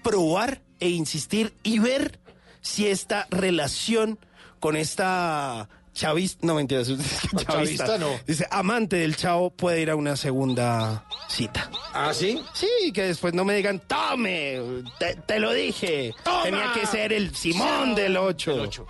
probar 0.03 0.61
e 0.81 0.91
insistir 0.91 1.55
y 1.63 1.79
ver 1.79 2.21
si 2.61 2.87
esta 2.87 3.27
relación 3.31 4.19
con 4.61 4.77
esta 4.77 5.69
chavista, 5.95 6.47
no 6.47 6.55
mentira, 6.57 6.81
es 6.83 6.89
chavista, 6.89 7.45
chavista 7.53 7.99
no. 7.99 8.09
dice 8.27 8.47
amante 8.51 8.97
del 8.97 9.17
chavo 9.17 9.51
puede 9.51 9.81
ir 9.81 9.91
a 9.91 9.97
una 9.97 10.17
segunda 10.17 11.05
cita. 11.29 11.71
¿Ah, 11.95 12.13
sí? 12.13 12.43
Sí, 12.53 12.93
que 12.93 13.05
después 13.05 13.33
no 13.33 13.45
me 13.45 13.55
digan, 13.55 13.81
tome, 13.81 14.61
te, 14.99 15.15
te 15.15 15.39
lo 15.39 15.53
dije, 15.53 16.15
Toma. 16.25 16.43
tenía 16.43 16.73
que 16.75 16.87
ser 16.87 17.13
el 17.13 17.35
Simón 17.35 17.95
del 17.95 18.17
8. 18.17 18.51
Del 18.51 18.61
ocho. 18.61 18.87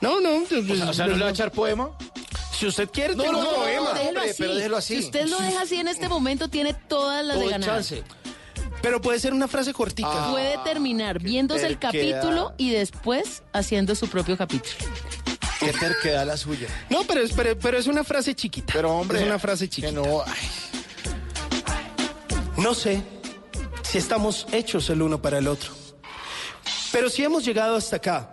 No, 0.00 0.20
no, 0.20 0.36
O 0.42 0.46
sea, 0.46 0.88
o 0.90 0.92
sea, 0.94 1.06
¿no 1.06 1.16
le 1.16 1.22
va 1.22 1.28
a 1.28 1.32
echar 1.32 1.50
poema? 1.50 1.90
si 2.52 2.66
usted 2.66 2.88
quiere, 2.90 3.16
No, 3.16 3.22
tengo 3.24 3.32
no, 3.32 3.38
un 3.40 3.44
no, 3.46 3.54
poema. 3.56 3.80
no, 3.80 3.94
déjelo 3.94 4.08
hombre, 4.10 4.30
así. 4.30 4.36
pero 4.42 4.54
déjelo 4.54 4.76
así. 4.76 4.94
Si 4.98 5.04
usted 5.06 5.26
lo 5.26 5.38
deja 5.40 5.62
así 5.62 5.76
en 5.76 5.88
este 5.88 6.08
momento, 6.08 6.48
tiene 6.48 6.72
todas 6.72 7.24
las 7.24 7.36
de 7.36 7.42
Todo 7.42 7.50
ganar. 7.50 7.68
chance. 7.68 8.02
Pero 8.80 9.00
puede 9.00 9.18
ser 9.18 9.32
una 9.32 9.48
frase 9.48 9.72
cortica. 9.72 10.28
Puede 10.30 10.58
terminar 10.62 11.18
viéndose 11.18 11.66
el 11.66 11.78
capítulo 11.78 12.52
y 12.58 12.70
después 12.70 13.42
haciendo 13.54 13.94
su 13.94 14.08
propio 14.08 14.36
capítulo. 14.36 14.74
Qué 15.64 15.78
terquedad 15.78 16.26
la 16.26 16.36
suya. 16.36 16.68
No, 16.90 17.04
pero 17.04 17.20
es, 17.22 17.32
pero, 17.32 17.58
pero 17.58 17.78
es 17.78 17.86
una 17.86 18.04
frase 18.04 18.34
chiquita. 18.34 18.72
Pero, 18.72 18.92
hombre, 18.96 19.20
Es 19.20 19.26
una 19.26 19.38
frase 19.38 19.68
chiquita. 19.68 19.88
Que 19.88 19.94
no, 19.94 20.22
ay, 20.26 20.48
No 22.56 22.74
sé 22.74 23.02
si 23.82 23.98
estamos 23.98 24.46
hechos 24.52 24.90
el 24.90 25.02
uno 25.02 25.20
para 25.20 25.38
el 25.38 25.48
otro. 25.48 25.72
Pero 26.92 27.10
si 27.10 27.24
hemos 27.24 27.44
llegado 27.44 27.76
hasta 27.76 27.96
acá, 27.96 28.30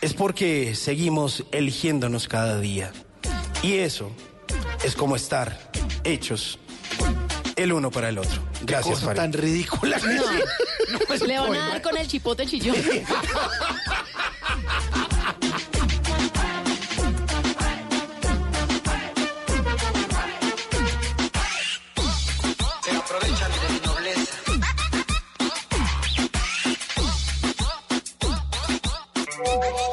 es 0.00 0.14
porque 0.14 0.74
seguimos 0.74 1.44
eligiéndonos 1.52 2.28
cada 2.28 2.60
día. 2.60 2.92
Y 3.62 3.78
eso 3.78 4.10
es 4.84 4.94
como 4.94 5.16
estar 5.16 5.70
hechos 6.04 6.58
el 7.56 7.72
uno 7.72 7.90
para 7.90 8.08
el 8.08 8.18
otro. 8.18 8.42
Gracias, 8.62 8.94
cosa 8.94 9.06
Farid. 9.06 9.20
tan 9.20 9.32
ridícula. 9.32 10.00
No, 10.90 11.26
le 11.26 11.38
van 11.38 11.54
a 11.54 11.68
dar 11.68 11.82
con 11.82 11.96
el 11.96 12.08
chipote 12.08 12.46
chillón. 12.46 12.74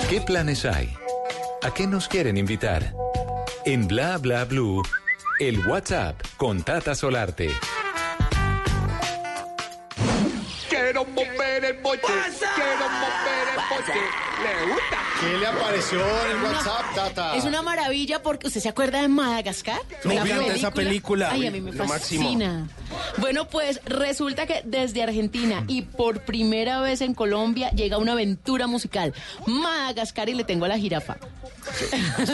¿Qué 0.09 0.21
planes 0.21 0.65
hay? 0.65 0.93
¿A 1.63 1.73
qué 1.73 1.85
nos 1.87 2.07
quieren 2.07 2.37
invitar? 2.37 2.93
En 3.65 3.87
Bla 3.87 4.17
Bla 4.17 4.45
Blue, 4.45 4.81
el 5.39 5.65
WhatsApp 5.67 6.15
con 6.37 6.63
Tata 6.63 6.95
Solarte. 6.95 7.51
Quiero 10.69 11.03
mover 11.05 11.65
el 11.65 11.77
boche. 11.81 12.01
Quiero 12.01 12.89
mover 12.89 13.47
el 13.53 13.59
boche. 13.69 13.99
Le 14.43 14.71
gusta. 14.71 14.97
¿Qué 15.19 15.37
le 15.37 15.47
apareció 15.47 15.99
en 15.99 16.37
el 16.37 16.43
WhatsApp, 16.43 16.85
Tata? 16.95 17.35
Es 17.35 17.43
una 17.43 17.61
maravilla 17.61 18.21
porque 18.21 18.47
usted 18.47 18.61
se 18.61 18.69
acuerda 18.69 19.01
de 19.01 19.07
Madagascar. 19.09 19.81
Me 20.05 20.15
La 20.15 20.21
encanta 20.21 20.53
esa 20.55 20.71
película. 20.71 21.31
Ay, 21.31 21.47
a 21.47 21.51
mí 21.51 21.59
me 21.59 21.71
Lo 21.73 21.85
máximo. 21.85 22.23
fascina. 22.23 22.67
Bueno, 23.17 23.47
pues 23.47 23.81
resulta 23.85 24.45
que 24.45 24.61
desde 24.65 25.03
Argentina 25.03 25.63
y 25.67 25.83
por 25.83 26.21
primera 26.21 26.81
vez 26.81 27.01
en 27.01 27.13
Colombia 27.13 27.71
llega 27.71 27.97
una 27.97 28.13
aventura 28.13 28.67
musical. 28.67 29.13
Madagascar 29.45 30.29
y 30.29 30.33
le 30.33 30.43
tengo 30.43 30.65
a 30.65 30.67
la 30.67 30.77
jirafa. 30.77 31.17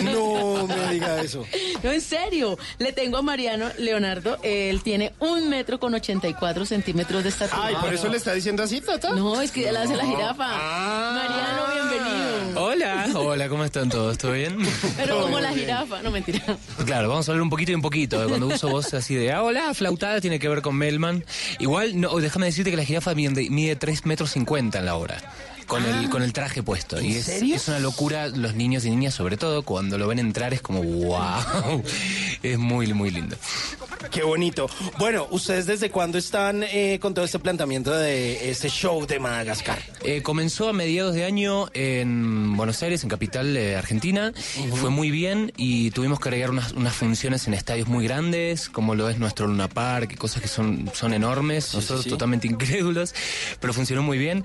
No 0.03 0.68
me 0.68 0.93
diga 0.93 1.22
eso. 1.22 1.45
No, 1.82 1.91
en 1.91 2.01
serio. 2.01 2.57
Le 2.78 2.93
tengo 2.93 3.18
a 3.18 3.22
Mariano 3.22 3.70
Leonardo. 3.78 4.38
Él 4.43 4.82
tiene 4.84 5.14
un 5.20 5.49
metro 5.49 5.80
con 5.80 5.93
84 5.93 6.66
centímetros 6.66 7.24
de 7.24 7.30
estatura. 7.30 7.68
Ay, 7.68 7.76
por 7.82 7.93
eso 7.93 8.07
le 8.09 8.18
está 8.18 8.34
diciendo 8.34 8.64
así, 8.64 8.82
Tata. 8.82 9.11
No, 9.11 9.41
es 9.41 9.51
que 9.51 9.70
él 9.70 9.78
hace 9.78 9.95
la 9.95 10.05
jirafa. 10.05 10.45
Ah. 10.47 11.14
Mariano, 11.16 11.89
bienvenido. 11.89 12.61
Hola, 12.61 13.07
hola, 13.16 13.49
¿cómo 13.49 13.66
están 13.66 13.89
todos? 13.89 14.18
¿Todo 14.18 14.34
bien? 14.34 14.57
Pero 14.97 15.22
como 15.22 15.39
la 15.39 15.51
jirafa, 15.51 16.01
no 16.01 16.11
mentira. 16.11 16.41
Claro, 16.86 17.09
vamos 17.09 17.28
a 17.28 17.32
hablar 17.32 17.41
un 17.41 17.49
poquito 17.49 17.72
y 17.72 17.76
un 17.76 17.82
poquito. 17.82 18.24
Cuando 18.28 18.47
uso 18.47 18.70
voz 18.70 18.93
así 18.93 19.16
de, 19.16 19.32
ah, 19.32 19.41
hola, 19.41 19.74
flautada, 19.74 20.22
tiene 20.22 20.39
que 20.39 20.47
ver 20.47 20.53
con 20.62 20.76
Melman. 20.76 21.24
Igual, 21.60 21.99
no, 21.99 22.16
déjame 22.18 22.45
decirte 22.47 22.72
que 22.72 22.78
la 22.78 22.86
jirafa 22.86 23.16
mide, 23.16 23.49
mide 23.49 23.76
3 23.76 24.06
metros 24.06 24.32
50 24.32 24.80
en 24.80 24.86
la 24.86 24.95
hora. 24.95 25.18
Con, 25.68 25.86
el, 25.86 26.09
con 26.09 26.22
el 26.22 26.34
traje 26.34 26.64
puesto. 26.64 27.01
Y 27.01 27.16
es, 27.16 27.26
serio? 27.26 27.55
es 27.55 27.68
una 27.68 27.80
locura, 27.80 28.28
los 28.28 28.55
niños 28.55 28.86
y 28.86 28.89
niñas 28.89 29.14
sobre 29.14 29.38
todo, 29.38 29.64
cuando 29.64 29.97
lo 29.97 30.07
ven 30.07 30.20
entrar 30.20 30.53
es 30.53 30.61
como, 30.61 30.84
wow. 30.84 31.84
Es 32.43 32.57
muy, 32.57 32.93
muy 32.93 33.09
lindo. 33.09 33.38
Qué 34.11 34.24
bonito. 34.24 34.70
Bueno, 34.99 35.28
¿ustedes 35.32 35.66
desde 35.66 35.89
cuándo 35.89 36.18
están 36.18 36.64
eh, 36.64 36.99
con 37.01 37.14
todo 37.14 37.24
este 37.24 37.39
planteamiento 37.39 37.91
de 37.95 38.49
este 38.49 38.70
show 38.70 39.05
de 39.05 39.20
Madagascar? 39.20 39.80
Eh, 40.03 40.22
comenzó 40.22 40.68
a 40.68 40.74
mediados 40.74 41.16
de 41.16 41.24
año 41.24 41.68
en 41.74 42.55
Buenos 42.57 42.84
Aires, 42.84 43.03
en 43.03 43.09
capital 43.09 43.53
de 43.53 43.76
Argentina. 43.76 44.34
Fue 44.76 44.89
muy 44.89 45.09
bien 45.09 45.53
y 45.55 45.91
tuvimos 45.91 46.20
que 46.20 46.30
agregar 46.30 46.49
unas, 46.49 46.74
unas 46.74 46.93
funciones 46.93 47.47
en 47.47 47.53
estadios 47.53 47.88
muy 47.88 48.05
grandes, 48.05 48.70
como 48.70 48.93
lo 48.93 49.09
es 49.09 49.18
nuestro 49.20 49.47
Luna 49.47 49.70
Park, 49.70 50.11
y 50.14 50.16
cosas 50.16 50.41
que 50.41 50.47
son, 50.47 50.91
son 50.93 51.14
enormes, 51.14 51.74
nosotros 51.74 52.03
sí. 52.03 52.09
totalmente 52.09 52.47
incrédulos, 52.49 53.16
pero 53.59 53.74
funcionó 53.74 54.03
muy 54.03 54.18
bien. 54.18 54.43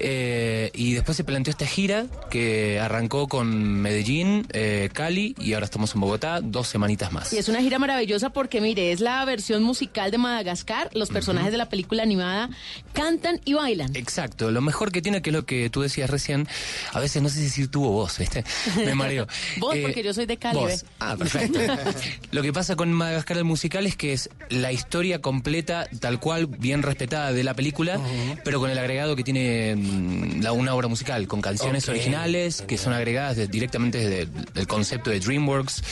Eh, 0.00 0.55
y 0.74 0.94
después 0.94 1.16
se 1.16 1.24
planteó 1.24 1.50
esta 1.50 1.66
gira 1.66 2.06
que 2.30 2.78
arrancó 2.80 3.28
con 3.28 3.80
Medellín, 3.80 4.46
eh, 4.52 4.90
Cali 4.92 5.34
y 5.38 5.52
ahora 5.54 5.64
estamos 5.64 5.94
en 5.94 6.00
Bogotá, 6.00 6.40
dos 6.42 6.68
semanitas 6.68 7.12
más. 7.12 7.32
Y 7.32 7.38
es 7.38 7.48
una 7.48 7.60
gira 7.60 7.78
maravillosa 7.78 8.30
porque, 8.30 8.60
mire, 8.60 8.92
es 8.92 9.00
la 9.00 9.24
versión 9.24 9.62
musical 9.62 10.10
de 10.10 10.18
Madagascar. 10.18 10.90
Los 10.92 11.10
personajes 11.10 11.50
de 11.52 11.58
la 11.58 11.68
película 11.68 12.02
animada 12.02 12.50
cantan 12.92 13.40
y 13.44 13.54
bailan. 13.54 13.94
Exacto, 13.96 14.50
lo 14.50 14.60
mejor 14.60 14.92
que 14.92 15.02
tiene, 15.02 15.22
que 15.22 15.30
es 15.30 15.34
lo 15.34 15.44
que 15.46 15.70
tú 15.70 15.82
decías 15.82 16.10
recién, 16.10 16.46
a 16.92 17.00
veces 17.00 17.22
no 17.22 17.28
sé 17.28 17.36
si 17.36 17.42
decir 17.44 17.70
tuvo 17.70 17.90
voz, 17.90 18.18
¿viste? 18.18 18.44
Me 18.76 18.94
mareo. 18.94 19.26
Vos, 19.58 19.74
Eh, 19.74 19.82
porque 19.82 20.02
yo 20.02 20.12
soy 20.14 20.26
de 20.26 20.36
Cali, 20.36 20.58
vos. 20.58 20.68
¿ves? 20.68 20.86
Ah, 21.00 21.16
perfecto. 21.16 21.58
lo 22.30 22.42
que 22.42 22.52
pasa 22.52 22.76
con 22.76 22.92
Madagascar 22.92 23.36
el 23.38 23.44
musical 23.44 23.86
es 23.86 23.96
que 23.96 24.12
es 24.12 24.30
la 24.48 24.72
historia 24.72 25.20
completa, 25.20 25.88
tal 26.00 26.20
cual, 26.20 26.46
bien 26.46 26.82
respetada 26.82 27.32
de 27.32 27.44
la 27.44 27.54
película, 27.54 27.98
pero 28.44 28.60
con 28.60 28.70
el 28.70 28.78
agregado 28.78 29.16
que 29.16 29.24
tiene 29.24 29.74
mm, 29.76 30.40
la, 30.46 30.52
una 30.52 30.74
obra 30.74 30.86
musical, 30.88 31.26
con 31.26 31.40
canciones 31.40 31.88
originales 31.88 32.62
que 32.62 32.78
son 32.78 32.92
agregadas 32.92 33.36
de- 33.36 33.48
directamente 33.48 33.98
desde 33.98 34.28
el 34.54 34.66
concepto 34.68 35.10
de 35.10 35.18
DreamWorks 35.18 35.82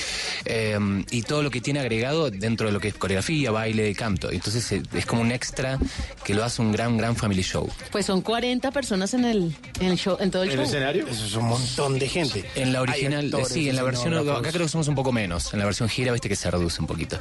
eh, 0.45 0.79
y 1.11 1.23
todo 1.23 1.43
lo 1.43 1.51
que 1.51 1.61
tiene 1.61 1.81
agregado 1.81 2.31
dentro 2.31 2.67
de 2.69 2.73
lo 2.73 2.79
que 2.81 2.93
coreografía, 2.93 3.51
baile, 3.51 3.93
canto. 3.95 4.31
Entonces 4.31 4.71
eh, 4.73 4.83
es 4.95 5.07
como 5.07 5.23
un 5.23 5.33
extra 5.33 5.79
que 6.25 6.35
lo 6.35 6.45
hace 6.45 6.63
un 6.63 6.71
gran, 6.73 6.97
gran 6.97 7.17
family 7.17 7.43
show. 7.43 7.69
Pues 7.91 8.07
son 8.07 8.21
40 8.23 8.71
personas 8.71 9.13
en 9.15 9.25
el, 9.25 9.57
en 9.81 9.87
el 9.89 9.97
show, 9.99 10.17
en 10.21 10.31
todo 10.31 10.45
el 10.45 10.51
show. 10.51 10.63
Eso 10.65 11.27
es 11.27 11.35
un 11.35 11.47
montón 11.49 11.99
de 11.99 12.09
gente. 12.09 12.45
En 12.55 12.73
la 12.73 12.81
original, 12.83 13.25
actores, 13.27 13.49
sí, 13.49 13.69
en 13.69 13.77
la 13.77 13.83
versión, 13.83 14.15
acá 14.15 14.51
creo 14.51 14.67
que 14.67 14.69
somos 14.69 14.87
un 14.89 14.95
poco 14.95 15.11
menos. 15.13 15.53
En 15.53 15.59
la 15.59 15.65
versión 15.65 15.89
gira, 15.89 16.13
viste 16.13 16.29
que 16.29 16.37
se 16.37 16.51
reduce 16.51 16.81
un 16.81 16.87
poquito. 16.87 17.19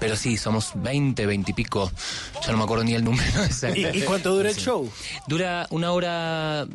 Pero 0.00 0.16
sí, 0.16 0.36
somos 0.36 0.72
20, 0.74 1.24
20 1.26 1.50
y 1.50 1.54
pico. 1.54 1.90
Ya 2.44 2.52
no 2.52 2.58
me 2.58 2.64
acuerdo 2.64 2.84
ni 2.84 2.94
el 2.94 3.04
número 3.04 3.42
exacto. 3.44 3.78
¿Y, 3.80 3.86
y 3.86 4.02
cuánto 4.02 4.34
dura 4.34 4.50
el 4.50 4.56
show? 4.56 4.90
Dura 5.26 5.66
una 5.70 5.92
hora 5.92 6.66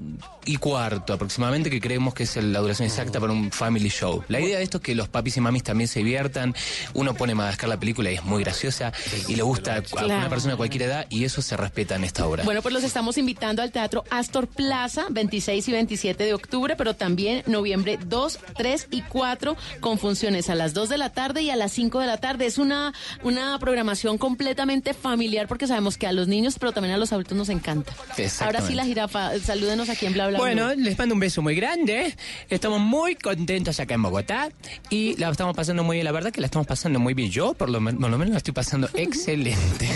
y 0.46 0.58
cuarto 0.58 1.14
aproximadamente, 1.14 1.70
que 1.70 1.80
creemos 1.80 2.14
que 2.14 2.24
es 2.24 2.36
la 2.38 2.60
duración 2.60 2.88
exacta 2.88 3.20
para 3.20 3.34
un 3.34 3.52
family 3.52 3.90
show. 3.90 4.24
La 4.28 4.40
idea 4.40 4.58
de 4.58 4.64
esto 4.64 4.78
es 4.78 4.84
que 4.84 4.96
los 4.96 5.08
papis 5.10 5.38
y 5.38 5.42
mamis 5.42 5.64
también 5.64 5.88
se 5.88 6.00
diviertan. 6.00 6.56
Uno 6.94 7.14
pone 7.14 7.36
Madagascar 7.36 7.70
la 7.70 7.80
película 7.80 8.12
y 8.12 8.16
es 8.16 8.24
muy 8.24 8.44
graciosa 8.44 8.92
y 9.28 9.36
le 9.36 9.44
gusta 9.44 9.76
a 9.76 9.82
Claro. 9.82 10.08
una 10.08 10.30
persona 10.30 10.54
de 10.54 10.58
cualquier 10.58 10.84
edad 10.84 11.06
y 11.10 11.24
eso 11.26 11.42
se 11.42 11.56
respeta 11.58 11.96
en 11.96 12.04
esta 12.04 12.26
obra. 12.26 12.44
Bueno, 12.44 12.62
pues 12.62 12.74
los 12.74 12.84
estamos 12.84 13.18
invitando 13.18 13.62
al 13.62 13.72
Teatro 13.72 14.04
Astor 14.10 14.48
Plaza, 14.48 15.06
26 15.10 15.68
y 15.68 15.72
27 15.72 16.24
de 16.24 16.34
octubre, 16.34 16.76
pero 16.76 16.96
también 16.96 17.44
noviembre 17.48 18.00
2, 18.04 18.40
3 18.58 18.88
y 18.92 19.02
4, 19.02 19.56
con 19.82 20.00
funciones 20.00 20.50
a 20.50 20.56
las 20.56 20.74
2 20.74 20.90
de 20.90 20.98
la 20.98 21.10
tarde 21.12 21.42
y 21.44 21.50
a 21.50 21.56
las 21.56 21.72
5 21.74 22.00
de 22.00 22.08
la 22.08 22.18
tarde. 22.18 22.46
Es 22.46 22.58
una, 22.58 22.94
una 23.24 23.58
programación 23.60 24.18
completamente 24.18 24.94
familiar 24.94 25.48
porque 25.48 25.68
sabemos 25.68 25.98
que 25.98 26.08
a 26.08 26.12
los 26.12 26.28
niños, 26.28 26.56
pero 26.60 26.72
también 26.72 26.96
a 26.96 26.98
los 26.98 27.12
adultos 27.14 27.38
nos 27.38 27.50
encanta. 27.50 27.94
Ahora 28.42 28.62
sí, 28.62 28.74
la 28.74 28.86
jirafa, 28.86 29.38
salúdenos 29.40 29.89
aquí 29.90 30.06
en 30.06 30.14
Bla 30.14 30.28
Bla 30.28 30.38
Bueno, 30.40 30.68
Blue. 30.76 30.84
les 30.84 30.98
mando 30.98 31.14
un 31.16 31.20
beso 31.20 31.42
muy 31.42 31.56
grande. 31.56 32.16
Estamos 32.50 32.80
muy 32.80 33.16
contentos 33.16 33.80
acá 33.80 33.94
en 33.96 34.02
Bogotá 34.02 34.50
y 34.90 35.16
la 35.18 35.30
estamos 35.30 35.56
pasando 35.56 35.84
muy 35.84 35.98
bien. 35.98 36.06
La 36.06 36.12
verdad 36.12 36.32
que 36.32 36.42
la 36.42 36.48
estamos 36.48 36.68
pasando 36.68 37.00
muy 37.00 37.14
bien. 37.14 37.30
Yo, 37.32 37.54
por 37.54 37.70
lo, 37.70 37.80
por 37.84 38.10
lo 38.10 38.18
menos, 38.18 38.30
la 38.32 38.38
estoy 38.38 38.54
pasando 38.54 38.90
excelente. 38.96 39.90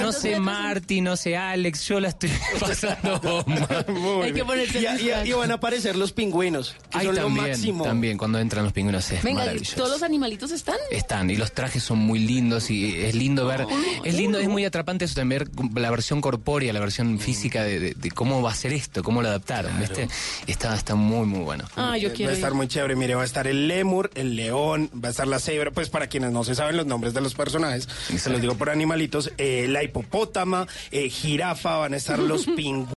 No 0.00 0.12
sé 0.12 0.38
Marty, 0.40 1.00
no 1.00 1.16
sé 1.16 1.36
Alex, 1.36 1.86
yo 1.88 2.00
la 2.00 2.08
estoy 2.08 2.30
pasando 2.60 3.20
bomba. 3.20 3.84
Muy 3.88 4.32
bien. 4.32 4.46
y, 4.74 4.78
y- 5.26 5.28
y 5.28 5.32
van 5.32 5.50
a 5.50 5.54
aparecer 5.54 5.96
los 5.96 6.12
pingüinos, 6.12 6.74
que 6.90 6.98
Ay, 6.98 7.06
son 7.06 7.14
lo 7.16 7.22
también, 7.22 7.48
máximo. 7.50 7.84
también 7.84 8.18
cuando 8.18 8.38
entran 8.38 8.64
los 8.64 8.72
pingüinos 8.72 9.10
es 9.10 9.22
Venga, 9.22 9.42
¿y 9.42 9.46
maravilloso. 9.46 9.76
¿todos 9.76 9.90
los 9.90 10.02
animalitos 10.02 10.50
están? 10.50 10.76
Están, 10.90 11.30
y 11.30 11.36
los 11.36 11.52
trajes 11.52 11.82
son 11.82 11.98
muy 11.98 12.18
lindos 12.18 12.70
y 12.70 12.94
es 12.96 13.14
lindo 13.14 13.46
ver, 13.46 13.66
es 14.04 14.14
lindo, 14.14 14.38
es 14.38 14.48
muy 14.48 14.64
atrapante 14.64 15.04
eso 15.04 15.14
también 15.14 15.26
ver 15.26 15.48
la 15.82 15.90
versión 15.90 16.20
corpórea, 16.20 16.72
la 16.72 16.80
versión 16.80 17.18
física 17.18 17.62
de, 17.64 17.80
de- 17.80 17.94
de 17.94 18.10
cómo 18.10 18.42
va 18.42 18.50
a 18.50 18.54
ser 18.54 18.72
esto, 18.72 19.02
cómo 19.06 19.22
lo 19.22 19.28
adaptaron, 19.28 19.78
¿viste? 19.78 20.08
Está, 20.48 20.74
está 20.74 20.96
muy, 20.96 21.26
muy 21.26 21.44
bueno. 21.44 21.62
Ah, 21.76 21.96
yo 21.96 22.12
quiero 22.12 22.30
Va 22.30 22.32
a 22.32 22.34
estar 22.34 22.54
muy 22.54 22.66
chévere. 22.66 22.96
Mire, 22.96 23.14
va 23.14 23.22
a 23.22 23.24
estar 23.24 23.46
el 23.46 23.68
lemur, 23.68 24.10
el 24.16 24.34
león, 24.34 24.90
va 24.92 25.06
a 25.06 25.10
estar 25.12 25.28
la 25.28 25.38
cebra. 25.38 25.70
Pues 25.70 25.90
para 25.90 26.08
quienes 26.08 26.32
no 26.32 26.42
se 26.42 26.56
saben 26.56 26.76
los 26.76 26.86
nombres 26.86 27.14
de 27.14 27.20
los 27.20 27.32
personajes, 27.34 27.88
se 28.16 28.30
los 28.30 28.40
digo 28.40 28.56
por 28.56 28.68
animalitos. 28.68 29.30
eh, 29.38 29.68
la 29.68 29.84
hipopótama, 29.84 30.66
eh, 30.90 31.08
jirafa, 31.08 31.76
van 31.76 31.94
a 31.94 31.98
estar 31.98 32.18
los 32.18 32.46
pingüinos. 32.46 32.88